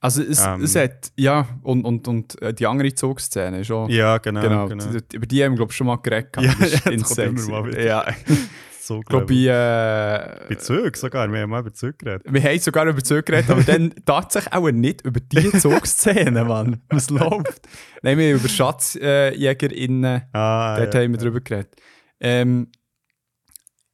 [0.00, 0.62] Also es, Ähm.
[0.62, 3.88] es hat, ja, und, und, und äh, die andere Zugszene auch.
[3.88, 4.40] Ja, genau.
[4.42, 4.68] genau.
[4.68, 4.84] genau.
[5.12, 6.36] Über die haben wir, glaube ich, schon mal geredet.
[6.36, 7.84] Ja, ja, das immer mal wieder.
[7.84, 8.06] Ja,
[8.80, 12.22] so ich glaube, bei, äh, Bei Zug sogar, wir haben mal über Zug geredet.
[12.30, 16.80] wir haben sogar über Zug geredet, aber dann tatsächlich auch nicht über die Zugszene, Mann.
[16.90, 17.68] Was läuft?
[18.02, 21.00] Nein, wir haben über SchatzjägerInnen Ah, Dort ja.
[21.00, 21.74] haben wir drüber geredet.
[22.20, 22.70] Ähm,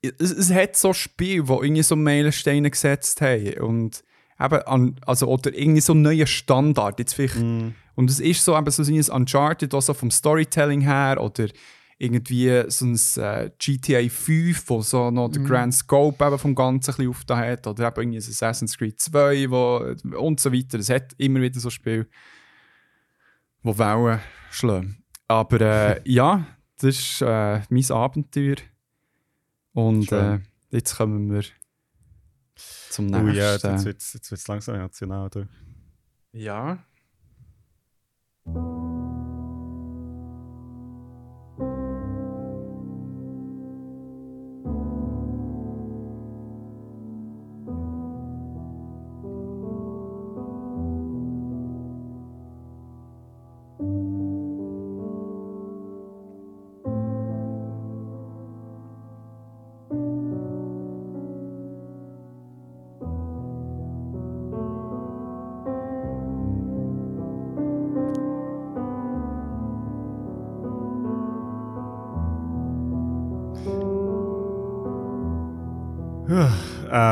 [0.03, 3.55] es, es hat so Spiele, die irgendwie so Meilensteine gesetzt haben.
[3.61, 4.05] Und
[4.41, 6.99] eben an, also, oder irgendwie so einen neuen Standard.
[6.99, 7.75] Jetzt vielleicht, Mm.
[7.97, 11.47] Und es ist so, eben so ein Uncharted, auch so vom Storytelling her, oder
[11.99, 16.91] irgendwie so ein äh, GTA 5, wo so noch den Grand Scope eben vom Ganzen
[16.91, 20.79] ein bisschen aufgetan hat, oder eben irgendwie ein Assassin's Creed 2 wo, und so weiter.
[20.79, 22.09] Es hat immer wieder so Spiele,
[23.63, 24.21] die Wellen
[24.51, 25.05] schlagen.
[25.29, 26.45] Aber äh, ja,
[26.77, 28.57] das ist äh, mein Abenteuer.
[29.73, 30.41] Und äh,
[30.71, 31.45] jetzt kommen wir
[32.57, 33.35] zum Oh nächsten.
[33.37, 35.31] ja, jetzt wird es langsam emotional.
[35.31, 35.49] Du.
[36.33, 36.79] ja.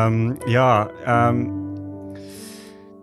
[0.06, 1.62] Ähm, ja, ähm,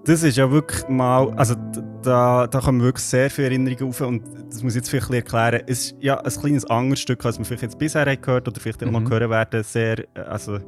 [0.06, 1.56] das ist ja wirklich mal, also
[2.02, 5.62] da, da kommen wirklich sehr viele Erinnerungen auf und das muss ich jetzt vielleicht erklären.
[5.68, 8.82] Es ist ja ein kleines anderes Stück, als wir vielleicht jetzt bisher gehört oder vielleicht
[8.82, 8.92] mhm.
[8.92, 10.60] noch hören werden, sehr äh, also,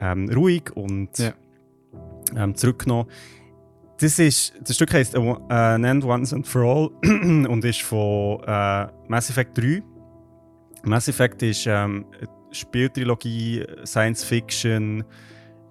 [0.00, 1.32] ähm, ruhig und ja.
[2.36, 3.08] ähm, zurückgenommen.
[3.98, 6.90] Das, ist, das Stück heisst uh, An End Once and For All
[7.46, 9.82] und ist von äh, Mass Effect 3.
[10.84, 15.04] Mass Effect ist ähm, eine Spieltrilogie, Science Fiction,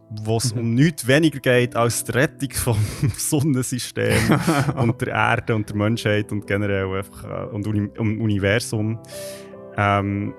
[0.10, 0.62] wo es mhm.
[0.62, 2.78] um nichts weniger geht als die Rettung vom
[3.18, 4.18] Sonnensystem
[4.76, 9.00] und der Erde und der Menschheit und generell einfach äh, und Uni um Universum.
[9.78, 10.34] Ähm,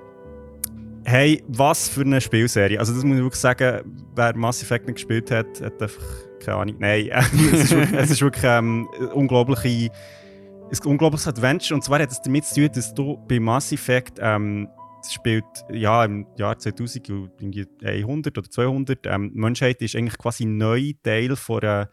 [1.04, 2.78] hey, was für eine Spielserie.
[2.78, 6.04] Also das muss ich wirklich sagen, wer Mass Effect nicht gespielt hat, hat einfach
[6.40, 6.76] keine Ahnung.
[6.78, 7.10] Nein,
[7.52, 9.90] es ist wirklich, es ist wirklich ähm, unglaubliche,
[10.70, 11.76] ein unglaubliches Adventure.
[11.76, 14.68] Und zwar hat es damit zu tun, dass du bei Mass Effect ähm,
[15.00, 19.06] es spielt ja, im Jahr 2100 oder 200.
[19.06, 21.90] Ähm, die Menschheit ist eigentlich quasi neu Teil von einer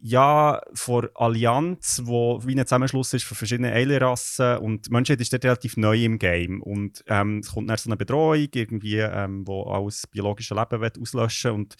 [0.00, 5.32] ja, von Allianz, wo wie ein Zusammenschluss ist von verschiedenen Alien-Rassen und die Menschheit ist
[5.32, 9.46] dort relativ neu im Game und ähm, es kommt dann so eine Bedrohung, irgendwie, ähm,
[9.46, 11.74] wo alles biologische Leben will auslöschen und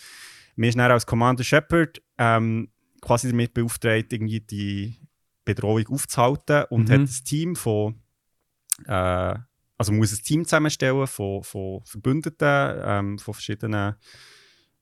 [0.57, 2.71] wir sind dann als Commander Shepard ähm,
[3.01, 4.97] quasi damit beauftragt, irgendwie die
[5.45, 6.93] Bedrohung aufzuhalten und mhm.
[6.93, 8.03] hat ein Team von
[8.87, 9.35] äh,
[9.79, 13.95] also muss ein Team zusammenstellen von, von Verbündeten, ähm, von verschiedenen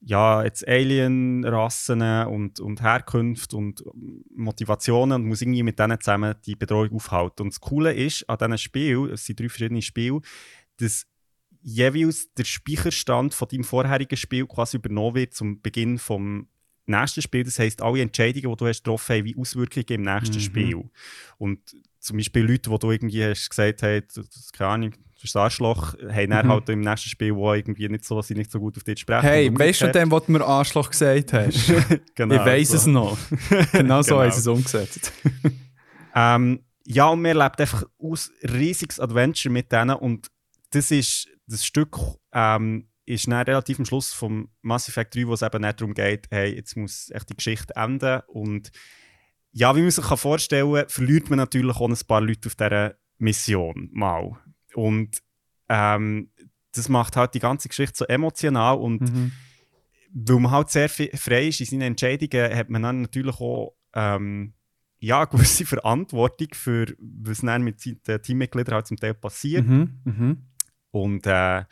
[0.00, 3.82] ja, jetzt Alien-Rassen und, und Herkunft und
[4.34, 7.42] Motivationen und muss irgendwie mit denen zusammen die Bedrohung aufhalten.
[7.42, 10.20] Und das Coole ist an diesen Spielen, es sind drei verschiedene Spiele,
[10.76, 11.06] dass
[11.62, 16.48] jeweils der Speicherstand von deinem vorherigen Spiel quasi übernommen wird zum Beginn vom
[16.86, 17.42] nächsten Spiel.
[17.42, 20.40] Das heisst, alle Entscheidungen, die du hast getroffen hast, wie Auswirkungen im nächsten mhm.
[20.40, 20.90] Spiel.
[21.38, 21.60] Und
[22.06, 25.42] zum Beispiel Leute, die du irgendwie hast gesagt hast, das, keine Ahnung, du bist ein
[25.42, 26.50] Arschloch, haben dann mhm.
[26.52, 29.26] halt im nächsten Spiel, wo irgendwie nicht so, sie nicht so gut auf dich sprechen.
[29.26, 31.72] Hey, weißt du denn, was du mir Arschloch gesagt hast?
[32.14, 32.76] genau, ich weiß so.
[32.76, 33.18] es noch.
[33.72, 34.22] genau so genau.
[34.22, 35.12] haben sie es umgesetzt.
[36.14, 40.28] ähm, ja, und wir erleben einfach ein riesiges Adventure mit denen und
[40.70, 41.98] das ist das Stück
[42.32, 45.94] ähm, ist dann relativ am Schluss vom Mass Effect 3, wo es eben nicht darum
[45.94, 48.70] geht, hey, jetzt muss echt die Geschichte enden und
[49.56, 52.94] ja, wie man sich vorstellen kann, verliert man natürlich auch ein paar Leute auf dieser
[53.16, 54.36] Mission mal.
[54.74, 55.22] Und
[55.70, 56.28] ähm,
[56.72, 59.32] das macht halt die ganze Geschichte so emotional und mhm.
[60.12, 64.52] weil man halt sehr frei ist in seinen Entscheidungen, hat man dann natürlich auch ähm,
[64.98, 69.66] ja, eine gewisse Verantwortung für was dann mit den Teammitgliedern halt zum Teil passiert.
[69.66, 70.00] Mhm.
[70.04, 70.42] Mhm.
[70.90, 71.64] Und äh,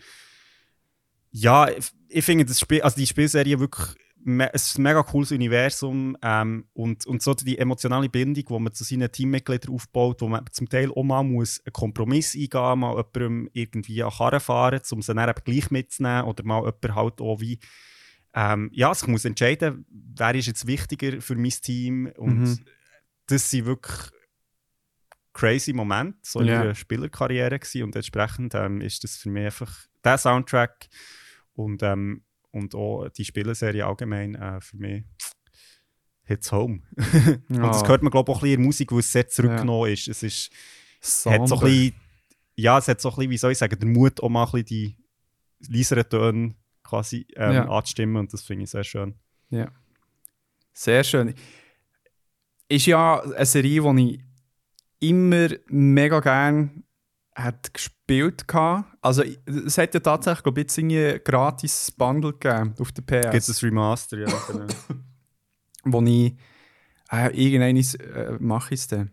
[1.33, 3.95] ja, ich, ich finde das Spiel, also die Spielserie wirklich
[4.53, 8.73] es ist ein mega cooles Universum ähm, und, und so die emotionale Bindung, die man
[8.73, 12.79] zu seinen Teammitgliedern aufbaut, wo man zum Teil auch mal muss einen Kompromiss eingehen muss,
[12.79, 16.95] mal jemandem irgendwie an Karren fahren, um sie dann eben gleich mitzunehmen oder mal jemand
[16.95, 17.59] halt auch wie
[18.35, 22.65] ähm, ja, sich muss entscheiden, wer ist jetzt wichtiger für mein Team und mhm.
[23.27, 24.11] das sind wirklich
[25.33, 26.75] crazy Momente so in yeah.
[26.75, 27.85] Spielerkarriere gewesen.
[27.85, 29.73] und entsprechend ähm, ist das für mich einfach
[30.03, 30.89] der Soundtrack
[31.55, 32.23] und ähm,
[32.55, 35.05] und auch die Spieleserie allgemein äh, für mich
[36.25, 36.83] Hits Home.
[37.49, 37.67] und ja.
[37.67, 39.89] das hört man, glaube ich, auch ein bisschen in der Musik, wo es sehr zurückgenommen
[39.89, 39.93] ja.
[39.93, 40.09] ist.
[40.09, 40.51] Es ist
[41.27, 41.95] hat so ein bisschen,
[42.57, 44.51] ja, es hat so ein bisschen, wie soll ich sagen, der Mut, auch mal ein
[44.51, 44.97] bisschen die
[45.69, 47.69] leiseren Töne quasi ähm, ja.
[47.69, 49.15] anzustimmen und das finde ich sehr schön.
[49.51, 49.71] Ja.
[50.73, 51.35] Sehr schön.
[52.69, 54.21] Ist ja eine Serie, die ich
[55.11, 56.71] immer mega gerne
[57.35, 57.71] hat
[58.07, 58.97] gespielt gehabt.
[59.01, 63.31] Also es hat ja tatsächlich, glaube ich, jetzt ein gratis Bundle gegeben auf der PS.
[63.31, 64.27] Gibt es ein Remaster, ja.
[64.49, 64.67] Genau.
[65.85, 66.35] Wo ich
[67.13, 69.11] äh, irgendwann äh, mache ich es dann.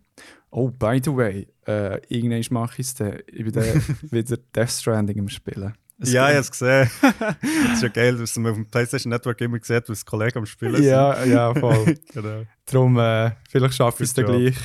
[0.50, 3.18] Oh, by the way, äh, irgendwann mache ich es dann.
[3.26, 5.74] Ich bin dann wieder Death Stranding im Spielen.
[5.98, 6.90] Es ja, ich habe es gesehen.
[7.00, 10.46] das ist ja geil, dass man auf dem PlayStation Network immer sieht, was Kollegen am
[10.46, 10.86] Spielen sind.
[10.86, 11.96] Ja, ja, voll.
[12.12, 12.42] genau.
[12.66, 14.56] Darum, äh, vielleicht schaffe ich es dann gleich.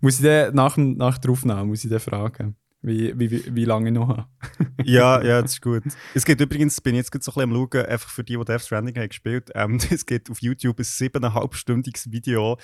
[0.00, 3.88] Muss ich den nach, nach der Aufnahme muss ich den fragen, wie, wie, wie lange
[3.88, 4.26] ich noch habe?
[4.84, 5.82] ja, ja, das ist gut.
[6.14, 8.44] Es gibt übrigens, bin ich jetzt so ein bisschen am Schauen, einfach für die, die
[8.44, 12.58] Death Stranding haben gespielt ähm, es gibt auf YouTube ein siebeneinhalbstündiges Video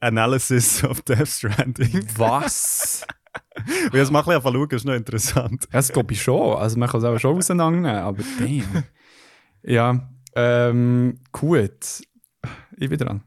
[0.00, 2.06] Analysis of Death Stranding.
[2.16, 3.06] Was?
[3.86, 5.64] Und jetzt mal ein bisschen schauen, ist noch interessant.
[5.64, 6.56] Ja, das glaube ich schon.
[6.56, 8.84] Also man kann es auch schon auseinandernehmen, aber damn.
[9.62, 12.02] Ja, ähm, gut.
[12.76, 13.22] Ich bin dran.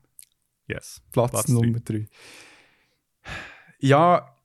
[0.68, 1.02] Yes.
[1.12, 2.08] Platz, Platz Nummer 3.
[3.86, 4.36] Ja,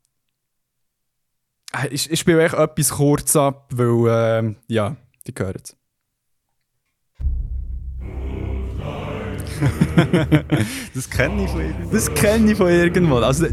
[1.90, 4.96] ich, ich spiele echt etwas kurz ab, weil, äh, ja,
[5.26, 5.76] die gehören es.
[10.94, 11.90] das kenne ich von irgendwo.
[11.90, 13.16] Das kenne ich von irgendwo.
[13.16, 13.46] Also,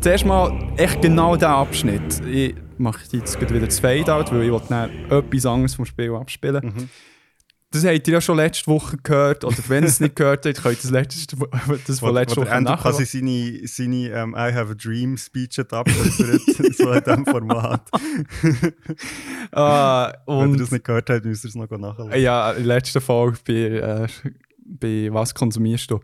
[0.00, 2.26] zuerst mal echt genau diesen Abschnitt.
[2.26, 6.64] Ich mache jetzt wieder das Fade-Out, weil ich dann etwas anderes vom Spiel abspielen.
[6.64, 6.88] Mhm.
[7.72, 9.44] Das habt ihr ja schon letzte Woche gehört.
[9.44, 11.36] Oder wenn ihr es nicht gehört habt, könnt ihr das, letzte,
[11.86, 12.80] das von letzter wo Woche nachhören.
[12.80, 16.42] quasi seine, seine ähm, I have a dream Speech hat abgeliefert,
[16.76, 17.88] so in diesem Format.
[19.52, 22.18] Ah, Wenn ihr das nicht gehört habt, müsst ihr es noch nachhören.
[22.20, 24.06] Ja, in der letzten Folge bei, äh,
[24.64, 26.00] bei «Was konsumierst du?»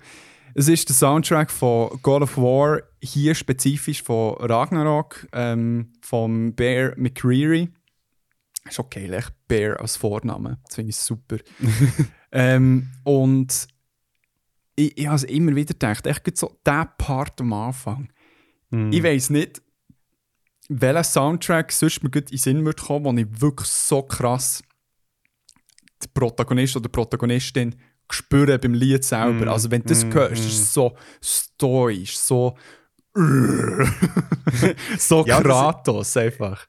[0.54, 6.94] Es ist der Soundtrack von God of War, hier spezifisch von Ragnarok, ähm, von Bear
[6.96, 7.68] McCreary.
[8.68, 11.38] Ist okay, echt Bear als Vorname, das finde ich super.
[12.32, 13.68] ähm, und
[14.76, 18.12] ich, ich habe es immer wieder gedacht, echt so der Part am Anfang.
[18.70, 18.92] Mhm.
[18.92, 19.62] Ich weiß nicht,
[20.68, 24.62] welcher Soundtrack sonst mir gut in den Sinn würde kommen, wo ich wirklich so krass
[26.02, 27.74] den Protagonist oder die Protagonistin
[28.10, 29.46] spüre beim Lied selber.
[29.46, 30.46] Mm, Also wenn du das mm, hörst, mm.
[30.46, 32.56] ist es so stoisch, so
[34.98, 36.66] so Ja, Kratos einfach.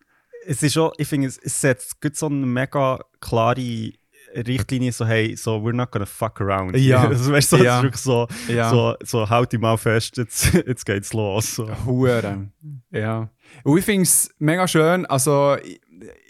[0.49, 3.91] Es ist schon, ich finde, es, es setzt gut so eine mega klare
[4.35, 6.75] Richtlinie, so hey, so we're not gonna fuck around.
[6.75, 7.03] Ja.
[7.07, 7.91] also, weißt du, so, Ja.
[7.93, 8.69] so, Ja.
[8.71, 11.55] so, so halt dich mal fest, jetzt, jetzt geht's los.
[11.55, 11.69] So.
[11.85, 12.49] Hure.
[12.89, 13.29] Ja.
[13.63, 15.05] Und ich finde es mega schön.
[15.05, 15.79] Also, ich,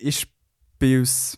[0.01, 1.37] ich spiele es.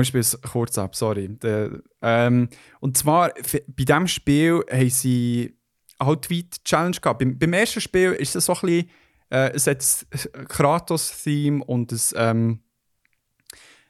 [0.00, 1.28] Ich spiele es kurz ab, sorry.
[1.28, 2.48] Der, ähm,
[2.80, 3.34] und zwar,
[3.68, 5.58] bei diesem Spiel haben sie
[6.00, 7.18] halt wie die Challenge gehabt.
[7.18, 8.90] Beim, beim ersten Spiel ist es so ein bisschen.
[9.30, 12.00] Äh, es hat ein Kratos-Theme und ein.
[12.16, 12.62] Ähm,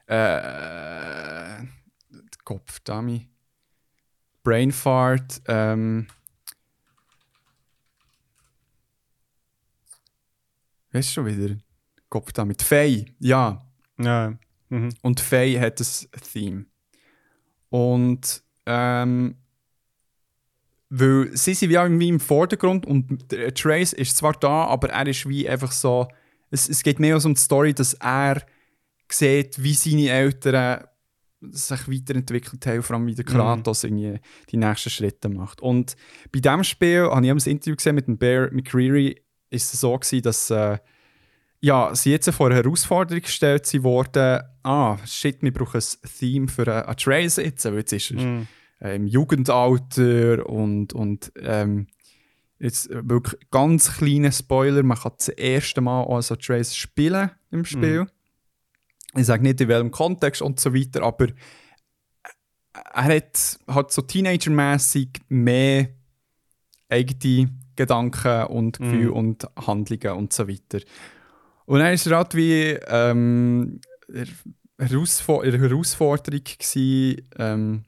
[0.06, 1.64] äh,
[2.44, 3.28] Kopf, Dummy.
[4.42, 5.42] Brainfart.
[5.48, 6.06] Ähm,
[10.96, 11.56] Weißt du schon wieder?
[12.08, 13.60] Kopf da mit Faye, ja.
[13.98, 14.38] Ja.
[14.70, 14.94] Mhm.
[15.02, 16.66] Und Faye hat ein Theme.
[17.68, 19.36] Und ähm,
[20.88, 24.90] weil sie sind wie auch wie im Vordergrund und der Trace ist zwar da, aber
[24.90, 26.08] er ist wie einfach so.
[26.50, 28.42] Es, es geht mehr um die Story, dass er
[29.10, 30.84] sieht, wie seine Eltern
[31.50, 34.18] sich weiterentwickelt haben, vor allem wie der Kratos irgendwie
[34.50, 35.60] die nächsten Schritte macht.
[35.60, 35.96] Und
[36.32, 39.96] bei diesem Spiel, habe ich ein Interview gesehen mit dem Bear McCreary, ist es so
[39.96, 40.78] gewesen, dass äh,
[41.60, 46.62] ja, sie jetzt vor eine Herausforderung gestellt wurden, ah, shit, wir brauchen ein Theme für
[46.62, 48.48] einen Atreus jetzt, weil jetzt ist er Mhm.
[48.80, 51.86] Äh, im Jugendalter und, und ähm,
[52.58, 57.30] jetzt äh, wirklich ganz kleiner Spoiler, man kann das erste Mal auch als Atreus spielen
[57.50, 58.06] im Spiel.
[59.14, 61.28] Ich sage nicht in welchem Kontext und so weiter, aber
[62.94, 65.88] er hat halt so teenagermäßig mehr
[66.88, 69.12] eigene Gedanken und Gefühle Mhm.
[69.12, 70.80] und Handlungen und so weiter.
[71.66, 73.80] Und er halt wie ähm,
[74.12, 74.26] er-
[74.78, 75.60] Herausforderung
[76.44, 77.84] gewesen, ähm,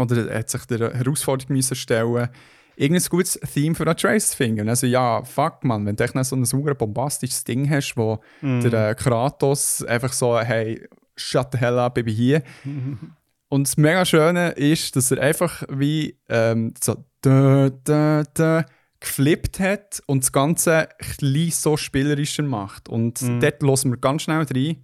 [0.00, 2.28] oder er hat sich der Herausforderung müssen stellen
[2.76, 4.68] irgendein gutes Theme für Atreus zu finden.
[4.68, 8.70] Also ja, fuck man, wenn du echt so ein super bombastisches Ding hast, wo Mhm.
[8.70, 12.42] der äh, Kratos einfach so, hey, shut the hell up, Baby hier.
[13.52, 18.64] Und das mega Schöne ist, dass er einfach wie ähm, so da, da, da,
[19.00, 22.88] geflippt hat und das Ganze ein so spielerischer macht.
[22.88, 23.40] Und Mhm.
[23.40, 24.76] dort hören wir ganz schnell rein,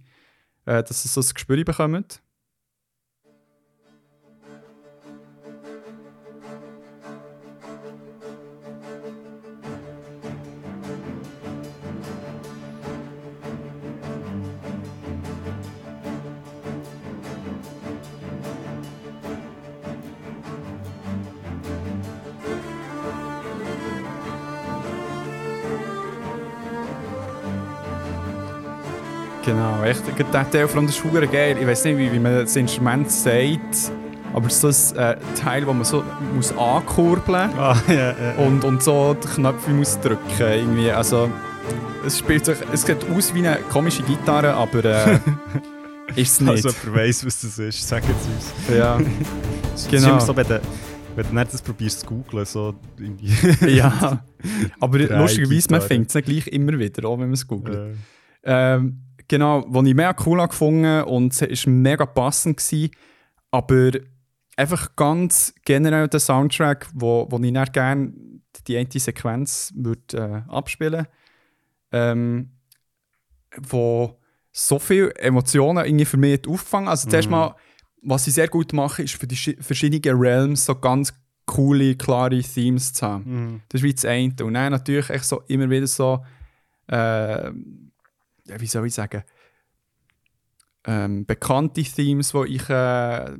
[0.65, 2.21] äh, dass ihr so ein Gespür bekommt.
[29.47, 30.03] Genau, echt,
[30.33, 31.55] der Teil von das ist verdammt geil.
[31.57, 33.91] Ich weiß nicht, wie, wie man das Instrument sagt,
[34.33, 36.03] aber es ist ein äh, Teil, wo man so
[36.35, 37.57] muss ankurbeln muss.
[37.57, 38.33] Ah, ja, ja, ja.
[38.45, 40.91] und, und so die Knöpfe muss drücken irgendwie.
[40.91, 41.29] Also
[42.05, 45.19] es spielt sich, es sieht aus wie eine komische Gitarre, aber äh,
[46.17, 46.65] ist es nicht.
[46.65, 48.77] Also, wer weiss, was das ist, sag jetzt uns.
[48.77, 48.99] ja.
[49.73, 50.19] Es Genau.
[50.19, 50.59] so, wenn du,
[51.15, 52.73] wenn du nicht das probierst zu googlen, so
[53.67, 54.23] ja.
[54.79, 57.77] Aber lustigerweise, man findet es nicht gleich immer wieder, auch wenn man es googelt.
[57.77, 57.95] Äh,
[58.49, 62.91] Ähm, genau, was ich mega cool gefunden und es war mega passend, gewesen,
[63.51, 63.91] aber
[64.55, 68.13] einfach ganz generell der Soundtrack, wo, wo ich dann gerne
[68.67, 71.05] die eine Sequenz würd, äh, abspielen
[71.91, 72.51] ähm,
[73.69, 74.19] wo
[74.51, 77.31] so viele Emotionen irgendwie für mich hat aufgefangen Also zuerst Mhm.
[77.35, 77.55] mal,
[78.01, 81.13] was ich sehr gut mache, ist für die schi- verschiedenen Realms so ganz
[81.45, 83.23] coole, klare Themes zu haben.
[83.25, 83.61] mhm.
[83.69, 84.33] Das ist wie das eine.
[84.41, 86.25] Und dann natürlich echt so immer wieder so,
[86.87, 87.51] äh,
[88.47, 89.23] wie soll ich sagen,
[90.85, 93.35] ähm, bekannte Themes, die ich äh,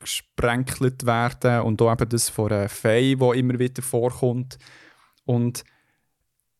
[0.00, 4.58] gesprenkelt werden und auch eben das von äh, Faye, wo immer wieder vorkommt.
[5.24, 5.64] Und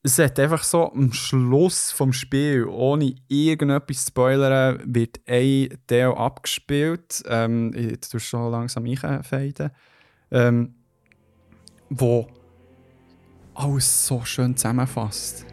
[0.02, 6.12] es hat einfach so am Schluss vom Spiel, ohne irgendetwas zu spoilern, wird ein Teil
[6.12, 7.22] abgespielt.
[7.26, 9.70] Ähm, ich tue schon langsam einfeiden.
[10.30, 10.74] Ähm,
[11.88, 12.26] wo
[13.54, 15.46] alles so schön zusammenfasst.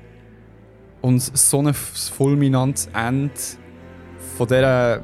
[1.02, 3.34] Und so ein fulminantes Ende
[4.38, 5.02] von dieser,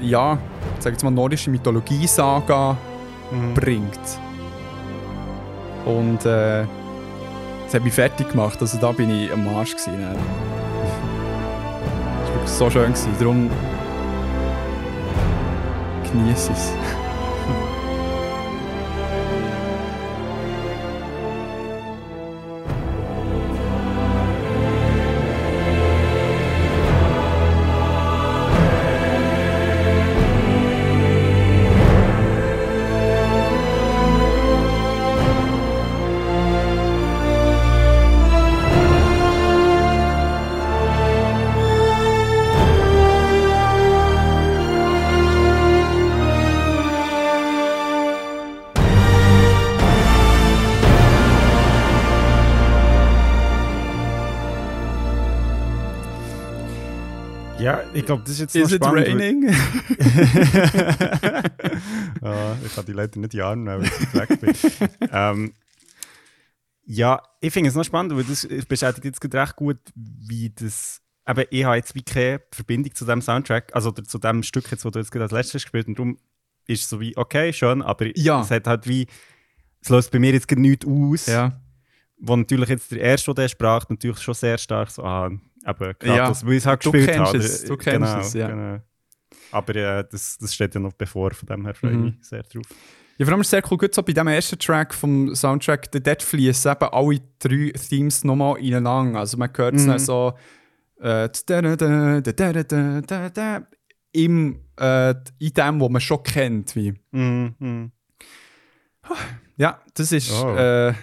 [0.00, 0.38] ja,
[0.78, 2.76] sag jetzt mal, nordische Mythologie-Saga
[3.54, 4.20] bringt.
[5.86, 10.00] Und äh, es hat mich fertig gemacht, also da bin ich am Arsch gewesen.
[10.00, 10.16] dann.
[12.20, 13.14] Das war wirklich so schön, gewesen.
[13.18, 13.50] darum
[16.12, 16.72] genieße es.
[58.06, 59.08] Glaube, das ist jetzt Is noch it spannend.
[59.08, 59.50] raining?
[62.22, 64.54] Ah, ich kann die Leute nicht jagen, weil ich weg bin.
[65.12, 65.52] ähm,
[66.84, 71.00] ja, ich finde es noch spannend, weil das bestätigt jetzt recht gut, wie das.
[71.24, 74.84] Aber ich habe jetzt wie keine Verbindung zu dem Soundtrack, also zu dem Stück, jetzt,
[74.84, 75.88] wo du jetzt gerade als letztes gespielt hast.
[75.88, 76.18] Und darum
[76.66, 78.40] ist es so wie, okay, schön, aber Ja.
[78.40, 79.06] es hat halt wie.
[79.80, 81.26] Es löst bei mir jetzt nichts aus.
[81.26, 81.60] ja.
[82.18, 85.30] Wo natürlich jetzt der erste, der sprach, natürlich schon sehr stark so, ah,
[85.66, 87.38] aber gerade ja, das, weil ich es halt gespielt habe.
[87.38, 88.48] Du genau, kennst genau, es, ja.
[88.48, 88.80] Genau.
[89.50, 92.04] Aber äh, das, das steht ja noch bevor, von dem her freue ich mhm.
[92.04, 92.64] mich sehr drauf.
[93.18, 95.90] Ja, vor allem ist es sehr cool, gut so bei dem ersten Track vom Soundtrack,
[95.90, 99.18] der dort fließen eben alle drei Themes nochmal ineinander.
[99.20, 99.88] Also man hört es mhm.
[99.88, 100.34] dann so
[104.12, 106.76] im, äh, in dem, was man schon kennt.
[106.76, 106.94] Wie.
[107.10, 107.92] Mhm, mhm.
[109.56, 110.54] Ja, das ist oh.
[110.54, 110.94] äh,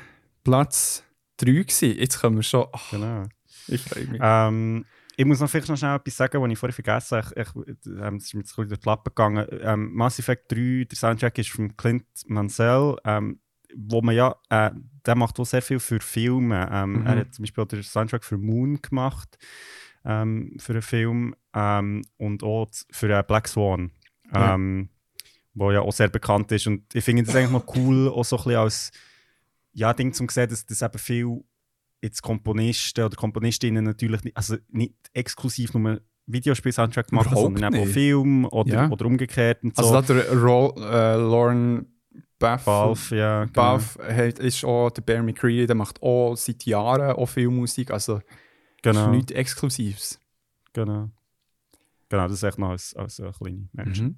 [0.43, 1.03] Platz
[1.37, 1.97] 3 gewesen.
[1.97, 2.67] Jetzt kommen wir schon...
[2.71, 2.91] Ach.
[2.91, 3.23] Genau
[3.67, 4.19] ich freue mich.
[4.23, 4.85] Ähm,
[5.15, 7.41] ich muss noch vielleicht noch schnell etwas sagen, was ich vorher vergessen habe.
[7.41, 9.47] Ich, ich, ähm, es ist mir jetzt ein bisschen durch die Lappen gegangen.
[9.61, 13.39] Ähm, Mass Effect 3, der Soundtrack ist von Clint Mansell, ähm,
[13.75, 14.71] wo man ja, äh,
[15.05, 16.67] der macht auch sehr viel für Filme.
[16.71, 17.05] Ähm, Mhm.
[17.07, 19.37] Er hat zum Beispiel auch den Soundtrack für Moon gemacht,
[20.05, 23.91] ähm, für einen Film, ähm, und auch für äh, Black Swan,
[24.33, 24.55] Ja.
[24.55, 24.89] ähm,
[25.53, 26.65] wo ja auch sehr bekannt ist.
[26.65, 28.91] Und ich finde das eigentlich noch cool, auch so ein bisschen als
[29.73, 31.43] ja, Ding zum sehen, dass das eben viel
[32.03, 37.83] jetzt Komponisten oder Komponistinnen natürlich nicht, also nicht exklusiv nur Videospiel-Soundtrack machen, Überhaupt sondern eben
[37.89, 37.91] auch.
[37.93, 38.89] Film oder, Ja.
[38.89, 39.81] oder umgekehrt und so.
[39.93, 41.87] Also da der Ro äh, Lauren
[42.39, 43.45] Baff, Valve, ja.
[43.45, 43.79] genau.
[43.79, 47.89] Hat, ist auch der Bear McCreary, der macht auch seit Jahren auch Filmmusik.
[47.91, 48.21] Also
[48.81, 50.19] Genau, ist genau, nichts Exklusives.
[50.73, 51.09] genau.
[52.09, 54.01] Genau, das ist echt noch als, als äh, kleine Mensch.
[54.01, 54.15] Mhm.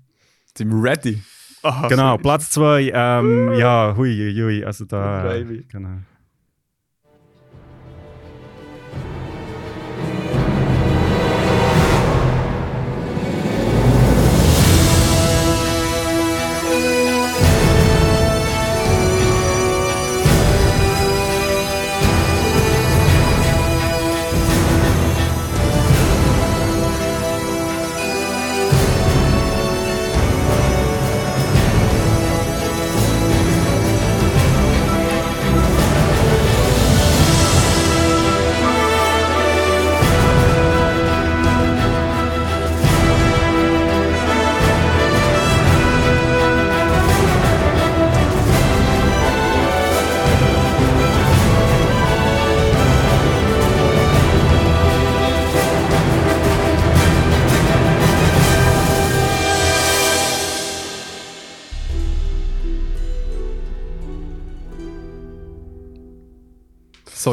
[0.58, 1.22] Sind wir ready?
[1.62, 2.22] Aha, Genau, sorry.
[2.24, 5.66] Platz 2, ähm, ja, hui, hui, hui, also da, äh, Baby.
[5.72, 5.98] genau.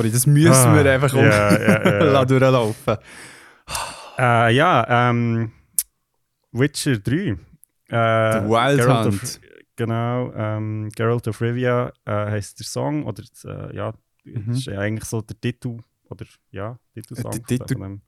[0.03, 2.03] Sorry, das müssen Ah, wir einfach um ja, ja.
[2.05, 2.97] lassen durchlaufen.
[4.19, 5.53] Äh, ja, ähm,
[6.51, 7.13] Witcher 3.
[7.15, 7.37] Äh,
[7.89, 9.23] The Wild Geralt Hunt.
[9.23, 9.41] Of,
[9.77, 13.93] genau, ähm, Geralt of Rivia äh, heißt der Song, oder äh, ja,
[14.25, 14.53] Mhm.
[14.53, 15.79] ist ja eigentlich so der Titel,
[16.13, 17.45] oder ja, Titelsong.
[17.47, 18.03] Titel- dem.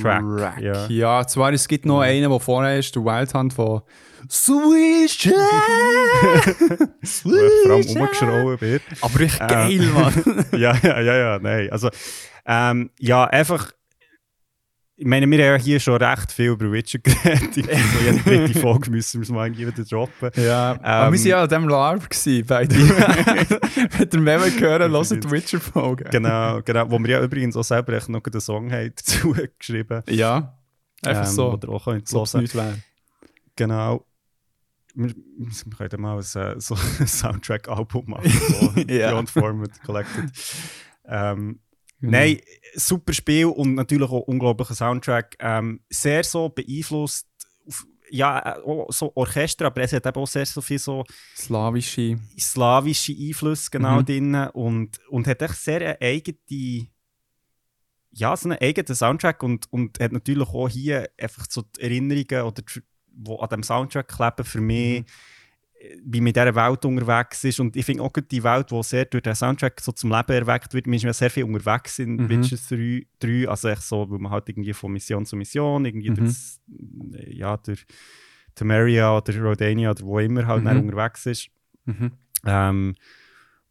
[0.00, 0.24] Track.
[0.36, 0.86] Track, ja.
[0.88, 1.26] ja.
[1.26, 3.82] zwar es gibt noch einen, der vorher ist, der Wild Hunt von
[4.74, 5.28] ich
[7.22, 8.82] vor allem umgeschrauben wird.
[9.00, 10.46] Aber echt Äh, geil, Mann.
[10.52, 11.70] ja, ja, ja, ja, nein.
[11.70, 11.90] Also,
[12.44, 13.72] ähm, ja, einfach.
[14.98, 17.54] Ich meine, wir haben ja hier schon recht viel über Witcher geredet.
[17.54, 20.30] so jede dritte Folge müssen wir es mal irgendwie wieder droppen.
[20.42, 24.92] Ja, Ähm, aber wir waren ja an diesem LARP gewesen, bei Wenn ihr mehr hören,
[24.92, 26.04] hört die Witcher-Folge.
[26.10, 26.90] Genau, genau.
[26.90, 30.02] Wo wir ja übrigens auch selber echt noch einen Song haben dazu geschrieben.
[30.08, 30.56] Ja,
[31.04, 31.60] einfach ähm, so.
[31.62, 32.40] Ihr auch könnt hören.
[32.40, 32.78] nicht wäre.
[33.56, 34.06] Genau.
[34.94, 38.30] Wir, wir können mal ein, äh, so ein Soundtrack-Album machen.
[38.30, 39.10] So Ja.
[39.10, 40.30] Beyond Format Collected.
[41.04, 41.60] Ähm,
[42.00, 42.10] Mhm.
[42.10, 42.40] Nein,
[42.76, 45.36] super Spiel und natürlich auch unglaublicher Soundtrack.
[45.40, 47.26] Ähm, sehr so beeinflusst,
[47.66, 51.04] auf, ja, äh, so Orchester, aber es hat eben auch sehr so viel so
[51.36, 52.18] Slawische.
[52.38, 54.04] slawische Einflüsse genau Mhm.
[54.04, 56.86] drin und, und hat echt sehr eine eigene,
[58.12, 62.46] ja, so einen eigenen Soundtrack und, und hat natürlich auch hier einfach so die Erinnerungen,
[62.46, 65.06] oder die, die an dem Soundtrack kleben, für mich, Mhm.
[65.90, 67.60] Äh, wie mit dieser Welt unterwegs ist.
[67.60, 70.74] Und ich finde auch die Welt, die sehr durch den Soundtrack so zum Leben erweckt
[70.74, 72.28] wird, man ist ja sehr viel unterwegs in Mhm.
[72.28, 76.10] Witcher 3, 3, also echt so, weil man halt irgendwie von Mission zu Mission, irgendwie
[76.10, 76.14] Mhm.
[76.16, 76.60] durch, das-
[77.28, 77.84] ja, durch
[78.54, 80.80] Temeria oder Rodania oder wo immer halt Mhm.
[80.88, 81.48] unterwegs ist.
[81.84, 82.12] Mhm.
[82.44, 82.94] Ähm,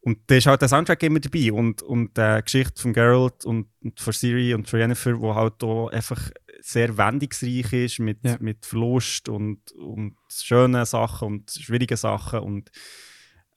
[0.01, 3.67] und da ist halt der Soundtrack immer dabei und, und die Geschichte von Geralt und,
[3.83, 6.29] und von Siri und von Jennifer, wo halt auch einfach
[6.67, 8.37] sehr wendungsreich ist mit, Ja.
[8.39, 12.71] mit Verlust und, und schönen Sachen und schwierigen Sachen und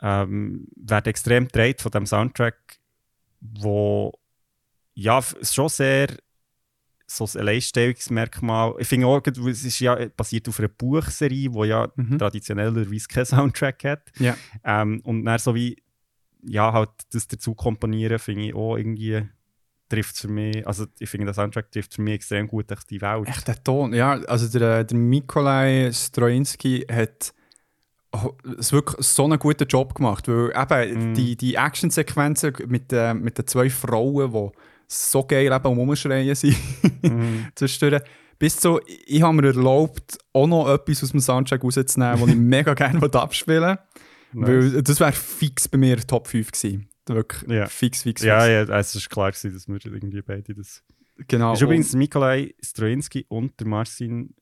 [0.00, 2.78] ähm, wird extrem gedreht von dem Soundtrack,
[3.40, 4.12] wo
[4.94, 6.08] ja schon sehr
[7.06, 8.74] so ein Alleinstellungsmerkmal.
[8.78, 12.18] Ich finde auch, es ist ja basiert auf einer Buchserie, wo ja Mhm.
[12.18, 14.02] traditionellerweise keinen Soundtrack hat.
[14.18, 14.36] Ja.
[14.64, 15.82] Ähm, und dann so wie,
[16.42, 19.26] ja, halt das dazu komponieren, finde ich auch irgendwie,
[19.88, 23.00] trifft für mich, also ich finde, der Soundtrack trifft für mich extrem gut echt die
[23.00, 23.26] Welt.
[23.28, 23.94] Echt der Ton.
[23.94, 27.32] Ja, also der, der Mikolai Stroinski hat
[28.58, 31.14] es wirklich so einen guten Job gemacht, weil eben Mm.
[31.14, 34.48] die, die Actionsequenzen mit, äh, mit den zwei Frauen, die
[34.86, 36.56] so geil eben um rumschreien sind,
[37.02, 37.46] Mhm.
[37.54, 38.02] zwischendurch,
[38.38, 42.36] bis zu, ich habe mir erlaubt, auch noch etwas aus dem Soundtrack rauszunehmen, das ich
[42.36, 43.76] mega gerne abspielen
[44.32, 46.88] wollte, weil das wäre fix bei mir Top 5 gewesen.
[47.08, 47.66] Wirklich Ja.
[47.66, 48.22] fix, fix, fix.
[48.22, 50.82] Ja, ja, es ist klar gewesen, dass wir irgendwie beide das...
[51.26, 51.52] Genau.
[51.54, 54.34] ist übrigens Nikolai Stroinski und der Marcin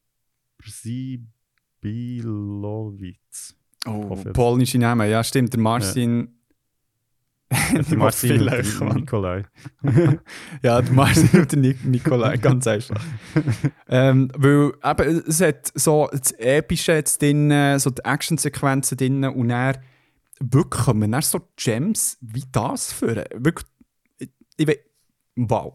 [2.22, 3.55] Sibilowitz.
[3.86, 6.32] oh, polnische Namen, ja stimmt, der Marcin...
[7.88, 8.94] Der Marcin und der.
[8.94, 9.44] Nikolai.
[10.64, 13.01] Ja, der Marcin und der Nik Nikolai, ganz einfach.
[13.88, 19.48] ähm, weil eben, es hat so das Epische jetzt drin, so die Actionsequenzen drin und
[19.51, 19.78] dann
[20.41, 23.25] wirklich kommen dann so Gems wie das führen.
[23.35, 23.67] Wirklich,
[24.19, 24.81] ich, ich we-
[25.37, 25.75] wow.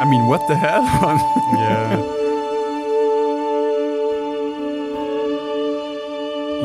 [0.00, 1.18] I mean, what the hell, man?
[1.56, 1.98] Ja.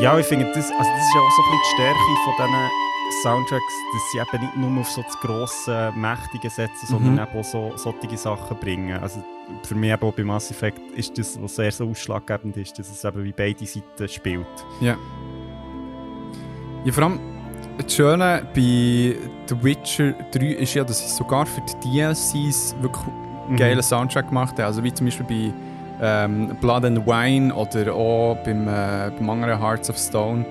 [0.02, 2.34] ja, ich finde, das, also das ist ja auch so ein bisschen die Stärke von
[2.38, 2.89] diesen
[3.24, 7.20] Soundtracks, dass sie eben nicht nur auf so das grosse, mächtige setzen, sondern Mhm.
[7.20, 9.00] eben auch so solche Sachen bringen.
[9.02, 9.24] Also
[9.64, 12.90] für mich eben auch bei Mass Effect ist das, was sehr so ausschlaggebend ist, dass
[12.90, 14.46] es eben wie beide Seiten spielt.
[14.82, 14.96] Ja.
[16.86, 17.20] Ja, vor allem
[17.78, 19.16] das Schöne bei
[19.48, 23.06] The Witcher 3 ist ja, dass sie sogar für die DLCs wirklich
[23.48, 24.66] einen geilen Soundtrack gemacht haben.
[24.66, 25.54] Also wie zum Beispiel bei
[26.02, 30.46] ähm, Blood and Wine oder auch beim, äh, beim anderen Hearts of Stone.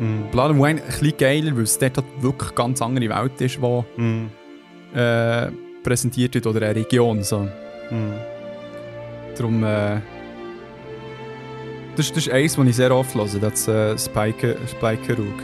[0.00, 0.30] Mhm.
[0.32, 3.40] Blood and Wine ein bisschen geiler, weil es dort halt wirklich eine ganz andere Welt
[3.40, 4.30] ist, die Mhm.
[4.94, 5.50] äh,
[5.82, 7.22] präsentiert wird oder eine Region.
[7.22, 7.40] So.
[7.90, 8.12] Mhm.
[9.36, 10.00] Darum, äh,
[11.96, 15.42] das, das ist eins, das ich sehr oft höre, das äh, Spike, Spike Rook.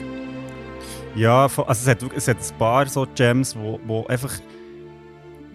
[1.15, 4.33] Ja, also es hat, es hat ein paar so Gems, wo, wo einfach.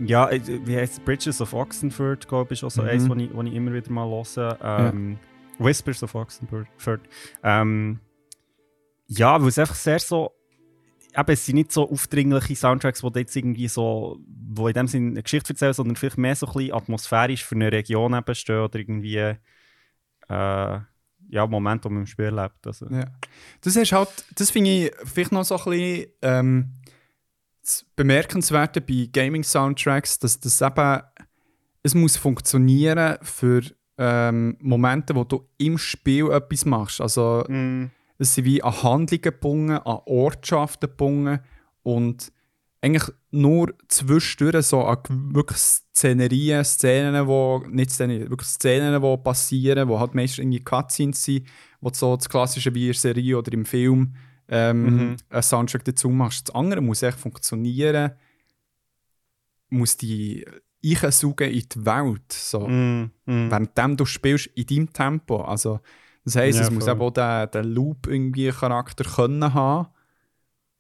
[0.04, 1.00] Ja, äh, wie heißt es?
[1.00, 2.88] Bridges of Oxenford, glaube ich, ist auch so Mhm.
[2.88, 4.58] eins, wo ich, wo ich immer wieder mal höre.
[4.64, 5.18] Ähm,
[5.60, 6.66] Whispers of Oxenford.
[7.44, 8.00] Ähm,
[9.18, 10.32] ja, weil es einfach sehr so.
[11.14, 14.18] Eben, es sind nicht so aufdringliche Soundtracks, die jetzt irgendwie so,
[14.48, 17.56] wo in dem Sinne eine Geschichte erzählen, sondern vielleicht mehr so ein bisschen atmosphärisch für
[17.56, 19.38] eine Region eben stehen oder irgendwie äh,
[20.30, 22.66] ja, Moment, wo man im Spiel lebt.
[22.66, 22.88] Also.
[22.90, 23.06] Ja.
[23.60, 26.74] Das ist halt, das finde ich vielleicht noch so ein bisschen ähm,
[27.62, 31.02] das Bemerkenswerte bei Gaming-Soundtracks, dass das eben,
[31.84, 33.64] es muss funktionieren für
[33.98, 37.02] ähm, Momente, wo du im Spiel etwas machst.
[37.02, 37.92] Also Mm.
[38.22, 41.40] Es sind wie an Handlungen gebunden, an Ortschaften gebunden
[41.84, 42.32] und
[42.84, 44.98] eigentlich nur zwischendurch so an
[45.34, 51.24] wirklich Szenerien, Szenen, wo, nicht Szenen, wirklich Szenen, die passieren, wo halt meistens irgendwie Cutscenes
[51.24, 51.48] sind,
[51.80, 54.16] wo du so das Klassische wie in der Serie oder im Film
[54.48, 55.18] ähm, Mhm.
[55.30, 56.50] einen Soundtrack dazu machst.
[56.50, 58.12] Das andere muss echt funktionieren,
[59.70, 60.46] muss die
[60.84, 63.12] einsaugen in die Welt, so Mm.
[63.26, 63.52] Mm.
[63.52, 65.42] währenddem du spielst in deinem Tempo.
[65.44, 65.80] Also
[66.24, 69.88] Das heisst, Ja, es muss eben auch den, den Loop irgendwie Charakter können haben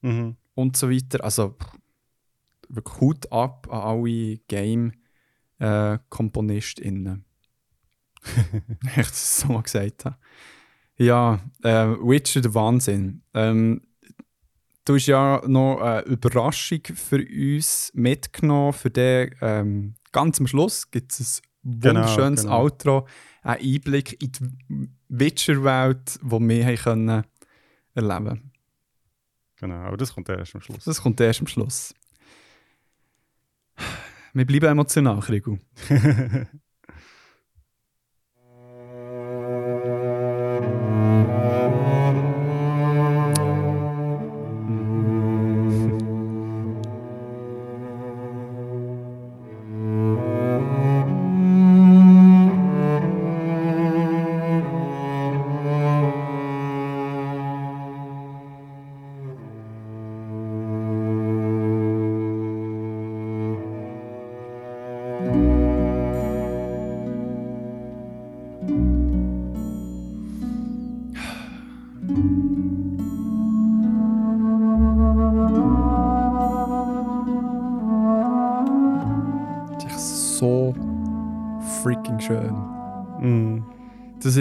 [0.03, 0.35] Mhm.
[0.55, 1.23] und so weiter.
[1.23, 1.55] Also
[2.69, 7.25] wirklich Hut ab an alle Game-KomponistInnen.
[8.97, 10.17] ich das so mal gesagt habe.
[10.97, 13.23] Ja, äh, Witcher, der Wahnsinn.
[13.33, 13.81] Ähm,
[14.85, 18.73] du hast ja noch eine Überraschung für uns mitgenommen.
[18.73, 22.61] Für den ähm, ganz am Schluss gibt es ein Genau, wunderschönes genau.
[22.63, 23.07] Outro,
[23.43, 27.23] einen Einblick in die Witcher-Welt, die wir haben können
[27.93, 28.51] erleben
[29.57, 30.85] Genau, aber das kommt erst am Schluss.
[30.85, 31.93] Das kommt erst am Schluss.
[34.33, 35.57] Wir bleiben emotional, Krigu.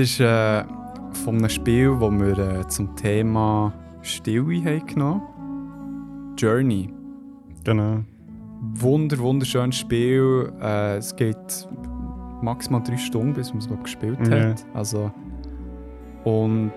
[0.01, 0.65] ist äh,
[1.25, 6.91] von einem Spiel, das wir äh, zum Thema Stille haben genommen Journey.
[7.65, 8.01] Genau.
[8.77, 10.51] Wunder, wunderschönes Spiel.
[10.61, 11.69] Äh, es geht
[12.41, 14.65] maximal drei Stunden, bis man es gespielt hat.
[14.73, 15.11] Also,
[16.25, 16.73] und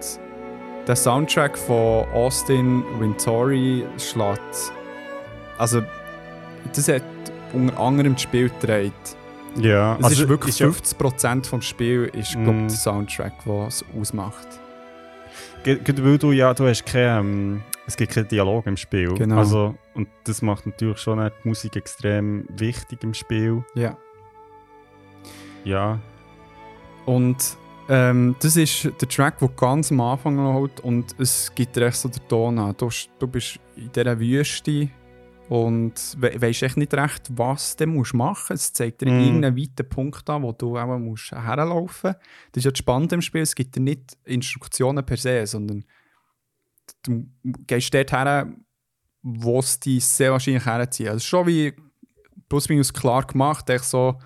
[0.85, 4.73] der Soundtrack von Austin Wintory schlägt.
[5.57, 5.81] Also,
[6.75, 7.03] das hat
[7.53, 8.93] unter anderem das Spiel gedreht.
[9.57, 12.67] Ja, Es ist wirklich ist ja, 50% vom Spiel ist, glaub, Mm.
[12.67, 14.47] der Soundtrack, der es ausmacht.
[15.63, 19.13] Ge- ge- weil du ja, du hast kein, ähm, es gibt keinen Dialog im Spiel.
[19.13, 19.37] Genau.
[19.37, 23.63] Also, und das macht natürlich schon die Musik extrem wichtig im Spiel.
[23.75, 23.95] Ja.
[25.63, 25.99] Ja.
[27.05, 27.57] Und
[27.89, 31.97] ähm, das ist der Track, der ganz am Anfang läuft und es gibt dir echt
[31.97, 32.73] so den Ton an.
[32.77, 32.89] Du,
[33.19, 34.89] du bist in dieser Wüste
[35.49, 38.63] und we weisst echt nicht recht, was du musst machen musst.
[38.63, 39.19] Es zeigt dir Mm.
[39.19, 42.19] irgendeinen weiten Punkt an, wo du auch musst herlaufen musst.
[42.51, 43.41] Das ist ja das Spannende im Spiel.
[43.41, 45.83] Es gibt dir nicht Instruktionen per se, sondern
[47.03, 47.25] du
[47.67, 48.51] gehst dort her,
[49.21, 51.07] wo es dich sehr wahrscheinlich herzieht.
[51.09, 51.73] Also schon wie
[52.49, 54.19] plus minus klar gemacht, echt so,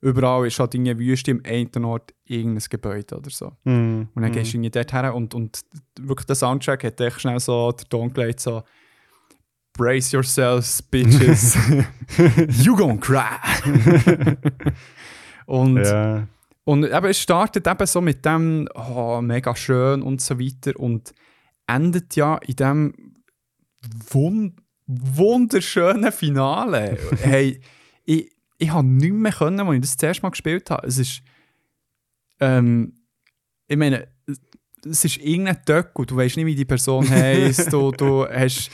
[0.00, 3.52] überall ist halt irgendeine Wüste, im einen Ort irgendein Gebäude oder so.
[3.64, 4.08] Mhm.
[4.14, 5.60] Und dann gehst du irgendwie dort her und, und
[5.98, 8.62] wirklich der Soundtrack hat echt schnell so den Ton gelegt, so
[9.74, 11.56] Brace yourselves, bitches.
[12.64, 13.38] you gonna cry.
[15.46, 16.26] und, Ja.
[16.64, 21.12] und eben, es startet eben so mit dem, oh, mega schön und so weiter und
[21.66, 22.94] endet ja in dem
[24.10, 26.98] wun wunderschönen Finale.
[27.22, 27.60] hey,
[28.04, 30.86] ich, ich habe nicht mehr können, als ich das das erste Mal gespielt habe.
[30.86, 31.22] Es ist,
[32.40, 32.92] ähm,
[33.68, 34.08] ich meine,
[34.84, 37.72] es ist irgendein Töck und du weißt nicht, wie die Person heisst.
[37.72, 38.70] du, du hast,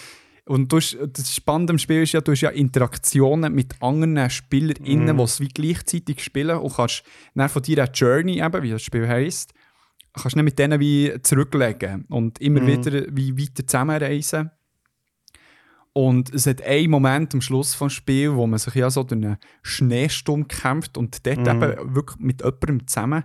[0.48, 4.28] und du hast, das Spannende am Spiel ist ja, du hast ja Interaktionen mit anderen
[4.30, 5.18] SpielerInnen, Mhm.
[5.18, 7.02] die es wie gleichzeitig spielen und kannst
[7.34, 9.52] dann von deiner Journey, eben, wie das Spiel heisst,
[10.14, 12.66] kannst du mit denen wie zurücklegen und immer Mhm.
[12.66, 14.50] wieder wie weiter zusammenreisen.
[15.92, 19.20] Und es hat einen Moment am Schluss des Spiels, wo man sich ja so durch
[19.20, 21.62] einen Schneesturm kämpft und dort Mhm.
[21.62, 23.24] eben wirklich mit jemandem zusammen.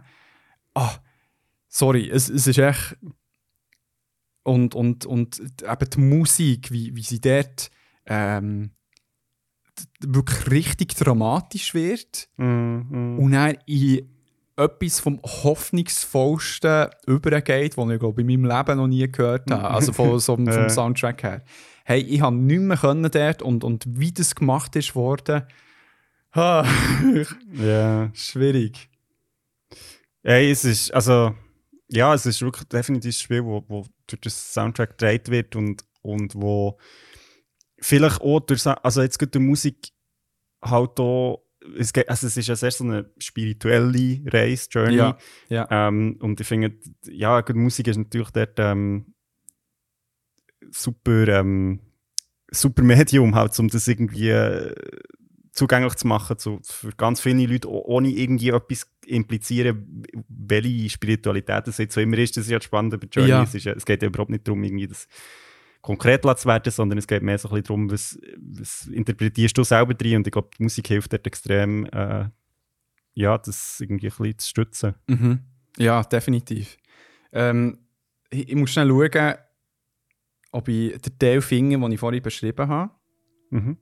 [0.73, 0.95] Ah,
[1.67, 2.97] sorry, es, es ist echt.
[4.43, 7.71] Und, und, und eben die Musik, wie, wie sie dort
[8.05, 8.71] ähm,
[10.01, 12.85] wirklich richtig dramatisch wird Mhm.
[12.89, 13.19] Mhm.
[13.19, 14.09] und dann in
[14.55, 19.69] etwas vom hoffnungsvollsten übergeht, was ich glaube in meinem Leben noch nie gehört habe.
[19.71, 20.69] Also von, so, vom Ja.
[20.69, 21.41] Soundtrack her.
[21.85, 25.43] Hey, ich habe nicht mehr können dort und, und wie das gemacht ist worden,
[26.35, 26.65] ha,
[27.53, 28.11] Ja.
[28.13, 28.89] schwierig.
[30.21, 31.33] Ey, es ist, also,
[31.89, 35.83] ja, es ist wirklich definitiv ein Spiel, wo, wo durch das Soundtrack gedreht wird und,
[36.01, 36.77] und wo
[37.79, 39.89] vielleicht auch durch, also jetzt gerade die Musik
[40.61, 41.43] halt auch,
[41.77, 44.95] es, geht, also es ist ja sehr so eine spirituelle Reise, Journey.
[44.95, 45.17] Ja,
[45.49, 45.67] ja.
[45.69, 49.13] Ähm, und ich finde, ja, gut, Musik ist natürlich dort ähm,
[50.71, 51.79] super, ähm,
[52.51, 54.75] super Medium, halt, um das irgendwie äh,
[55.53, 61.77] zugänglich zu machen zu, für ganz viele Leute, ohne irgendwie etwas implizieren, welche Spiritualität das
[61.77, 62.35] jetzt so immer ist.
[62.35, 63.29] Das ist ja das Spannende bei Journey.
[63.29, 63.43] Ja.
[63.43, 65.07] Es, ist es geht ja überhaupt nicht darum, irgendwie das
[65.81, 69.63] konkret zu werden, sondern es geht mehr so ein bisschen darum, was, was interpretierst du
[69.63, 70.17] selber drin.
[70.17, 72.29] Und ich glaube, die Musik hilft dort extrem, äh,
[73.13, 74.95] ja, das irgendwie ein bisschen zu stützen.
[75.05, 75.39] Mhm.
[75.77, 76.77] Ja, definitiv.
[77.31, 77.77] Ähm,
[78.31, 79.35] ich, ich muss schnell schauen,
[80.51, 82.91] ob ich den Teil finde, den ich vorhin beschrieben habe.
[83.51, 83.77] Mhm.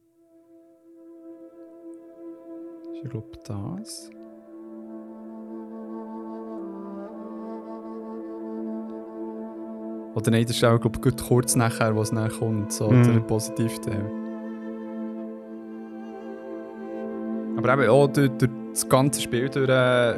[3.04, 4.10] Ich glaube, das.
[10.14, 13.04] Oder nein, das ist auch glaub, gut kurz nachher, was nachher kommt, so Mhm.
[13.14, 14.06] der Positivteil.
[17.58, 20.16] Aber eben auch durch, durch das ganze Spiel durch äh,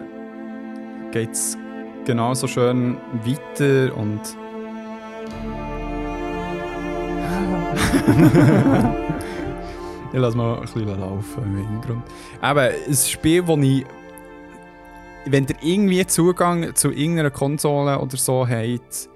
[1.11, 1.57] geht es
[2.05, 4.19] genauso schön weiter und.
[10.13, 12.03] ich lasse mal ein bisschen laufen im Hintergrund.
[12.41, 13.85] Eben, ein Spiel, das ich.
[15.25, 19.09] Wenn ihr irgendwie Zugang zu irgendeiner Konsole oder so habt,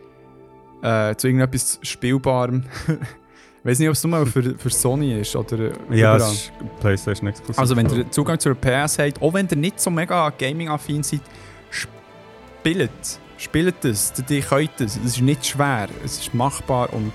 [0.82, 2.64] äh, zu irgendetwas Spielbarem.
[2.88, 2.96] ich
[3.66, 6.22] weiß nicht, ob es nur für, für Sony ist oder Ja, überall.
[6.22, 7.60] es ist PlayStation Exclusive.
[7.60, 11.22] Also wenn ihr Zugang zur PS habt, auch wenn ihr nicht so mega Gaming-affin seid,
[11.70, 12.90] spielt.
[13.38, 14.14] Spielt es.
[14.30, 14.96] Ihr könnt es.
[14.98, 15.90] Es ist nicht schwer.
[16.04, 17.12] Es ist machbar und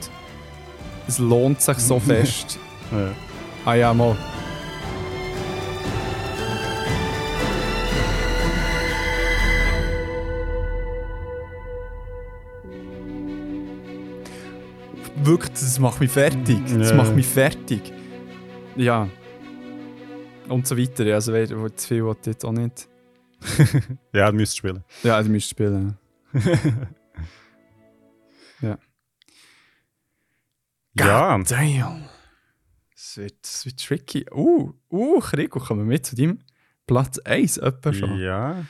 [1.08, 2.58] es lohnt sich so fest.
[2.92, 3.08] Ja.
[3.64, 4.16] Ah ja, mal.
[15.16, 16.58] Wirklich, das macht mich fertig.
[16.76, 16.96] Das Ja.
[16.96, 17.92] macht mich fertig.
[18.76, 19.08] Ja.
[20.48, 21.04] Und so weiter.
[21.04, 22.88] Ja, Also, wer zu viel will, jetzt auch nicht.
[24.12, 24.84] ja, du müsst spielen.
[25.02, 25.96] Ja, du müsst spielen.
[28.60, 28.78] ja.
[30.94, 31.44] Damn.
[33.02, 34.26] Das wird, das wird tricky.
[34.30, 36.38] Uh, uh, Rico, kommen wir mit zu deinem
[36.86, 38.16] Platz 1 etwa schon.
[38.20, 38.64] Ja.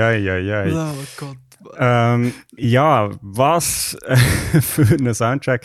[0.00, 0.72] Oi.
[0.72, 1.36] Oh Gott.
[1.78, 3.96] Ähm, ja, was
[4.60, 5.64] für ein Soundtrack.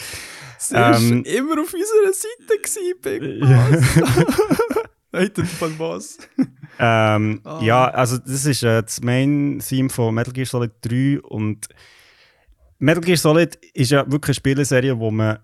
[0.72, 3.40] War Ähm, immer auf unserer Seite, gewesen, Big.
[3.42, 4.78] Boss.
[5.12, 6.18] Nein, von was?
[6.80, 7.60] Ähm, Ah.
[7.64, 11.68] Ja, also das ist äh, das Main-Theme von Metal Gear Solid 3 und
[12.80, 15.40] Metal Gear Solid ist ja wirklich eine Spieleserie, wo man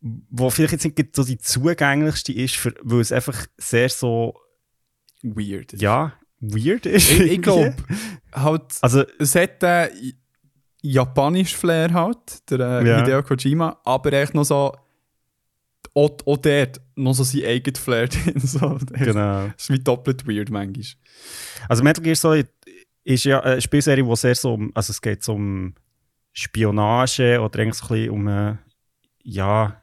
[0.00, 4.34] wo vielleicht jetzt nicht so die zugänglichste ist, für, weil es einfach sehr so,
[5.22, 5.74] Weird.
[5.74, 6.12] ja,
[6.42, 7.10] weird ist.
[7.10, 7.74] Ich, ich glaube,
[8.34, 10.12] halt, Also, es hat den
[10.82, 12.98] japanischen Flair halt, der äh, Ja.
[13.00, 14.74] Hideo Kojima, aber echt noch so,
[15.94, 18.38] auch, auch dort noch so sein eigenes Flair drin.
[18.38, 19.46] So, genau.
[19.48, 20.84] Das ist wie doppelt weird manchmal.
[21.68, 22.48] Also Metal Gear Solid
[23.04, 25.74] ist ja eine Spielserie, die sehr so um, also es geht so um
[26.32, 28.56] Spionage oder eigentlich so ein bisschen um, äh,
[29.24, 29.80] ja,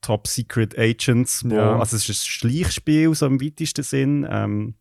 [0.00, 1.44] Top Secret Agents.
[1.48, 1.78] Wo, Ja.
[1.78, 4.26] Also es ist ein Schleichspiel, so im weitesten Sinn.
[4.28, 4.74] Ähm,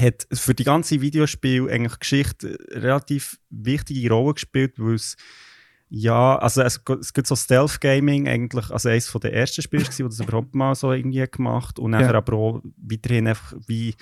[0.00, 5.16] hat für die ganze Videospiel eigentlich Geschichte eine relativ wichtige Rolle gespielt, weil es
[5.88, 9.84] ja, also es, es gibt so Stealth Gaming eigentlich, also eines von der ersten Spiele,
[10.00, 12.14] wo das überhaupt mal so irgendwie gemacht und nachher Ja.
[12.16, 13.94] aber auch weiterhin einfach wie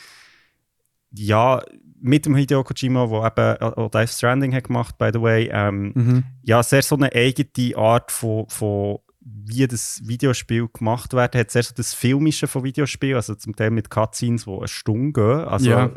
[1.17, 1.63] ja,
[2.01, 5.93] mit dem Hideo Kojima, der eben auch Dive Stranding hat gemacht, by the way, ähm,
[5.95, 6.25] Mhm.
[6.43, 11.35] ja, sehr so eine eigene Art von, von wie das Videospiel gemacht wird.
[11.35, 15.13] Hat sehr so das Filmische von Videospielen, also zum Teil mit Cutscenes, die eine Stunde
[15.13, 15.49] gehen.
[15.49, 15.91] Also, Ja.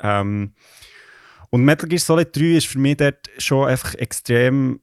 [0.00, 0.52] ähm,
[1.50, 4.80] und Metal Gear Solid 3 ist für mich dort schon einfach extrem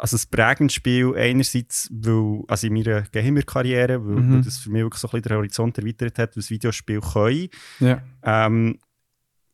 [0.00, 4.32] also ein prägendes Spiel einerseits, weil, also in meiner Gamer-Karriere, weil, Mhm.
[4.34, 7.48] weil das für mich wirklich so ein bisschen den Horizont erweitert hat, was Videospiele können
[7.78, 8.02] Ja.
[8.24, 8.80] ähm,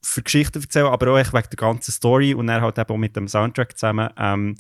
[0.03, 3.15] für Geschichten erzählen, aber auch wegen der ganzen Story und dann halt eben auch mit
[3.15, 4.09] dem Soundtrack zusammen.
[4.17, 4.55] Ähm,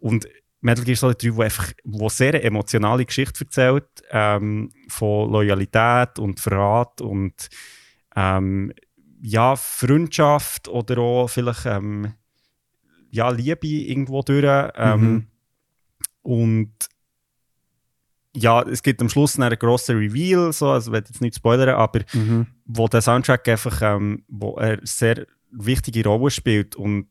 [0.00, 0.28] und
[0.60, 6.18] Metal Gear Solid 3, wo einfach wo sehr eine emotionale Geschichte erzählt, ähm, von Loyalität
[6.18, 7.48] und Verrat und
[8.16, 8.72] ähm,
[9.22, 12.14] ja, Freundschaft oder auch vielleicht ähm,
[13.10, 14.44] ja, Liebe irgendwo durch.
[14.76, 15.26] Ähm, Mhm.
[16.22, 16.72] Und
[18.36, 21.70] ja, es gibt am Schluss einen grossen Reveal, so, also ich will jetzt nicht spoilern,
[21.70, 22.46] aber Mhm.
[22.66, 27.08] wo der Soundtrack einfach ähm, wo er sehr wichtige Rolle spielt und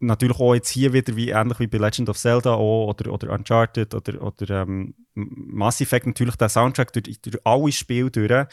[0.00, 3.32] natürlich auch jetzt hier wieder wie ähnlich wie bei Legend of Zelda auch, oder, oder
[3.32, 8.46] Uncharted oder, oder ähm, Mass Effect natürlich der Soundtrack durch, durch alle Spiele durch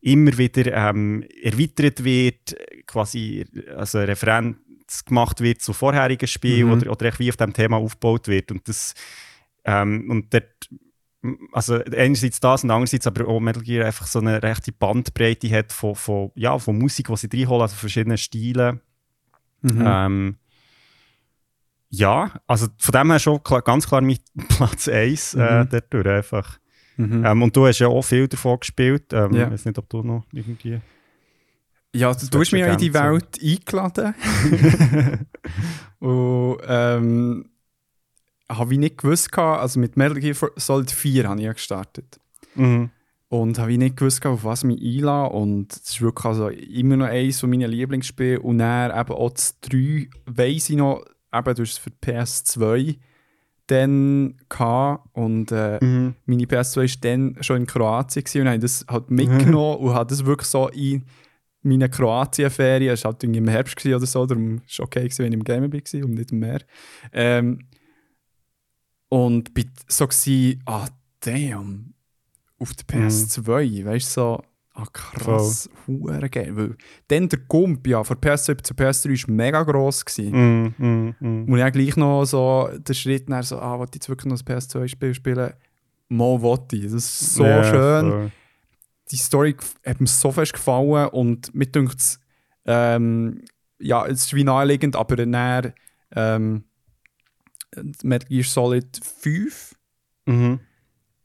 [0.00, 2.56] immer wieder ähm, erweitert wird,
[2.86, 3.44] quasi
[3.76, 4.56] also Referenz
[5.06, 6.72] gemacht wird zu vorherigen Spielen Mhm.
[6.72, 8.94] oder, oder wie auf dem Thema aufgebaut wird und das
[9.64, 10.68] ähm, und dort
[11.52, 15.72] also einerseits das und andererseits aber auch Metal Gear einfach so eine rechte Bandbreite hat
[15.72, 18.80] von, von, ja, von Musik, die sie reinholen, also verschiedene Stile.
[19.62, 19.84] Mhm.
[19.86, 20.36] Ähm,
[21.94, 25.68] ja, also von dem her schon klar, ganz klar mit Platz 1 äh, Mhm.
[25.70, 26.58] dort durch einfach.
[26.96, 27.24] Mhm.
[27.24, 29.12] Ähm, und du hast ja auch viel davon gespielt.
[29.12, 29.44] Ähm, Ja.
[29.44, 30.80] Ich weiß nicht, ob du noch irgendwie...
[31.94, 34.14] Ja, du, du hast mich ja in die Welt eingeladen.
[35.98, 37.44] und ähm,
[38.48, 42.18] habe ich nicht gewusst, also mit Metal Gear Solid 4 habe ich ja gestartet.
[42.54, 42.88] Mhm.
[43.28, 45.32] Und habe ich nicht gewusst, auf was ich mich einlasse.
[45.34, 48.38] Und es ist wirklich also immer noch eines von meinen Lieblingsspielen.
[48.38, 51.96] Und dann eben auch das 3, weiss ich noch, eben du hast es für die
[52.10, 52.98] PS2
[53.66, 55.08] dann gehabt.
[55.12, 56.14] Und äh, Mhm.
[56.26, 60.08] meine PS2 war dann schon in Kroatien gewesen und habe das halt mitgenommen und habe
[60.10, 61.04] das wirklich so in
[61.62, 65.02] meinen Kroatien-Ferien, es war halt irgendwie im Herbst gewesen oder so, darum war es okay,
[65.04, 66.60] gewesen, wenn ich im Gamer war und nicht im Meer.
[67.12, 67.60] Ähm,
[69.08, 70.88] und bin so gewesen, ah,
[71.20, 71.94] damn,
[72.58, 74.42] auf der PS2, weißt du, so,
[74.74, 76.56] ah, krass, hure geil.
[76.56, 76.76] Weil
[77.08, 80.04] dann der Gump, ja, von PS2 zur PS3 war mega gross.
[80.04, 80.32] Gewesen.
[80.32, 80.74] Mhm.
[80.78, 81.14] Mhm.
[81.20, 81.52] Mhm.
[81.52, 84.38] Und ich gleich noch so den Schritt nach so, ah, wollte ich jetzt wirklich noch
[84.40, 85.52] ein PS2-Spiel spielen?
[86.08, 86.84] Mal wollte ich.
[86.84, 88.10] Das ist so Ja, schön.
[88.10, 88.32] voll.
[89.10, 92.18] Die Story hat mir so fest gefallen und mir denkt es,
[92.64, 93.42] ähm,
[93.78, 95.72] ja, es ist wie naheliegend, aber dann
[96.14, 96.64] ähm,
[98.02, 99.74] Metal Gear Solid 5
[100.26, 100.60] Mhm.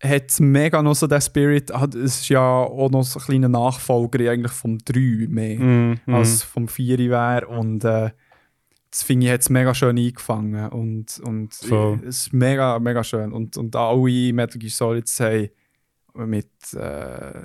[0.02, 3.50] Hat mega noch so den Spirit, hat, es ist ja auch noch so ein kleiner
[3.50, 6.00] Nachfolger eigentlich vom 3 mehr Mhm.
[6.06, 8.12] als vom 4 wäre und äh,
[8.92, 12.00] das finde ich jetzt mega schön eingefangen und, und Voll.
[12.08, 15.50] es ist mega, mega schön und, und alle Metal Gear Solids haben
[16.16, 17.42] mit äh,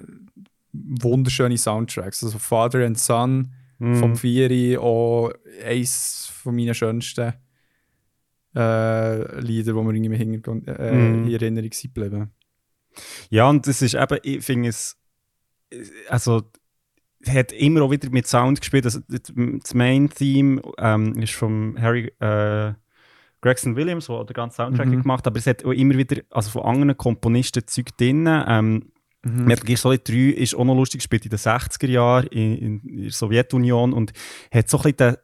[0.72, 3.96] wunderschönen Soundtracks, also Father and Son Mhm.
[3.96, 5.32] vom 4 auch
[5.66, 7.32] eins von meinen schönsten
[8.54, 11.26] äh, Lieder, die mir irgendwie im Hintergrund äh, Mhm.
[11.26, 12.30] in Erinnerung sind geblieben.
[13.30, 14.96] Ja, und das ist eben, ich finde es,
[16.08, 16.42] also,
[17.26, 18.84] hat immer auch wieder mit Sound gespielt.
[18.84, 22.72] Also, das Main-Theme ähm, ist von Harry äh,
[23.40, 25.02] Gregson Williams, der den ganzen Soundtrack Mhm.
[25.02, 28.26] gemacht hat, aber es hat auch immer wieder, also von anderen Komponisten Zeug drin.
[28.28, 28.88] Ähm,
[29.24, 29.44] Mhm.
[29.44, 33.02] Metal Gear Solid 3 ist auch noch lustig gespielt in den 60er Jahren in, in
[33.04, 34.12] der Sowjetunion und
[34.52, 35.16] hat so ein bisschen den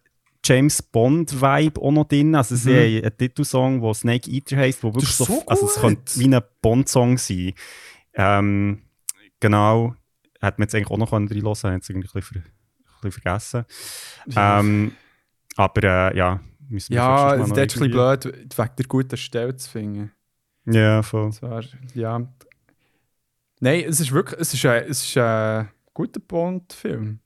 [0.44, 2.35] James Bond-Vibe auch noch drin.
[2.35, 2.97] Also sie Mhm.
[2.97, 6.35] haben einen Titelsong, der Snake Eater heisst, wo wirklich so, so also es könnte wie
[6.35, 7.52] ein Bond-Song sein.
[8.15, 8.82] Ähm,
[9.40, 9.94] genau,
[10.40, 13.23] hätte man jetzt eigentlich auch noch reinhören können, habe jetzt irgendwie ein bisschen, ein bisschen
[13.23, 13.65] vergessen.
[14.27, 14.60] Ja.
[14.60, 14.93] Ähm,
[15.56, 15.82] aber
[16.12, 19.56] äh, ja, müssen wir Ja, es ist noch ein bisschen blöd, wegen der guten Stelle
[19.56, 20.12] zu finden.
[20.66, 21.31] Ja, voll.
[21.40, 22.20] Wär, ja.
[23.60, 27.18] Nein, es ist wirklich, es ist ein, es ist ein guter Bond-Film.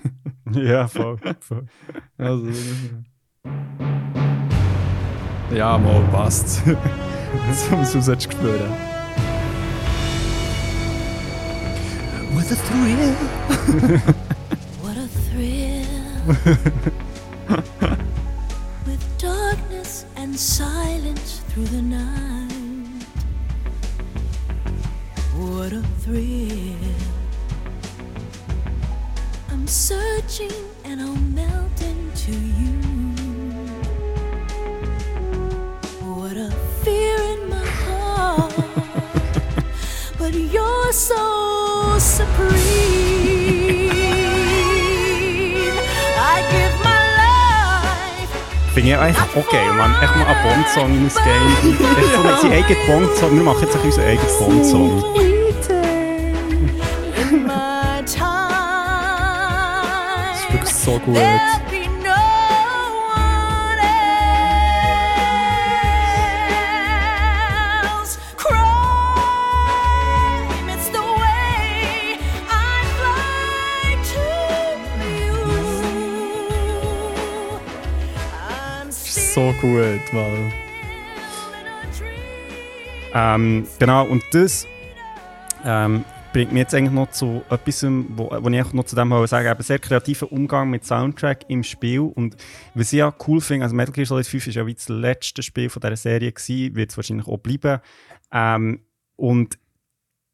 [0.52, 1.18] ja, voll.
[1.40, 1.66] voll.
[2.18, 2.50] Also,
[5.50, 6.62] ja, mal passt.
[7.70, 8.70] Zum Zusatz spüren.
[12.36, 13.16] With a thrill.
[14.82, 15.86] What a thrill.
[18.84, 23.06] With darkness and silence through the night.
[25.34, 27.17] What a thrill.
[29.58, 30.52] I'm searching
[30.84, 32.78] and I'll melt into you.
[36.00, 36.52] What a
[36.84, 38.54] fear in my heart.
[40.18, 42.54] but you're so supreme.
[46.16, 48.30] I give my life.
[48.74, 49.92] Finde ich einfach okay, man.
[50.00, 51.50] Echt mal einen Bond-Song ausgeben.
[51.98, 53.34] Echt so sein eigener Bond-Song.
[53.34, 55.37] Wir machen jetzt ein unseren eigenen Bond-Song.
[80.12, 80.52] Mal.
[81.30, 82.22] still in a dream.
[83.14, 84.66] Ähm, genau, und das
[85.64, 89.28] ähm, bringt mich jetzt eigentlich noch zu etwas, wo, wo ich noch zu dem wollte
[89.28, 92.00] sagen eben sehr kreativer Umgang mit Soundtrack im Spiel.
[92.00, 92.36] Und
[92.74, 95.42] was ich ja cool finde, also Metal Gear Solid 5 ist ja wie das letzte
[95.42, 97.80] Spiel von dieser Serie gewesen, wird es wahrscheinlich auch bleiben.
[98.32, 98.80] Ähm,
[99.16, 99.58] und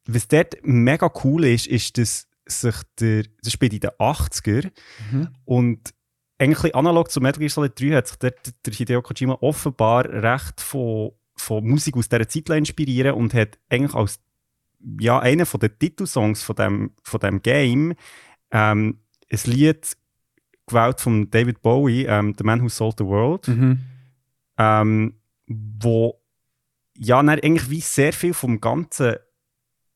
[0.06, 4.70] was dort mega cool ist, ist, dass sich der, das spielt in den 80er
[5.46, 5.94] und
[6.38, 10.60] eigentlich analog zu Metal Gear Solid 3 hat sich dort der Hideo Kojima offenbar recht
[10.60, 14.20] von, von Musik aus dieser Zeit inspirieren und hat eigentlich als
[15.00, 17.94] ja, einer von den Titelsongs von dem, von dem Game
[18.50, 19.00] ähm,
[19.32, 19.96] ein Lied
[20.66, 23.78] gewählt von David Bowie, ähm, The Man Who Sold the World, Mhm.
[24.58, 25.14] ähm,
[25.46, 26.20] wo
[26.96, 29.16] ja dann eigentlich wie sehr viel vom ganzen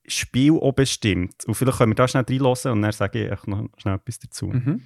[0.06, 1.44] Spiel auch bestimmt.
[1.46, 4.46] Und vielleicht können wir da schnell reinlassen und dann sage ich noch schnell etwas dazu.
[4.48, 4.82] Mhm.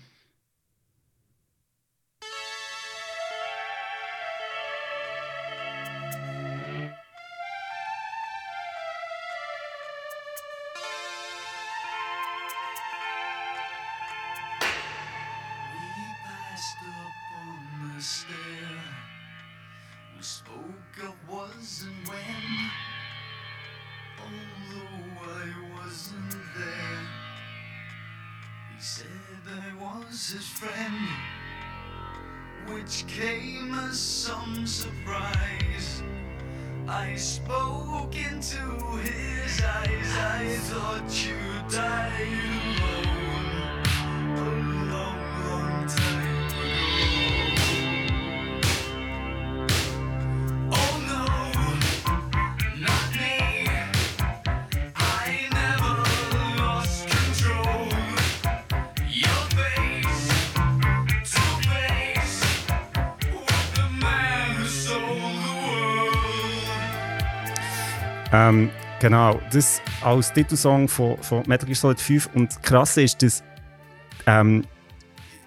[69.53, 72.31] Das als Titelsong von, von Metal Gear Solid 5.
[72.35, 73.43] Und das Krasse ist, dass
[74.27, 74.65] ähm,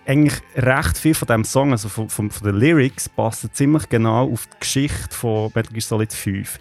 [0.06, 4.32] eigentlich recht viel von diesem Song, also von, von, von den Lyrics, passen ziemlich genau
[4.32, 6.60] auf die Geschichte von Metal Gear Solid 5.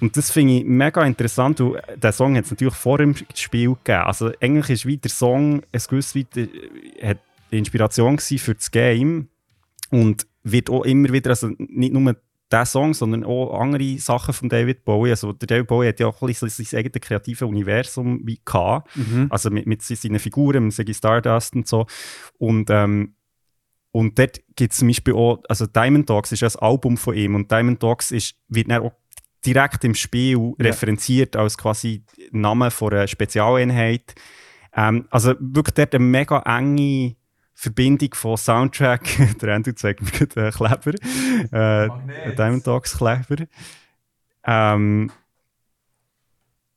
[0.00, 3.70] Und das finde ich mega interessant, weil der Song hat es natürlich vor dem Spiel
[3.70, 4.04] gegeben.
[4.04, 6.48] Also eigentlich ist wie der Song ein gewisses weit, äh,
[7.02, 7.18] hat
[7.50, 9.28] Inspiration für das Game
[9.90, 12.16] und wird auch immer wieder, also nicht nur
[12.52, 15.10] der Song, sondern auch andere Sachen von David Bowie.
[15.10, 18.90] Also der David Bowie hat ja auch ein bisschen sein eigenes kreatives Universum wie gehabt.
[19.30, 21.86] Also mit, mit seinen Figuren, mit Ziggy Stardust und so.
[22.38, 23.14] Und, ähm,
[23.90, 27.14] und dort gibt es zum Beispiel auch, also Diamond Dogs ist ja ein Album von
[27.14, 28.92] ihm und Diamond Dogs ist, wird dann auch
[29.44, 30.66] direkt im Spiel Ja.
[30.66, 34.14] referenziert als quasi Name von einer Spezialeinheit.
[34.74, 37.16] Ähm, also wirklich dort eine mega enge
[37.58, 39.38] Verbindung von Soundtrack.
[39.40, 40.92] Der Andrew zeigt mir einen Kleber.
[41.52, 43.46] Äh, Diamond Dogs Kleber.
[44.44, 45.10] Ähm,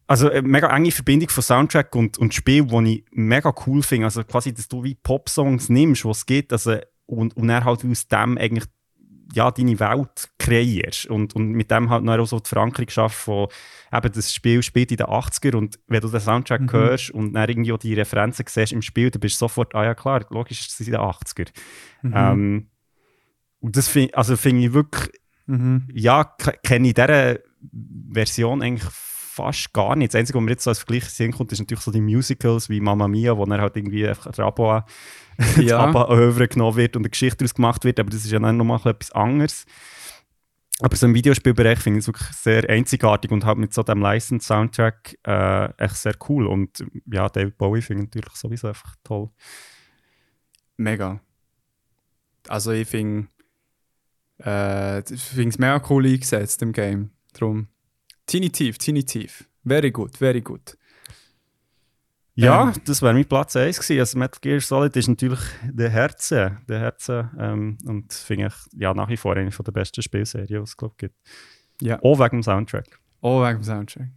[0.07, 4.05] also eine mega enge Verbindung von Soundtrack und, und Spiel, die ich mega cool finde.
[4.05, 7.83] Also quasi, dass du wie Pop-Songs nimmst, was es gibt, also, und, und dann halt
[7.83, 8.65] aus dem eigentlich
[9.33, 11.05] ja, deine Welt kreierst.
[11.07, 13.47] Und, und mit dem halt noch auch so die Verankerung schaffst von,
[13.93, 17.47] eben, das Spiel spielt in den 80er und wenn du den Soundtrack hörst und dann
[17.49, 20.61] irgendwie auch die Referenzen siehst im Spiel, dann bist du sofort, ah ja klar, logisch
[20.61, 21.49] ist es in den 80er.
[22.03, 22.67] Ähm,
[23.59, 25.11] und das finde also find ich wirklich,
[25.45, 25.87] Mhm.
[25.93, 27.43] ja, ke- kenne ich diese
[28.13, 30.13] Version eigentlich fast gar nicht.
[30.13, 32.69] Das Einzige, was mir jetzt so als Vergleich sehen kommt, ist natürlich so die Musicals
[32.69, 34.85] wie Mamma Mia, wo dann halt irgendwie einfach Abba,
[35.57, 35.79] Ja.
[35.79, 36.05] Abba
[36.47, 39.11] genommen wird und eine Geschichte daraus gemacht wird, aber das ist ja dann nochmal etwas
[39.11, 39.65] anderes.
[40.81, 44.01] Aber so im Videospielbereich finde ich es wirklich sehr einzigartig und halt mit so dem
[44.01, 46.47] License-Soundtrack äh, echt sehr cool.
[46.47, 49.29] Und ja, David Bowie finde ich natürlich sowieso einfach toll.
[50.77, 51.19] Mega.
[52.47, 53.27] Also ich finde
[54.37, 57.11] äh, finde es mega cool eingesetzt im Game.
[57.33, 57.67] Drum.
[58.27, 59.49] Definitiv, definitiv.
[59.65, 60.77] Very good, very good.
[62.39, 62.73] Ja, Ähm.
[62.85, 63.99] das wäre mein Platz 1 gewesen.
[63.99, 68.93] Also Metal Gear Solid ist natürlich der Herzen, der Herzen ähm, und finde ich ja,
[68.93, 71.15] nach wie vor eine der besten Spielserien, die es glaube gibt.
[71.81, 72.01] Ja.
[72.01, 72.99] Auch wegen dem Soundtrack.
[73.21, 74.09] Oh, wegen dem Soundtrack.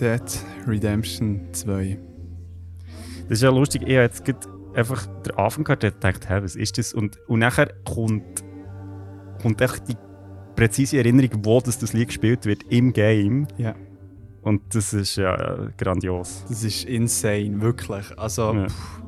[0.00, 0.22] Dead
[0.66, 1.98] Redemption 2.
[3.28, 4.22] Das ist ja lustig, ich habe jetzt
[4.74, 6.92] einfach den Anfang gehört und gedacht, hä, was ist das?
[6.92, 8.42] Und, und nachher kommt,
[9.42, 9.96] kommt echt die
[10.56, 13.46] präzise Erinnerung, wo das, das Lied gespielt wird im Game.
[13.56, 13.74] Ja.
[14.42, 16.44] Und das ist ja grandios.
[16.48, 18.06] Das ist insane, wirklich.
[18.18, 18.66] Also, Ja.
[18.68, 19.02] pff,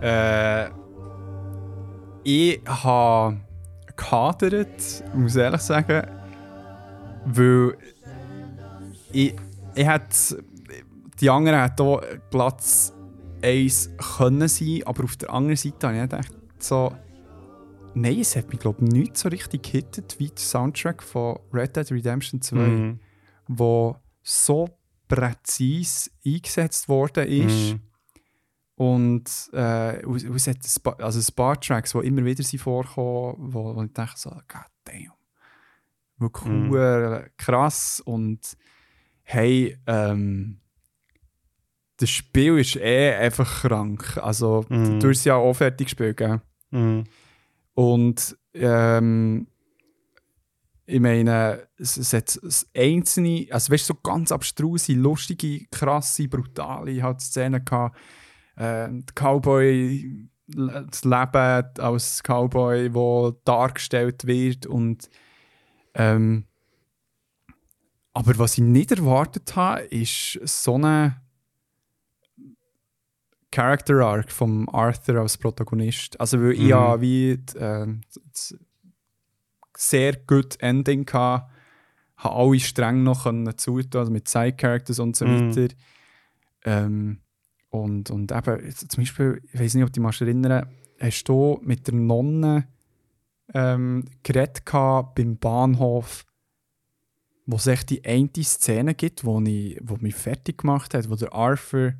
[0.00, 0.68] äh,
[2.24, 3.36] ich habe
[3.96, 6.02] gehadert, muss ich ehrlich sagen,
[7.26, 7.74] weil
[9.12, 9.34] ich,
[9.76, 10.44] ich hätte,
[11.20, 12.92] die anderen hätten auch Platz
[13.42, 16.92] 1 können sein, aber auf der anderen Seite habe ich gedacht, so,
[17.94, 21.76] nein, es hat mich, glaube ich, nicht so richtig gehittet wie der Soundtrack von Red
[21.76, 23.00] Dead Redemption 2 Mhm.
[23.48, 24.68] wo so
[25.06, 27.72] präzise eingesetzt worden ist.
[27.74, 27.80] Mhm.
[28.74, 30.00] Und äh,
[30.34, 33.82] es hat ein paar, also ein paar Tracks, die immer wieder sind vorkommen, wo, wo
[33.84, 35.12] ich dachte so, god damn.
[36.18, 37.26] Wirklich Mhm.
[37.36, 38.00] krass.
[38.04, 38.56] Und
[39.28, 40.60] hey, ähm,
[41.98, 44.18] das Spiel ist eh einfach krank.
[44.22, 45.00] Also, Mhm.
[45.00, 46.40] du hast ja auch fertig gespielt, gell?
[46.70, 47.04] Mhm.
[47.74, 49.46] Und ähm,
[50.86, 52.38] ich meine, es, es hat
[52.74, 57.96] einzelne, also weißt du, so ganz abstruse, lustige, krasse, brutale halt Szenen gehabt.
[58.56, 65.10] Äh, Cowboy, das Leben als Cowboy, wo dargestellt wird und
[65.94, 66.44] ähm,
[68.16, 71.20] aber was ich nicht erwartet habe, ist so eine
[73.50, 76.18] Character Arc vom Arthur als Protagonist.
[76.18, 76.66] Also weil ich Mhm.
[76.66, 77.86] ja wie äh,
[79.76, 81.50] sehr gut Ending gehabt,
[82.16, 83.24] habe alle streng noch
[83.56, 85.50] zutun, also mit Side Characters und so Mhm.
[85.50, 85.74] weiter.
[86.64, 87.20] Ähm,
[87.68, 90.66] und, und eben, zum Beispiel, ich weiß nicht, ob du dich erinnern,
[90.98, 92.66] hast du mit der Nonne
[93.52, 96.25] ähm, geredet beim Bahnhof,
[97.46, 101.14] wo es echt die eine Szene gibt, wo, ich, wo mich fertig gemacht hat, wo
[101.14, 101.94] der Arthur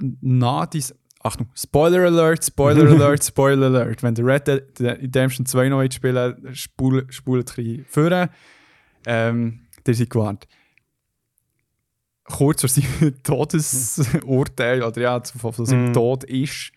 [0.00, 4.02] nach dies Achtung, Spoiler Alert, Spoiler Alert, Spoiler Alert.
[4.04, 8.28] Wenn der Red Dead Redemption 2 noch spielen spult spult ein bisschen vor.
[9.04, 10.46] Ähm, der seid gewarnt.
[12.24, 15.92] Kurz vor seinem Todesurteil, oder ja, von von seinem Mhm.
[15.92, 16.72] Tod ist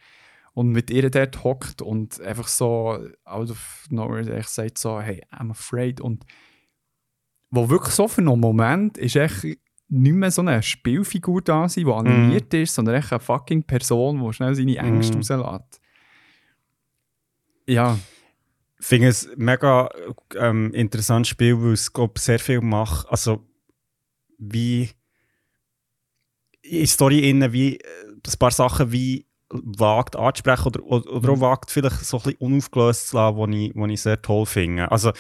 [0.54, 5.22] und mit ihr dort hockt und einfach so out of nowhere echt sagt so, hey,
[5.32, 6.02] I'm afraid.
[6.02, 6.26] Und
[7.52, 9.44] wo wirklich so für einen Moment ist echt
[9.90, 14.24] nicht mehr so eine Spielfigur da sein, die animiert ist, sondern echt eine fucking Person,
[14.26, 15.42] die schnell seine Ängste Mhm.
[15.42, 15.82] rauslässt.
[17.68, 18.00] Ja,
[18.80, 19.90] Ich finde es ein mega
[20.36, 23.08] ähm, interessantes Spiel, weil es glaub, sehr viel macht.
[23.10, 23.46] Also,
[24.40, 24.90] wie
[26.64, 31.42] in Story innen, wie äh, ein paar Sachen wie wagt anzusprechen oder, oder, oder auch
[31.42, 34.90] wagt vielleicht so ein bisschen unaufgelöst zu lassen, die ich, ich sehr toll finde.
[34.90, 35.12] Also,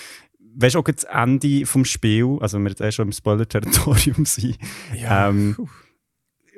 [0.56, 4.26] weißt du, auch das Ende vom Spiel, also wenn wir jetzt eh schon im Spoiler-Territorium
[4.26, 4.58] sind,
[4.96, 5.30] ja.
[5.30, 5.56] ähm,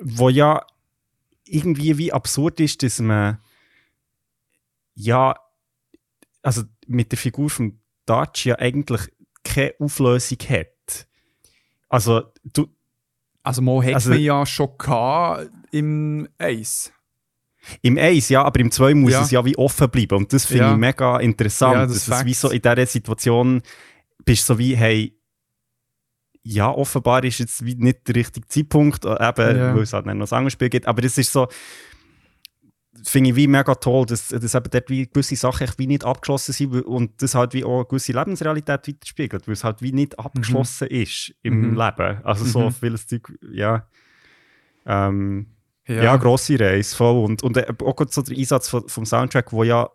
[0.01, 0.65] wo ja
[1.45, 3.37] irgendwie wie absurd ist, dass man
[4.95, 5.35] ja,
[6.41, 9.01] also mit der Figur von Dutch ja eigentlich
[9.43, 11.07] keine Auflösung hat.
[11.89, 12.67] Also, du,
[13.43, 16.91] Also, mal hat Also- man ja schon gehabt im Ace.
[17.81, 19.21] Im Eis, ja, aber im 2 muss Ja.
[19.21, 20.17] es ja wie offen bleiben.
[20.17, 20.71] Und das finde Ja.
[20.73, 21.73] ich mega interessant.
[21.75, 23.61] Ja, das dass es wie so in dieser Situation
[24.25, 25.17] bist so wie, hey,
[26.43, 30.13] ja, offenbar ist jetzt wie nicht der richtige Zeitpunkt, äh, eben, weil es halt noch
[30.13, 30.87] ein anderes Spiel gibt.
[30.87, 31.47] Aber das ist so,
[33.05, 36.51] finde ich wie mega toll, dass, dass eben dort wie gewisse Sachen wie nicht abgeschlossen
[36.53, 40.19] sind und das halt wie auch eine gewisse Lebensrealität widerspiegelt, weil es halt wie nicht
[40.19, 41.77] abgeschlossen ist im Mhm.
[41.77, 42.19] Leben.
[42.23, 42.71] Also so Mhm.
[42.73, 43.87] vieles Zeug, ja.
[44.85, 45.47] Ähm,
[45.87, 47.23] ja, grosse Reise, voll.
[47.23, 49.89] Und, und äh, auch so der Einsatz von, vom Soundtrack, wo ja,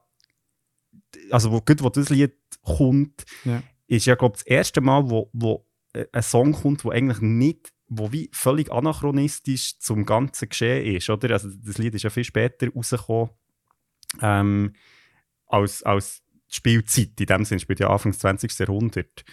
[1.30, 3.62] also wo, gut, wo das Lied kommt, Ja.
[3.86, 7.20] ist ja, glaube ich, das erste Mal, wo, wo äh, ein Song kommt, wo eigentlich
[7.20, 11.30] nicht, wo wie völlig anachronistisch zum ganzen Geschehen ist, oder?
[11.30, 13.30] Also das Lied ist ja viel später rausgekommen,
[14.20, 14.74] ähm,
[15.46, 18.58] als, als die Spielzeit, in dem Sinne spielt ja Anfang des 20.
[18.58, 19.24] Jahrhundert.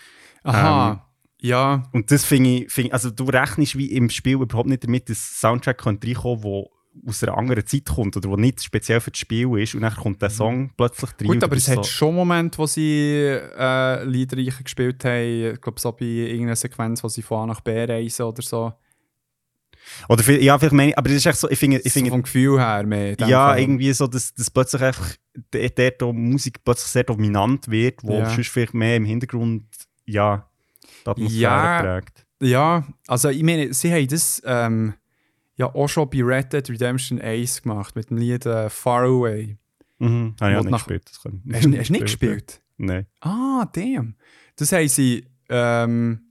[0.44, 1.05] Aha.
[1.42, 1.84] Ja.
[1.92, 5.40] Und das finde ich, find, also du rechnest wie im Spiel überhaupt nicht damit, dass
[5.40, 6.72] Soundtrack könnte reinkommen wo
[7.08, 9.94] aus einer anderen Zeit kommt oder wo nicht speziell für das Spiel ist und dann
[9.94, 11.16] kommt der Song plötzlich rein.
[11.20, 11.28] Mhm.
[11.28, 15.54] Gut, aber es bist hat schon Momente, wo sie äh, Lieder gespielt haben.
[15.54, 18.74] Ich glaube, so bei irgendeiner Sequenz, wo sie von A nach B reisen oder so.
[20.10, 21.90] Oder viel, ja, vielleicht meine ich, aber es ist echt so, ich finde, ich so
[21.92, 23.16] finde vom Gefühl her mehr.
[23.20, 23.60] ja, Fall.
[23.60, 25.10] irgendwie so, dass, dass plötzlich einfach
[25.54, 28.30] der, der, der Musik plötzlich sehr dominant wird, wo Ja.
[28.30, 29.66] sonst vielleicht mehr im Hintergrund,
[30.06, 30.50] ja,
[31.06, 31.82] die Atmosphäre Ja.
[31.82, 32.26] prägt.
[32.42, 34.94] Ja, also ich meine, sie haben das ähm,
[35.56, 39.58] ja auch schon bei Red Dead Redemption 1 gemacht, mit dem Lied äh, Far Away.
[40.00, 40.36] Mhm.
[40.42, 41.04] Habe ich auch nicht nach- gespielt.
[41.10, 42.62] Das kann- Hast hast du nicht gespielt?
[42.78, 43.06] Nein.
[43.22, 44.16] Ah, damn.
[44.58, 45.26] Das haben sie.
[45.48, 46.22] Ähm,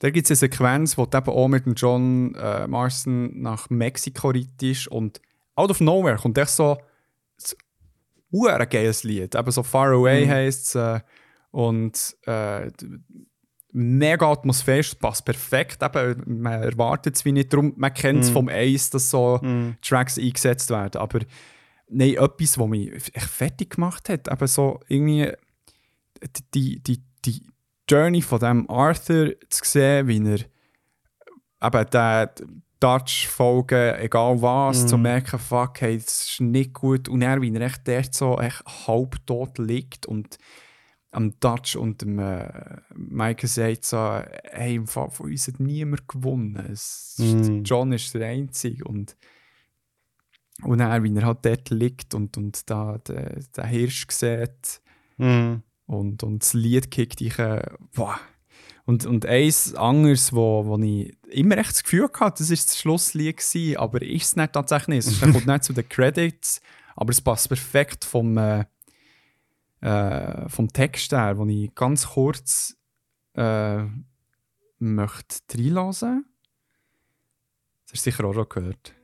[0.00, 3.68] da gibt es eine Sequenz, wo du eben auch mit dem John äh, Marston nach
[3.70, 5.20] Mexiko reitest und
[5.56, 6.78] out of nowhere kommt echt so
[8.32, 9.34] ein geiles Lied.
[9.34, 10.30] Eben so Far Away Mhm.
[10.30, 10.74] heisst es.
[10.76, 11.00] Äh,
[11.50, 12.70] und äh,
[13.80, 15.82] mega atmosphärisch, passt perfekt.
[15.82, 17.52] Eben, man erwartet es wie nicht.
[17.52, 18.34] Darum, man kennt es Mhm.
[18.34, 19.76] vom Eis, dass so Mhm.
[19.82, 21.00] Tracks eingesetzt werden.
[21.00, 21.20] Aber
[21.88, 24.30] nein, etwas, was mich echt fertig gemacht hat.
[24.30, 25.32] Eben so irgendwie
[26.54, 27.42] die, die, die
[27.88, 30.40] Journey von dem Arthur zu sehen, wie er
[31.66, 32.34] eben der
[32.80, 37.08] Dutch-Folgen, egal was, zu merken, fuck, hey, das ist nicht gut.
[37.08, 40.38] Und er, wie er echt dort so echt halbtot liegt und
[41.10, 44.20] am Dutch und dem äh, Michael sagt so,
[44.50, 46.56] hey, im Fall von uns hat niemand gewonnen.
[46.70, 47.62] Es, Mm.
[47.64, 49.16] John ist der Einzige und
[50.62, 54.80] und er, wie er halt dort liegt und, und da den, den Hirsch sieht
[55.20, 55.62] Mhm.
[55.86, 57.62] und, und das Lied kickt ich äh,
[57.94, 58.18] boah.
[58.84, 62.78] Und, und eins anderes, wo, wo ich immer echt das Gefühl hatte, das war das
[62.78, 65.08] Schlusslied, gewesen, aber ist es nicht tatsächlich nicht.
[65.08, 66.60] Es kommt nicht zu den Credits,
[66.96, 68.64] aber es passt perfekt vom, äh,
[69.80, 72.76] äh, vom Text her, wo ich ganz kurz
[73.34, 73.84] äh,
[74.78, 76.24] möchte reinlassen.
[77.84, 78.94] Das hast du sicher auch schon gehört.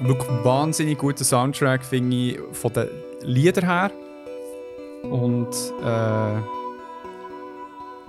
[0.00, 2.88] Wirklich wahnsinnig guter Soundtrack, finde ich, von den
[3.22, 3.92] Liedern her.
[5.04, 6.63] Und äh,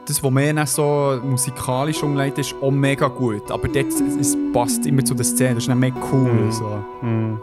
[0.06, 3.50] das, was mehr so musikalisch umgeleitet ist, auch mega gut.
[3.52, 3.88] Aber dort,
[4.20, 6.32] es, passt immer zu der Szene, das ist dann mega cool.
[6.32, 6.52] Mhm.
[6.52, 6.84] So.
[7.02, 7.42] Mhm.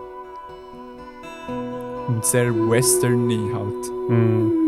[2.09, 4.11] Und sehr westerny halt.
[4.11, 4.62] Mhm.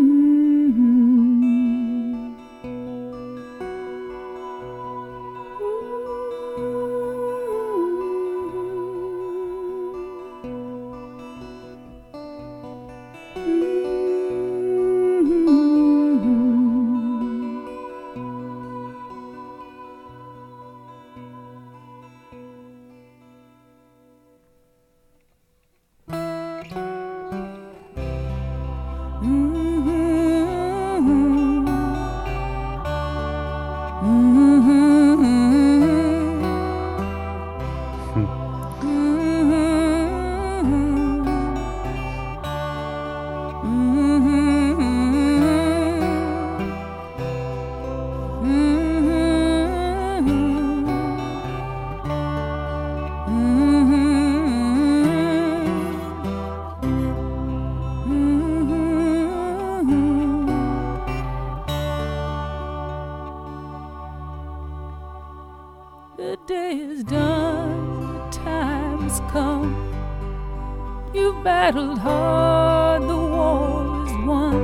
[71.84, 74.54] Battled hard, the war is won.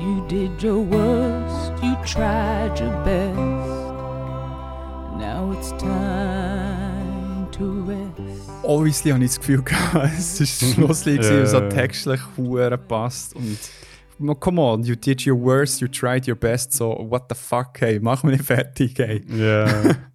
[0.00, 3.36] You did your worst, you tried your best.
[5.18, 8.64] Now it's time to rest.
[8.64, 11.68] Obviously habe ich das Gefühl gehabt, es ist das Schlusslied, gewesen, Ja, was so ja.
[11.68, 13.34] textlich hure passt.
[13.34, 13.58] Und
[14.18, 17.80] no, come on, you did your worst, you tried your best, so what the fuck,
[17.80, 19.22] hey, mach mich nicht fertig, hey.
[19.28, 19.66] Ja.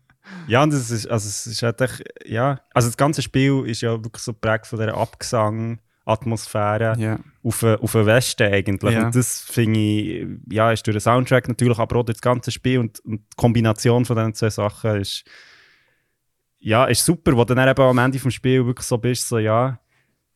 [0.47, 3.81] ja, und es ist, also es ist halt echt, ja, also das ganze Spiel ist
[3.81, 7.19] ja wirklich so geprägt von dieser Abgesang-Atmosphäre Ja.
[7.43, 8.93] auf, den- auf den Westen eigentlich.
[8.93, 9.05] Ja.
[9.07, 12.51] Und das finde ich, ja, ist durch den Soundtrack natürlich, aber auch durch das ganze
[12.51, 15.23] Spiel und, und die Kombination von diesen zwei Sachen ist,
[16.59, 19.37] ja, ist super, wo du dann eben am Ende vom Spiel wirklich so bist, so
[19.37, 19.79] ja,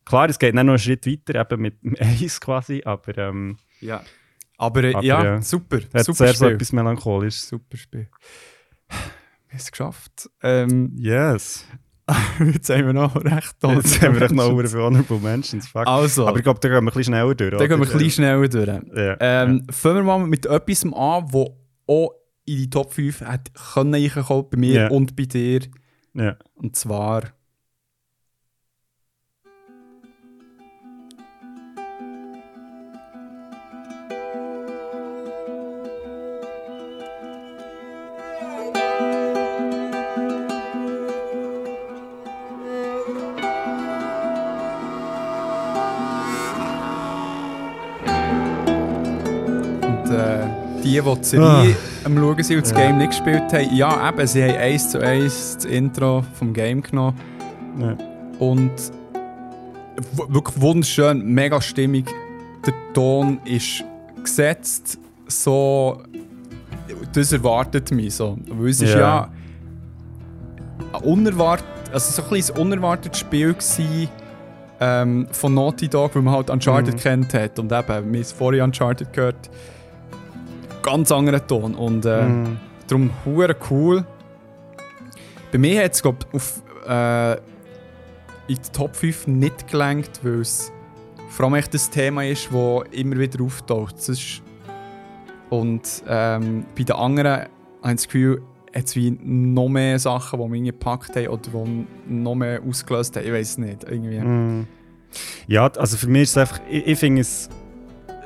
[0.04, 3.58] klar, es geht dann noch einen Schritt weiter, eben mit dem Eis quasi, aber ähm,
[3.80, 4.02] ja.
[4.58, 5.42] Aber, äh, Aber ja, ja.
[5.42, 7.40] super, hat super sehr so etwas melancholisch.
[7.40, 8.08] Super Spiel.
[9.50, 10.30] Wir haben es geschafft.
[10.42, 11.64] Ähm, Yes.
[12.52, 15.68] jetzt haben wir noch recht Jetzt haben wir echt noch für Honorable Mentions.
[15.68, 15.86] Fuck.
[15.86, 17.50] Also, Aber ich glaube, da gehen wir ein bisschen schneller durch.
[17.50, 18.66] dann gehen wir ein bisschen schneller durch.
[18.96, 19.16] Ja.
[19.20, 21.56] Ähm, Fangen wir mal mit etwas an, wo
[21.86, 22.10] auch
[22.46, 24.88] in die Top 5 hat können reinkommen, bei mir Ja.
[24.88, 25.60] und bei dir.
[26.54, 27.22] Und zwar.
[51.02, 54.26] Die, die die Serie am Schauen sind und das Game nicht gespielt haben, ja, eben,
[54.26, 57.14] sie haben eins zu eins das Intro vom Game genommen.
[57.78, 57.96] Ja.
[58.38, 58.72] Und
[60.28, 62.06] wirklich wunderschön, mega stimmig.
[62.66, 63.84] Der Ton ist
[64.22, 66.02] gesetzt, so.
[67.12, 68.36] Das erwartet mich so.
[68.48, 68.98] Weil es ist Ja.
[69.00, 69.28] ja.
[70.92, 74.08] ein unerwartet, also so ein bisschen ein unerwartetes Spiel gewesen,
[74.80, 76.98] ähm, von Naughty Dog, weil man halt Uncharted Mhm.
[76.98, 77.58] kennt hat.
[77.58, 79.50] Und eben, wir haben es vorher Uncharted gehört.
[80.82, 81.74] Ganz anderer Ton.
[81.74, 82.56] Und äh, Mhm.
[82.88, 84.04] darum hure cool.
[85.52, 90.72] Bei mir hat es, glaube auf, äh, in die Top 5 nicht gelangt, weil es
[91.28, 93.96] vor allem echt das Thema ist, das immer wieder auftaucht.
[94.08, 94.42] Ist
[95.50, 97.48] und ähm, bei den anderen habe
[97.84, 98.42] ich das Gefühl,
[98.74, 103.16] hat es wie noch mehr Sachen, die mich gepackt haben oder die noch mehr ausgelöst
[103.16, 103.26] haben.
[103.26, 103.82] Ich weiß es nicht.
[103.84, 104.20] Irgendwie.
[104.20, 104.68] Mm.
[105.48, 107.48] Ja, also für mich ist es einfach, ich, ich finde es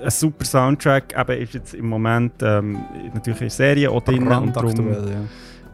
[0.05, 2.79] ein super Soundtrack, eben ist jetzt im Moment ähm,
[3.15, 5.03] natürlich in Serie auch drin und darum, ja.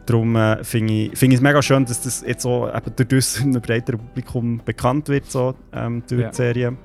[0.05, 3.61] darum äh, finde ich, es mega schön, dass das jetzt auch eben durch das einem
[3.61, 6.29] breiteren Publikum bekannt wird, so, ähm, durch Ja.
[6.29, 6.77] die Serie.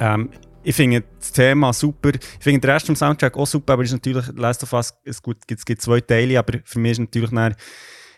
[0.00, 0.30] Ähm,
[0.62, 2.10] ich finde das Thema super.
[2.14, 4.92] Ich finde den Rest vom Soundtrack auch super, aber es ist natürlich Last of Us,
[5.04, 7.54] es gibt, gibt zwei Teile, aber für mich ist natürlich dann,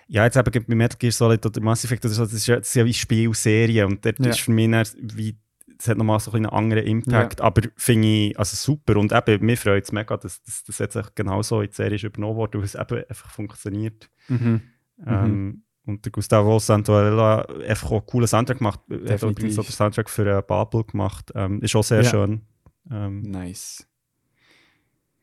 [0.09, 2.57] ja, jetzt eben bei Metal Gear Solid oder Mass Effect oder so, das ist ja,
[2.57, 4.31] das ist ja wie Spielserie und dort Ja.
[4.31, 4.85] ist für mich dann
[5.15, 5.37] wie,
[5.81, 9.47] es hat nochmal so ein einen anderen Impact, aber finde ich also super und eben,
[9.47, 12.65] mir freut es mega, dass das jetzt echt genauso in die Serie übernommen wurde, weil
[12.67, 14.11] es eben einfach funktioniert.
[14.29, 14.61] Mhm.
[15.07, 18.81] Ähm, und der Gustavo Santaolalla hat einfach auch einen coolen Soundtrack gemacht.
[18.91, 21.33] Er hat übrigens auch den Soundtrack für äh, Babel gemacht.
[21.35, 22.11] Ähm, ist auch sehr Ja.
[22.11, 22.43] schön.
[22.91, 23.87] Ähm, Nice.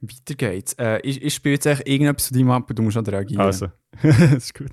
[0.02, 0.74] Weiter geht's.
[0.74, 3.42] Äh, ich, ich spiele jetzt echt irgendetwas von deinem ab und du musst noch reagieren.
[3.42, 3.68] also,
[4.02, 4.72] das ist gut.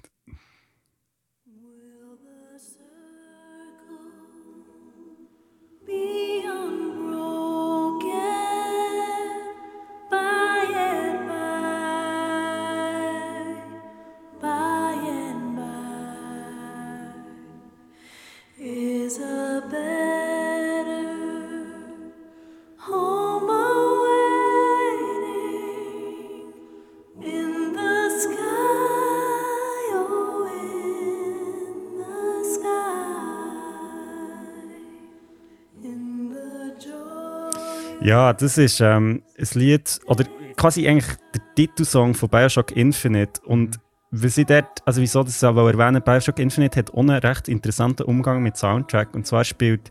[38.04, 40.24] Ja, das ist ähm, ein Lied, oder
[40.56, 43.40] quasi eigentlich der Titelsong von Bioshock Infinite.
[43.46, 47.48] Und wie sie dort, also wieso das auch erwähnen, Bioshock Infinite hat auch einen recht
[47.48, 49.14] interessanten Umgang mit Soundtrack.
[49.14, 49.90] Und zwar spielt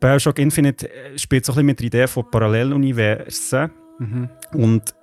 [0.00, 3.70] Bioshock Infinite äh, spielt so ein bisschen mit der Idee von Paralleluniversen.
[3.98, 4.30] Mhm.
[4.54, 4.94] Und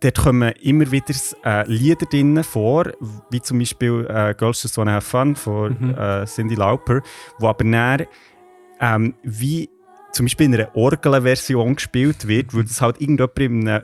[0.00, 1.14] dort kommen immer wieder
[1.44, 2.86] äh, Lieder drin vor,
[3.30, 5.94] wie zum Beispiel äh, Girls Just Wanna Have Fun von Mhm.
[5.98, 7.02] äh, Cindy Lauper,
[7.38, 8.06] wo aber näher
[8.80, 9.68] ähm, wie
[10.12, 13.78] zum Beispiel in einer Orgelversion gespielt wird, weil das halt irgendjemand im, äh,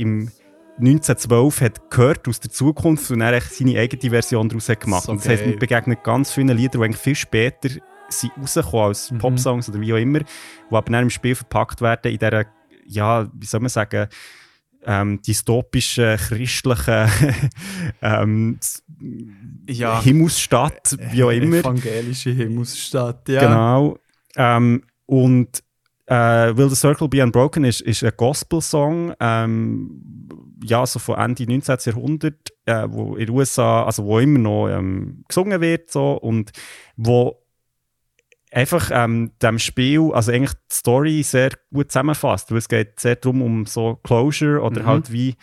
[0.00, 0.30] im
[0.78, 5.04] 1912 hat gehört aus der Zukunft und dann seine eigene Version daraus hat gemacht.
[5.04, 5.50] So und das geil.
[5.50, 7.68] man begegnet ganz vielen Liedern, die eigentlich viel später
[8.08, 9.18] sind rausgekommen als Mhm.
[9.18, 10.26] Popsongs oder wie auch immer, die
[10.70, 12.46] aber dann im Spiel verpackt werden in dieser,
[12.86, 14.08] ja, wie soll man sagen,
[14.86, 17.08] ähm, dystopischen, christlichen
[18.02, 18.58] ähm,
[19.66, 20.02] Ja.
[20.02, 21.58] Himmelsstadt, wie auch immer.
[21.58, 23.40] Evangelische Himmelsstadt, ja.
[23.40, 23.98] Genau.
[24.36, 25.62] Ähm, und
[26.06, 30.28] äh, Will the Circle Be Unbroken ist, ist ein Gospel-Song, ähm,
[30.62, 31.76] ja, so von Ende 19.
[31.84, 36.52] Jahrhundert, äh, wo in den USA, also wo immer noch ähm, gesungen wird, so, und
[36.96, 37.40] wo
[38.52, 43.16] einfach ähm, dem Spiel, also eigentlich die Story sehr gut zusammenfasst, weil es geht sehr
[43.16, 44.86] darum, um so Closure oder Mhm.
[44.86, 45.34] halt wie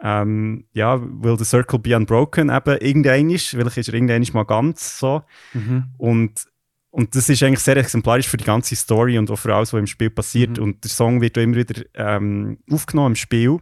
[0.00, 4.44] ähm, ja, Will the Circle Be Unbroken eben irgendein ist, vielleicht ist er irgendein mal
[4.44, 5.22] ganz so
[5.54, 5.84] Mhm.
[5.96, 6.44] und,
[6.90, 9.80] und das ist eigentlich sehr exemplarisch für die ganze Story und auch für alles, was
[9.80, 10.56] im Spiel passiert.
[10.56, 10.62] Mhm.
[10.62, 13.58] Und der Song wird auch immer wieder ähm, aufgenommen im Spiel.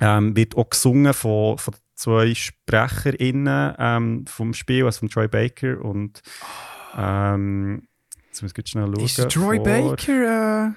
[0.00, 5.84] Ähm, wird auch gesungen von, von zwei SprecherInnen ähm, vom Spiel, also von Troy Baker
[5.84, 6.20] und
[6.96, 7.86] ähm,
[8.26, 9.04] jetzt muss ich schnell schauen.
[9.04, 10.72] Ist Troy vor- Baker äh,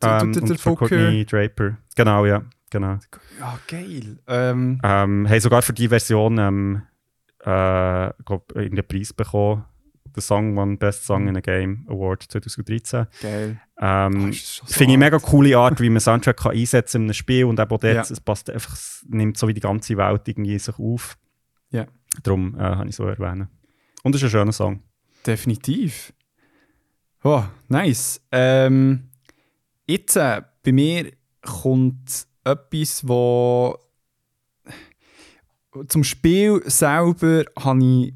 [0.00, 0.56] der, Ähm, der?
[0.58, 1.78] Courtney Draper.
[1.96, 2.98] Genau, ja, genau.
[3.40, 4.18] Ja, geil.
[4.28, 6.82] Ähm, Ähm, haben sogar für die Version ähm,
[7.40, 9.64] äh, glaub, irgendeinen Preis bekommen.
[10.14, 13.06] Der Song won Best Song in a Game Award 2013.
[13.22, 13.60] geil.
[13.78, 17.14] Ähm, schon so Finde ich mega coole Art, wie man Soundtrack kann einsetzen in einem
[17.14, 18.00] Spiel und eben auch dort, Ja.
[18.02, 21.16] es passt einfach, es nimmt so wie die ganze Welt irgendwie sich auf.
[21.70, 21.86] Ja.
[22.22, 23.48] Darum äh, habe ich so erwähnen.
[24.02, 24.82] Und es ist ein schöner Song.
[25.26, 26.12] Definitiv.
[27.24, 28.20] Oh, nice.
[28.32, 29.08] Ähm,
[29.86, 31.10] jetzt, äh, bei mir
[31.40, 33.78] kommt etwas, wo
[35.88, 38.14] zum Spiel selber habe ich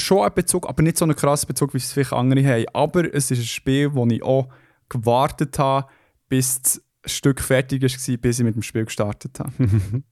[0.00, 2.66] schon einen Bezug, aber nicht so einen krassen Bezug, wie es vielleicht andere haben.
[2.72, 4.48] Aber es ist ein Spiel, wo ich auch
[4.88, 5.88] gewartet habe,
[6.28, 9.52] bis das Stück fertig war, bis ich mit dem Spiel gestartet habe.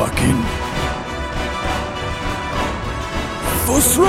[0.00, 0.40] fucking.
[3.66, 3.98] Was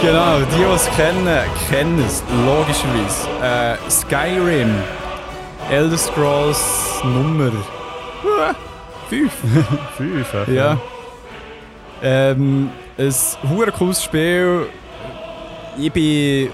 [0.00, 1.26] Genau, die, die es kennen,
[1.68, 3.28] kennen es, logischerweise.
[3.42, 4.72] Äh, Skyrim,
[5.68, 7.50] Elder Scrolls Nummer
[9.08, 9.32] 5.
[9.96, 10.34] Fünf.
[10.48, 10.78] äh, Ja.
[12.00, 12.70] Ähm,
[13.66, 14.68] ein cooles Spiel.
[15.76, 16.52] Ich bin.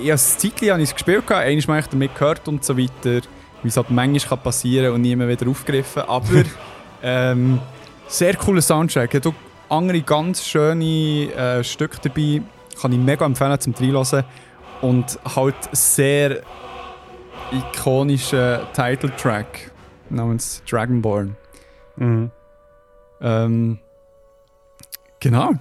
[0.00, 3.26] Ich habe ein Zeitchen habe ich es gespielt, habe ich damit gehört und so weiter,
[3.62, 6.02] wie es halt manchmal passieren kann und nie mehr wieder aufgegriffen.
[6.02, 6.44] Aber
[7.02, 7.60] ähm,
[8.08, 9.14] sehr cooler Soundtrack.
[9.14, 9.34] Hat auch
[9.68, 12.42] andere ganz schöne äh, Stücke dabei.
[12.80, 14.24] Kann ich mega empfehlen zum Reinhören.
[14.80, 16.42] Und halt sehr
[17.52, 19.70] ikonischer Titeltrack
[20.10, 21.36] namens Dragonborn.
[21.96, 22.30] Mhm.
[23.20, 23.78] Ähm,
[25.20, 25.52] genau.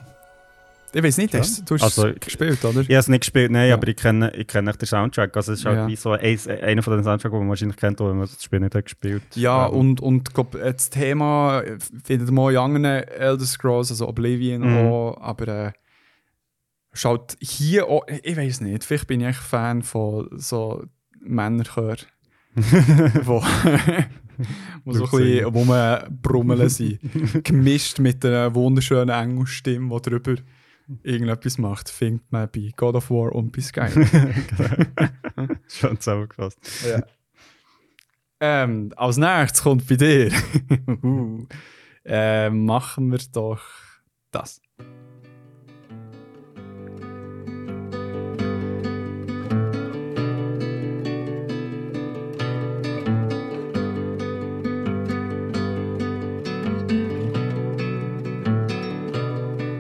[0.93, 2.81] Ich weiß nicht, hast, du hast Also, es gespielt, oder?
[2.81, 3.75] Ich habe es nicht gespielt, nein, Ja.
[3.75, 5.35] aber ich kenne, ich kenne echt den Soundtrack.
[5.37, 5.87] Also es ist halt Ja.
[5.87, 8.59] wie so ein, einer von den Soundtracks, die man wahrscheinlich kennt, wenn man das Spiel
[8.59, 11.63] nicht hat gespielt Ja, Ähm, und, und glaub, das Thema
[12.03, 14.75] findet man auch in anderen Elder Scrolls, also Oblivion Mhm.
[14.77, 15.71] auch, aber äh,
[16.93, 20.83] schaut hier auch, ich weiß nicht, vielleicht bin ich echt Fan von so
[21.21, 21.95] Männerchör,
[23.23, 23.41] wo,
[24.83, 26.99] wo so ein bisschen rumbrummeln sind,
[27.45, 30.35] gemischt mit einer wunderschönen Engelstimme, die drüber
[31.03, 34.07] irgendetwas macht, findet man bei God of War und bei Skyrim.
[35.67, 36.59] Schon zusammengefasst.
[36.85, 37.03] Ja.
[38.43, 40.31] Ähm, als nächstes kommt bei dir.
[41.03, 41.45] uh,
[42.03, 43.61] äh, machen wir doch
[44.31, 44.61] das.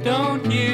[0.03, 0.70] Don't you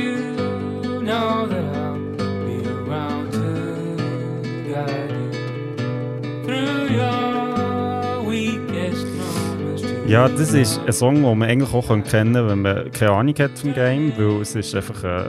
[10.07, 13.35] Ja, das ist ein Song, den man eigentlich auch kennen kann, wenn man keine Ahnung
[13.38, 15.25] hat vom Game, weil es ist einfach äh,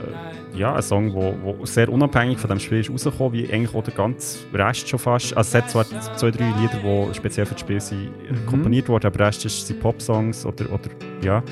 [0.54, 3.74] ja, ein Song, der wo, wo sehr unabhängig von dem Spiel ist rausgekommen, wie eigentlich
[3.74, 5.36] auch der ganze Rest schon fast.
[5.36, 5.84] Also es hat zwar
[6.16, 9.44] zwei, drei Lieder, die speziell für das Spiel sind, äh, komponiert wurden, aber der Rest
[9.44, 10.90] ist, sind Pop-Songs oder, oder
[11.22, 11.42] ja.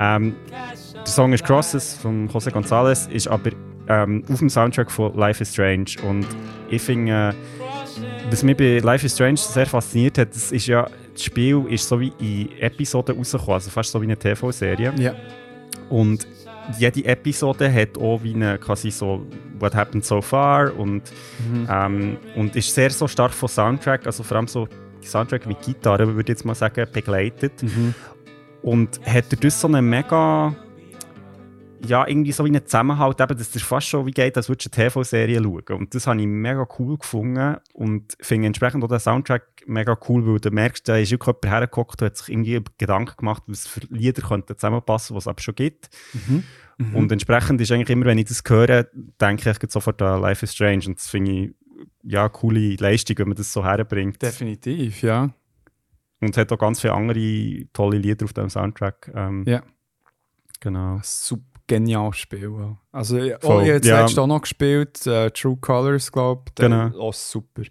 [0.00, 0.34] Ähm,
[0.96, 3.50] der Song ist Crosses von José González, ist aber
[3.86, 6.26] ähm, auf dem Soundtrack von Life is Strange und
[6.68, 7.32] ich finde, äh,
[8.28, 11.88] was mich bei Life is Strange sehr fasziniert hat, das ist ja, das Spiel ist
[11.88, 14.92] so wie in Episoden rausgekommen, also fast so wie eine TV-Serie.
[14.98, 15.14] Ja.
[15.88, 16.26] Und
[16.78, 19.26] jede Episode hat auch wie eine quasi so
[19.58, 21.02] What happened so far und,
[21.70, 24.68] ähm, und ist sehr so stark von Soundtrack, also vor allem so
[25.02, 27.52] Soundtrack mit Gitarre, würde ich jetzt mal sagen, begleitet.
[28.62, 30.54] Und hat dadurch so eine mega
[31.88, 34.74] ja, irgendwie so wie einen Zusammenhalt, eben, dass es fast schon wie geht, als würdest
[34.74, 35.78] du eine TV-Serie schauen.
[35.78, 40.26] Und das habe ich mega cool gefunden und finde entsprechend auch den Soundtrack mega cool,
[40.26, 43.66] weil du merkst, da ist wirklich jemand hergeguckt und hat sich irgendwie Gedanken gemacht, was
[43.66, 45.88] für Lieder könnten zusammenpassen, was es aber schon gibt.
[46.78, 48.84] Und entsprechend ist eigentlich immer, wenn ich das höre,
[49.20, 51.54] denke ich sofort an Life is Strange und das finde ich
[52.02, 54.22] ja eine coole Leistung, wenn man das so herbringt.
[54.22, 55.30] Definitiv, ja.
[56.20, 59.10] Und es hat auch ganz viele andere tolle Lieder auf dem Soundtrack.
[59.14, 59.62] Ähm, Ja.
[60.60, 61.00] Genau.
[61.02, 62.48] Super geniales Spiel.
[62.48, 62.76] auch.
[62.92, 64.00] Also, ich Voll, oh, ich habe jetzt ja.
[64.00, 66.54] letztes auch noch gespielt, äh, True Colors, glaube ich.
[66.54, 66.90] Genau.
[66.98, 67.62] Oh, super.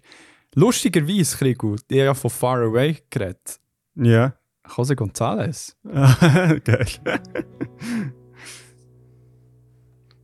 [0.54, 3.60] Lustigerweise, Krigu, ich habe ja von Far Away geredet.
[3.94, 4.34] Ja.
[4.74, 5.74] Jose González.
[6.64, 6.86] Geil.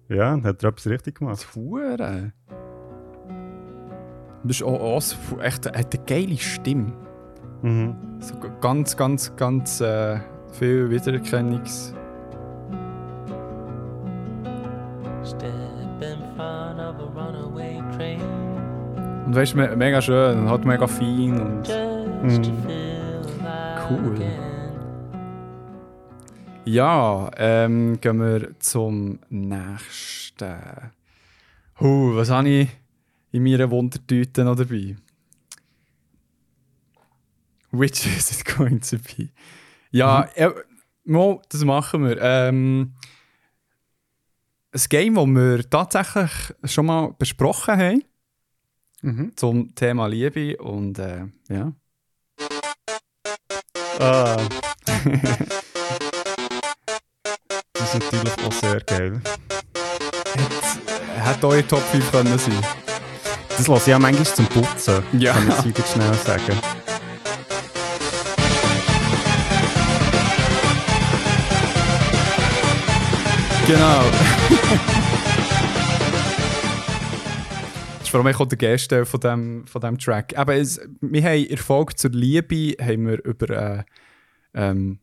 [0.08, 1.46] ja, hat er etwas richtig gemacht.
[1.54, 2.32] Hure.
[4.44, 6.92] Das ist auch, auch so, echt, hat eine geile Stimme.
[7.62, 8.18] Mhm.
[8.20, 10.18] So ganz, ganz, ganz äh,
[10.52, 11.94] viel Wiedererkennungs...
[19.24, 21.70] Und weißt du, me mega schön und halt mega fein und...
[21.70, 23.22] alive
[23.88, 24.18] Cool.
[26.64, 30.92] Ja, ähm, gehen wir zum nächsten.
[31.78, 32.68] Huh, was habe ich
[33.30, 34.96] in meiner Wundertüte noch dabei?
[37.70, 39.28] Which is it going to be?
[39.90, 40.50] Ja, äh,
[41.04, 42.20] mal, das machen wir.
[42.20, 42.92] Ähm,
[44.72, 46.30] ein Game, das wir tatsächlich
[46.64, 48.02] schon mal besprochen haben,
[49.36, 51.72] zum Thema Liebe und äh, ja.
[53.98, 54.36] Ah.
[57.74, 59.20] das ist natürlich auch sehr geil.
[61.16, 62.54] Hätte eure Top 5 können sein
[63.56, 65.02] Das lasse ich ja manchmal zum Putzen.
[65.18, 65.34] Ja.
[65.34, 66.71] Kann ich jetzt schnell sagen.
[73.66, 74.02] Genau.
[78.12, 80.36] vor allem auch der Geste von dem, von dem Track.
[80.36, 83.84] Aber es, wir haben Erfolg zur Liebe, haben wir über äh,
[84.52, 84.98] ähm,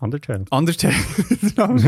[0.00, 0.44] Undertale.
[0.50, 0.94] Undertale,
[1.56, 1.82] haben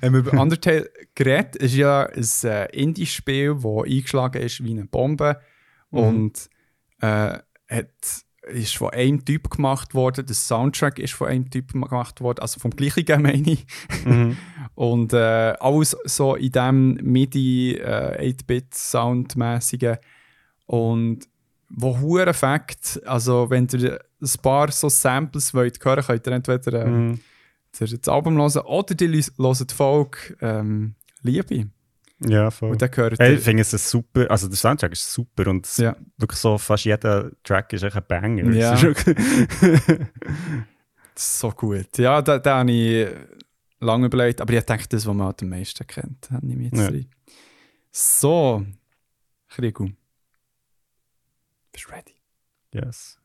[0.00, 1.56] wir über Undertale geredet.
[1.56, 5.40] Es ist ja ein äh, Indie-Spiel, das eingeschlagen ist wie eine Bombe
[5.90, 6.50] und
[7.00, 7.38] äh,
[7.68, 10.26] hat, ist von einem Typ gemacht worden.
[10.26, 13.66] Der Soundtrack ist von einem Typ gemacht worden, also vom gleichen meine ich.
[14.74, 19.98] Und äh, alles so in diesem MIDI äh, 8-Bit-Soundmäßigen.
[20.66, 21.20] Und
[21.70, 26.84] wo hure Fakt, also wenn ihr ein paar so Samples wollt hören, könnt ihr entweder
[26.84, 27.20] äh, Mhm.
[27.78, 29.06] das das Album hören oder die
[29.36, 31.68] hören die Folge ähm, Liebe.
[32.20, 32.70] Ja, voll.
[32.72, 35.96] Und dann gehört Hey, ich finde es super, also der Soundtrack ist super und Ja.
[36.16, 38.52] wirklich so fast jeder Track ist echt ein Banger.
[38.52, 38.76] Ja.
[41.20, 41.98] So gut.
[41.98, 43.08] Ja, da, da habe ich
[43.80, 46.64] lange überlegt, aber ich denke, das, was man halt am meisten kennt, habe ich mir
[46.66, 46.86] jetzt Ja.
[46.86, 47.08] rein.
[47.90, 48.64] So,
[49.48, 49.88] Krigu.
[51.72, 52.14] Bist du ready?
[52.72, 53.18] yes.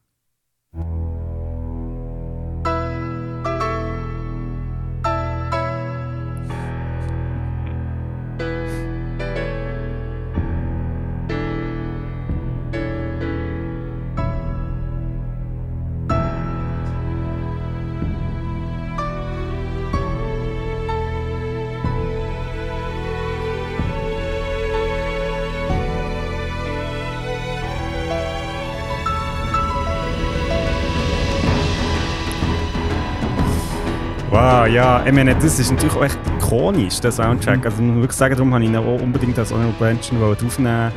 [34.64, 37.66] Wow, ja, ich meine, das ist natürlich auch echt ikonisch, der Soundtrack.
[37.66, 40.38] Also, ich muss wirklich sagen, darum habe ich ihn auch unbedingt als Honorable Mention wollen
[40.38, 40.92] draufnehmen.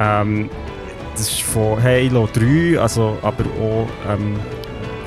[0.00, 0.50] Ähm,
[1.12, 4.36] das ist von Halo 3, also, aber auch ähm,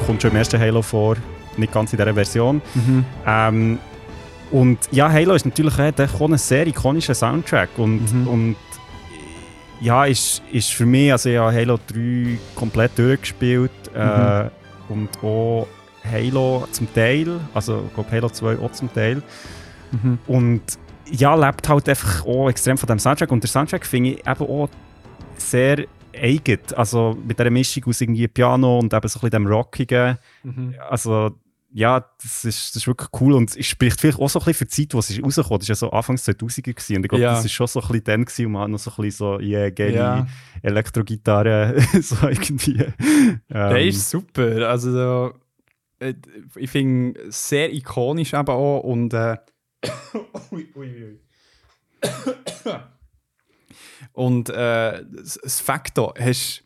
[0.06, 1.16] kommt schon im ersten Halo vor,
[1.58, 2.62] nicht ganz in dieser Version.
[3.26, 3.80] Ähm,
[4.52, 8.28] und ja, Halo ist natürlich auch ein sehr ikonischer Soundtrack und, Mhm.
[8.28, 8.56] und
[9.82, 14.50] ja, ist, ist für mich, also ich habe Halo 3 komplett durchgespielt äh,
[14.90, 15.66] und auch
[16.12, 19.22] Halo zum Teil, also ich glaube Halo 2 auch zum Teil.
[19.92, 20.20] Mhm.
[20.28, 20.62] Und
[21.12, 23.32] ja, lebt halt einfach auch extrem von dem Soundtrack.
[23.32, 24.70] Und der Soundtrack finde ich eben auch
[25.38, 25.86] sehr
[26.16, 26.60] eigen.
[26.76, 30.18] Also mit dieser Mischung aus irgendwie Piano und eben so ein bisschen dem Rockigen.
[30.44, 30.76] Mhm.
[30.90, 31.32] Also
[31.78, 33.34] ja, das ist, das ist wirklich cool.
[33.34, 35.70] Und es spricht vielleicht auch so ein bisschen für die Zeit, wo es rausgekommen ist.
[35.70, 36.62] Das war ja so Anfangs 2000er.
[36.74, 36.96] Gewesen.
[36.98, 37.34] Und ich glaube, Ja.
[37.34, 39.18] das war schon so ein bisschen dann, gewesen, und man hat noch so ein bisschen
[39.18, 40.28] so, yeah, geile Ja.
[40.62, 42.78] Elektrogitarre, so irgendwie.
[43.50, 44.70] Der Ähm, ist super.
[44.70, 45.34] Also, so,
[46.00, 46.14] äh,
[46.56, 49.14] ich finde sehr ikonisch eben auch und.
[49.14, 49.38] Äh,
[50.52, 51.20] ui, ui, ui.
[54.14, 56.64] und äh, das Faktor, hast,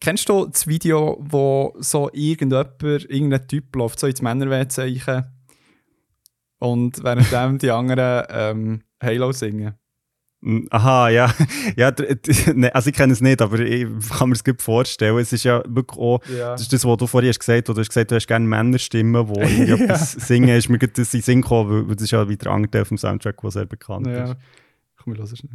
[0.00, 5.24] kennst du das Video, wo so irgendjemand, irgendein Typ läuft so ins Männer-WC
[6.58, 9.74] und währenddem die anderen ähm, Halo singen?
[10.70, 11.32] Aha, ja.
[11.76, 11.92] ja
[12.54, 15.16] ne, also ich kenne es nicht, aber ich kann mir es gut vorstellen.
[15.18, 16.52] Es ist ja wirklich auch, Ja.
[16.52, 18.46] das ist das, was du vorhin hast gesagt hast, du hast gesagt, du hast gerne
[18.46, 22.10] Männerstimmen, die irgendwie etwas singen, ist mir gerade das in Sinn gekommen, weil- das ist
[22.10, 24.24] ja wieder ein anderer Teil vom Soundtrack, der sehr bekannt Ja.
[24.32, 24.36] ist.
[24.96, 25.50] Komm, wir hören schnell.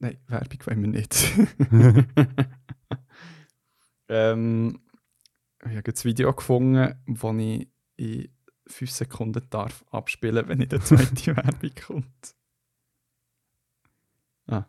[0.00, 1.32] Nein, Werbung wollen wir nicht.
[4.08, 4.80] ähm,
[5.64, 8.28] ich habe das Video gefunden, das ich in
[8.66, 12.34] 5 Sekunden darf abspielen wenn in der zweite Werbung kommt.
[14.48, 14.64] Ah.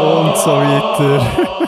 [0.00, 1.58] Und so weiter.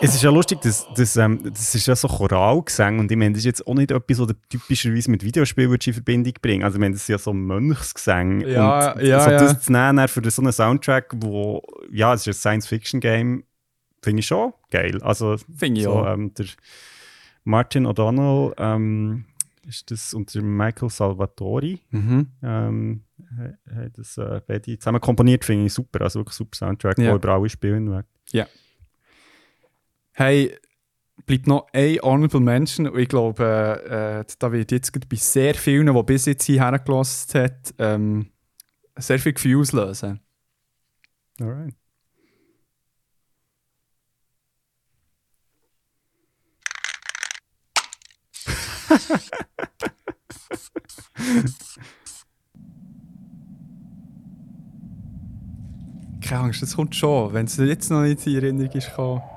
[0.00, 3.32] Es ist ja lustig, das, das, ähm, das ist ja so Choralgesang und ich meine,
[3.32, 6.76] das ist jetzt auch nicht etwas, was du typischerweise mit Videospielen in Verbindung bringen Also
[6.76, 8.40] ich meine, das ist ja so Mönchsgesang.
[8.42, 9.38] Ja, und ja, so ja.
[9.38, 13.44] das zu nehmen für so einen Soundtrack, wo, ja, es ist ein Science-Fiction-Game,
[14.02, 15.00] finde ich schon geil.
[15.02, 16.12] Also Finde ich so, auch.
[16.12, 16.46] ähm, der
[17.44, 19.24] Martin O'Donnell ähm,
[19.66, 22.26] ist das und der Michael Salvatori Mhm.
[22.42, 23.04] ähm,
[23.38, 26.02] ha- haben das äh, beide zusammen komponiert, finde ich super.
[26.02, 27.04] Also wirklich super Soundtrack, Ja.
[27.04, 28.04] der über alle spielen weg.
[30.16, 30.56] Hey,
[31.26, 35.92] bleibt noch ein Honorable Mention und ich glaube, äh, da wird jetzt bei sehr vielen,
[35.92, 38.30] die bis jetzt hierher gelassen hat, ähm,
[38.96, 40.20] sehr viel Gefühl auslösen.
[41.40, 41.74] Alright.
[56.20, 59.33] Keine Angst, das kommt schon, wenn es jetzt noch nicht in Erinnerung ist gekommen.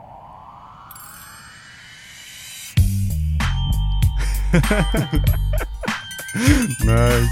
[6.84, 7.30] Nice.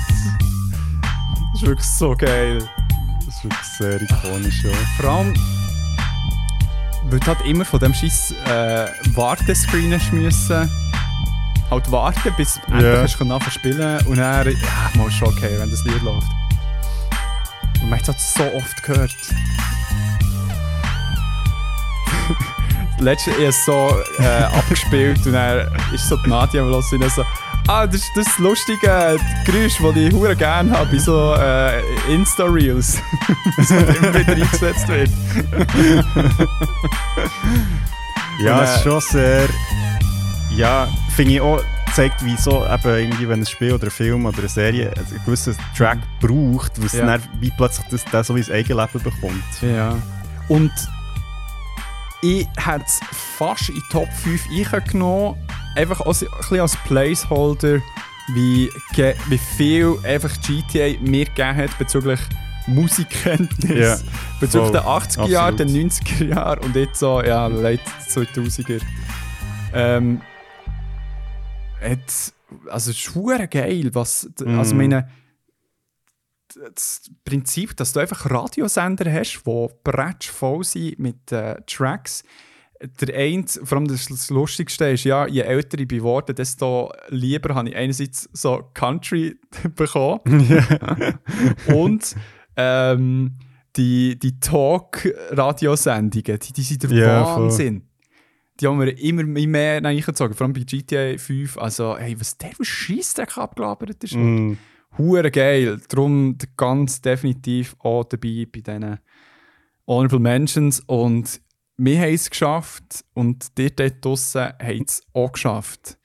[1.53, 2.59] Das ist wirklich so geil.
[3.25, 4.71] Das ist wirklich sehr ikonisch, ja.
[4.99, 5.33] Vor allem,
[7.05, 10.69] weil du halt immer von dem scheiß äh, Wartescreen müssen,
[11.69, 12.95] halt warten, bis du Ja.
[12.95, 16.27] endlich anfangen zu spielen und dann, ja, mal ist schon okay, wenn das Lied läuft.
[17.81, 19.15] Und man hat es halt so oft gehört.
[22.99, 27.23] Letztes ich es so äh, abgespielt und dann ist so die Nadia am Los so,
[27.67, 31.81] ah, das ist das lustige Geräusch, das ich hure gerne habe bei so äh,
[32.13, 32.97] Insta-Reels.
[33.57, 35.09] das immer wieder eingesetzt wird.
[38.43, 39.49] Ja, Und, es äh, ist schon sehr.
[40.55, 41.61] Ja, finde ich auch,
[41.93, 45.21] zeigt, wie so, eben irgendwie, wenn ein Spiel oder ein Film oder eine Serie einen
[45.25, 47.05] gewissen Track braucht, was Ja.
[47.05, 49.43] dann wie plötzlich das, das so wie ein Eigenleben bekommt.
[49.61, 49.95] Ja.
[50.47, 50.71] Und
[52.25, 52.99] ich hätte es
[53.37, 55.35] fast in die Top 5 eingenommen,
[55.75, 57.79] einfach als, ein bisschen als Placeholder,
[58.33, 58.69] wie,
[59.27, 62.19] wie viel einfach GTA mir gegeben hat bezüglich
[62.67, 64.01] Musikkenntnis.
[64.03, 68.81] Ja, bezüglich der 80er Jahre, den 90er Jahre und jetzt so, ja, late 2000er.
[69.73, 70.21] Ähm,
[71.87, 72.33] jetzt,
[72.69, 74.77] also es ist geil, was, also Mhm.
[74.81, 75.09] meine,
[76.55, 82.23] das Prinzip, dass du einfach Radiosender hast, die bretsch voll sind mit äh, Tracks.
[82.99, 87.55] Der eine, vor allem das, Lustigste ist, ja, je älter ich bin geworden, desto lieber
[87.55, 89.37] habe ich einerseits so Country
[89.75, 90.19] bekommen
[91.67, 92.15] und
[92.57, 93.37] ähm,
[93.75, 97.43] die, die Talk-Radiosendungen, die, die sind der voll.
[97.43, 97.83] Wahnsinn.
[98.59, 101.57] Die haben wir immer mehr reingezogen, vor allem bei GTA 5.
[101.57, 104.15] Also, hey, was der für Scheissdreck abgelabert ist.
[104.15, 104.53] Mm.
[104.97, 105.79] Hure geil.
[105.89, 108.99] Darum ganz definitiv auch dabei bei diesen
[109.87, 110.79] Honorable Mentions.
[110.81, 111.41] Und
[111.77, 115.97] wir haben es geschafft und die dort draussen haben es auch geschafft.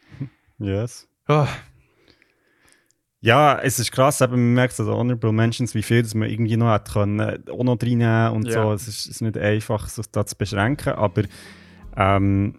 [0.59, 1.09] Yes.
[1.27, 1.47] Ah,
[3.23, 6.29] Ja, es ist krass, eben, man merkt an den Honorable Mentions, wie viel das man
[6.31, 8.63] irgendwie noch hat können, äh, auch noch reinnehmen und Ja.
[8.63, 8.73] so.
[8.73, 11.25] Es ist, ist nicht einfach, sich da zu beschränken, aber
[11.97, 12.59] ähm,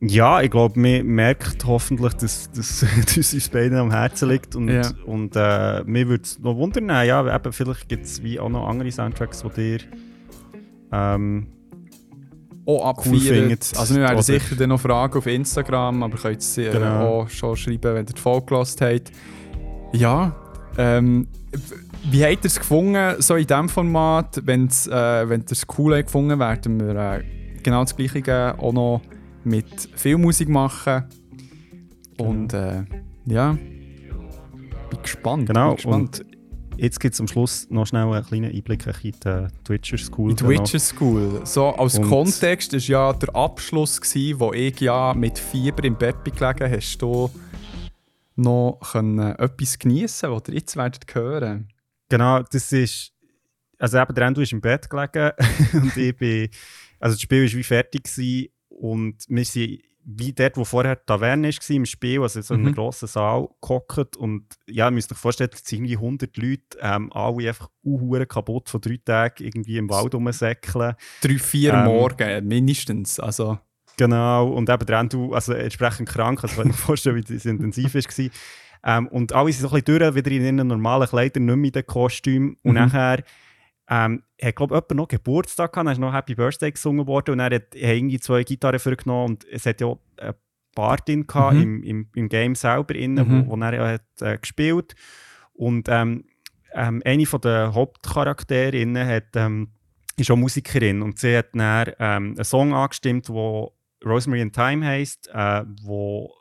[0.00, 4.54] ja, ich glaube, man merkt hoffentlich, dass, dass, dass es uns beiden am Herzen liegt
[4.54, 4.82] und, Ja.
[5.06, 8.68] und äh, mir würde es noch wundern, ja, eben, vielleicht gibt es wie auch noch
[8.68, 9.86] andere Soundtracks, die dir
[10.92, 11.46] ähm,
[12.66, 13.20] auch Cool abfeiern.
[13.20, 13.72] findet.
[13.76, 17.20] also wir werden sicher dann noch fragen auf Instagram, aber könnt es äh, Genau.
[17.22, 19.12] auch schon schreiben, wenn ihr die Folge gehört habt.
[19.92, 20.34] Ja,
[20.76, 21.26] ähm,
[22.10, 24.42] wie habt ihr es gefunden, so in diesem Format?
[24.44, 27.24] Wenn's, äh, wenn ihr es cool habt gefunden werden wir äh,
[27.62, 29.00] genau das Gleiche auch noch
[29.46, 31.04] mit Filmmusik machen.
[32.18, 32.84] Und äh,
[33.26, 35.46] ja, bin gespannt.
[35.46, 36.20] genau, bin gespannt.
[36.20, 40.34] und jetzt gibt es am Schluss noch schnell einen kleinen Einblick in die Twitcher School.
[40.34, 41.40] Die Witcher School.
[41.44, 45.96] So, als Und- Kontext ist ja der Abschluss, gewesen, wo ich ja mit Fieber im
[45.96, 47.30] Bett gelegen hast du
[48.36, 51.68] noch können, äh, etwas genießen, was ihr jetzt werdet hören.
[52.08, 53.12] Genau, das ist.
[53.78, 55.32] Also eben, der Endo ist im Bett gelegen
[55.74, 56.48] und ich bin.
[56.98, 61.02] Also das Spiel war wie fertig gewesen und wir sind wie dort, wo vorher die
[61.04, 62.74] Taverne war im Spiel, also so in einem Mhm.
[62.76, 67.12] grossen Saal gehockt und ja, ihr müsst euch vorstellen, es sind irgendwie 100 Leute, ähm,
[67.12, 70.94] alle einfach uhuere kaputt von drei Tagen irgendwie im Wald rumsäckeln.
[71.22, 73.18] Drei, vier Ähm, Morgen, mindestens.
[73.18, 73.58] Also,
[73.96, 77.44] Genau, und eben der Endo, also entsprechend krank, also kann ich mir vorstellen, wie das
[77.44, 78.30] intensiv war.
[78.84, 81.66] Ähm, und alle sind so ein bisschen durch, wieder in ihren normalen Kleidern, nicht mehr
[81.66, 82.56] in den Kostümen.
[82.62, 82.80] Und Mhm.
[82.82, 83.24] nachher
[83.88, 87.32] ähm, hat, glaube ich, jemand noch Geburtstag gehabt, dann ist noch Happy Birthday gesungen worden
[87.32, 90.34] und er hat irgendwie zwei Gitarren vorgenommen und es hat ja auch eine
[91.26, 91.62] gehabt, Mhm.
[91.62, 93.46] im, im, im Game selber, innen, Mhm.
[93.48, 94.94] wo, wo er ja hat, äh, gespielt
[95.54, 96.24] Und ähm,
[96.74, 99.68] ähm, eine von der Hauptcharakterinnen hat, ähm,
[100.18, 103.68] ist auch Musikerin und sie hat dann ähm, einen Song angestimmt, der
[104.04, 106.34] Rosemary in Time heisst, äh, wo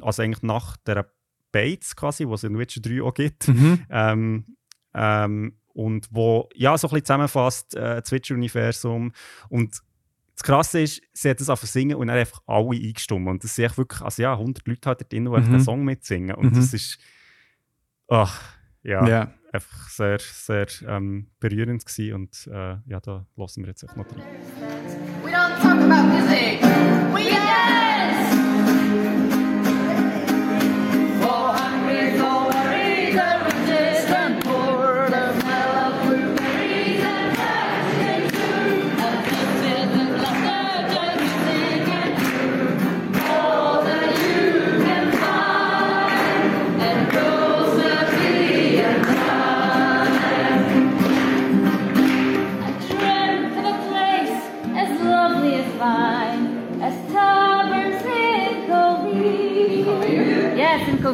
[0.00, 1.06] also eigentlich nach der
[1.50, 3.84] Bates quasi, was es in Witcher 3 auch gibt, mhm.
[3.90, 4.44] ähm,
[4.94, 9.12] ähm, und wo ja so ein bisschen zusammenfasst äh, das Witcher-Universum
[9.48, 9.80] und
[10.34, 13.54] das Krasse ist, sie hat das auf singen und dann einfach alle eingestimmt und das
[13.54, 15.36] sind echt wirklich, also ja, 100 Leute halt dort drin, die Mhm.
[15.36, 16.54] einfach den Song mitsingen und Mhm.
[16.56, 16.98] das ist
[18.08, 18.40] ach,
[18.82, 19.32] ja, ja.
[19.52, 24.06] einfach sehr, sehr ähm, berührend gewesen und äh, ja, da lassen wir jetzt echt noch
[24.06, 24.22] rein.
[25.22, 26.60] We don't talk about music.
[27.14, 27.30] We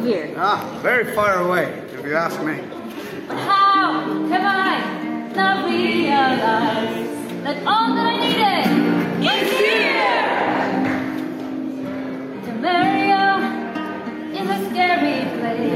[0.01, 0.33] here.
[0.37, 2.61] Ah, very far away, if you ask me.
[3.27, 4.79] How I
[5.35, 5.67] not
[7.43, 8.65] that all that I needed
[9.23, 10.29] is here?
[12.45, 12.51] To
[14.37, 15.68] in a scary place.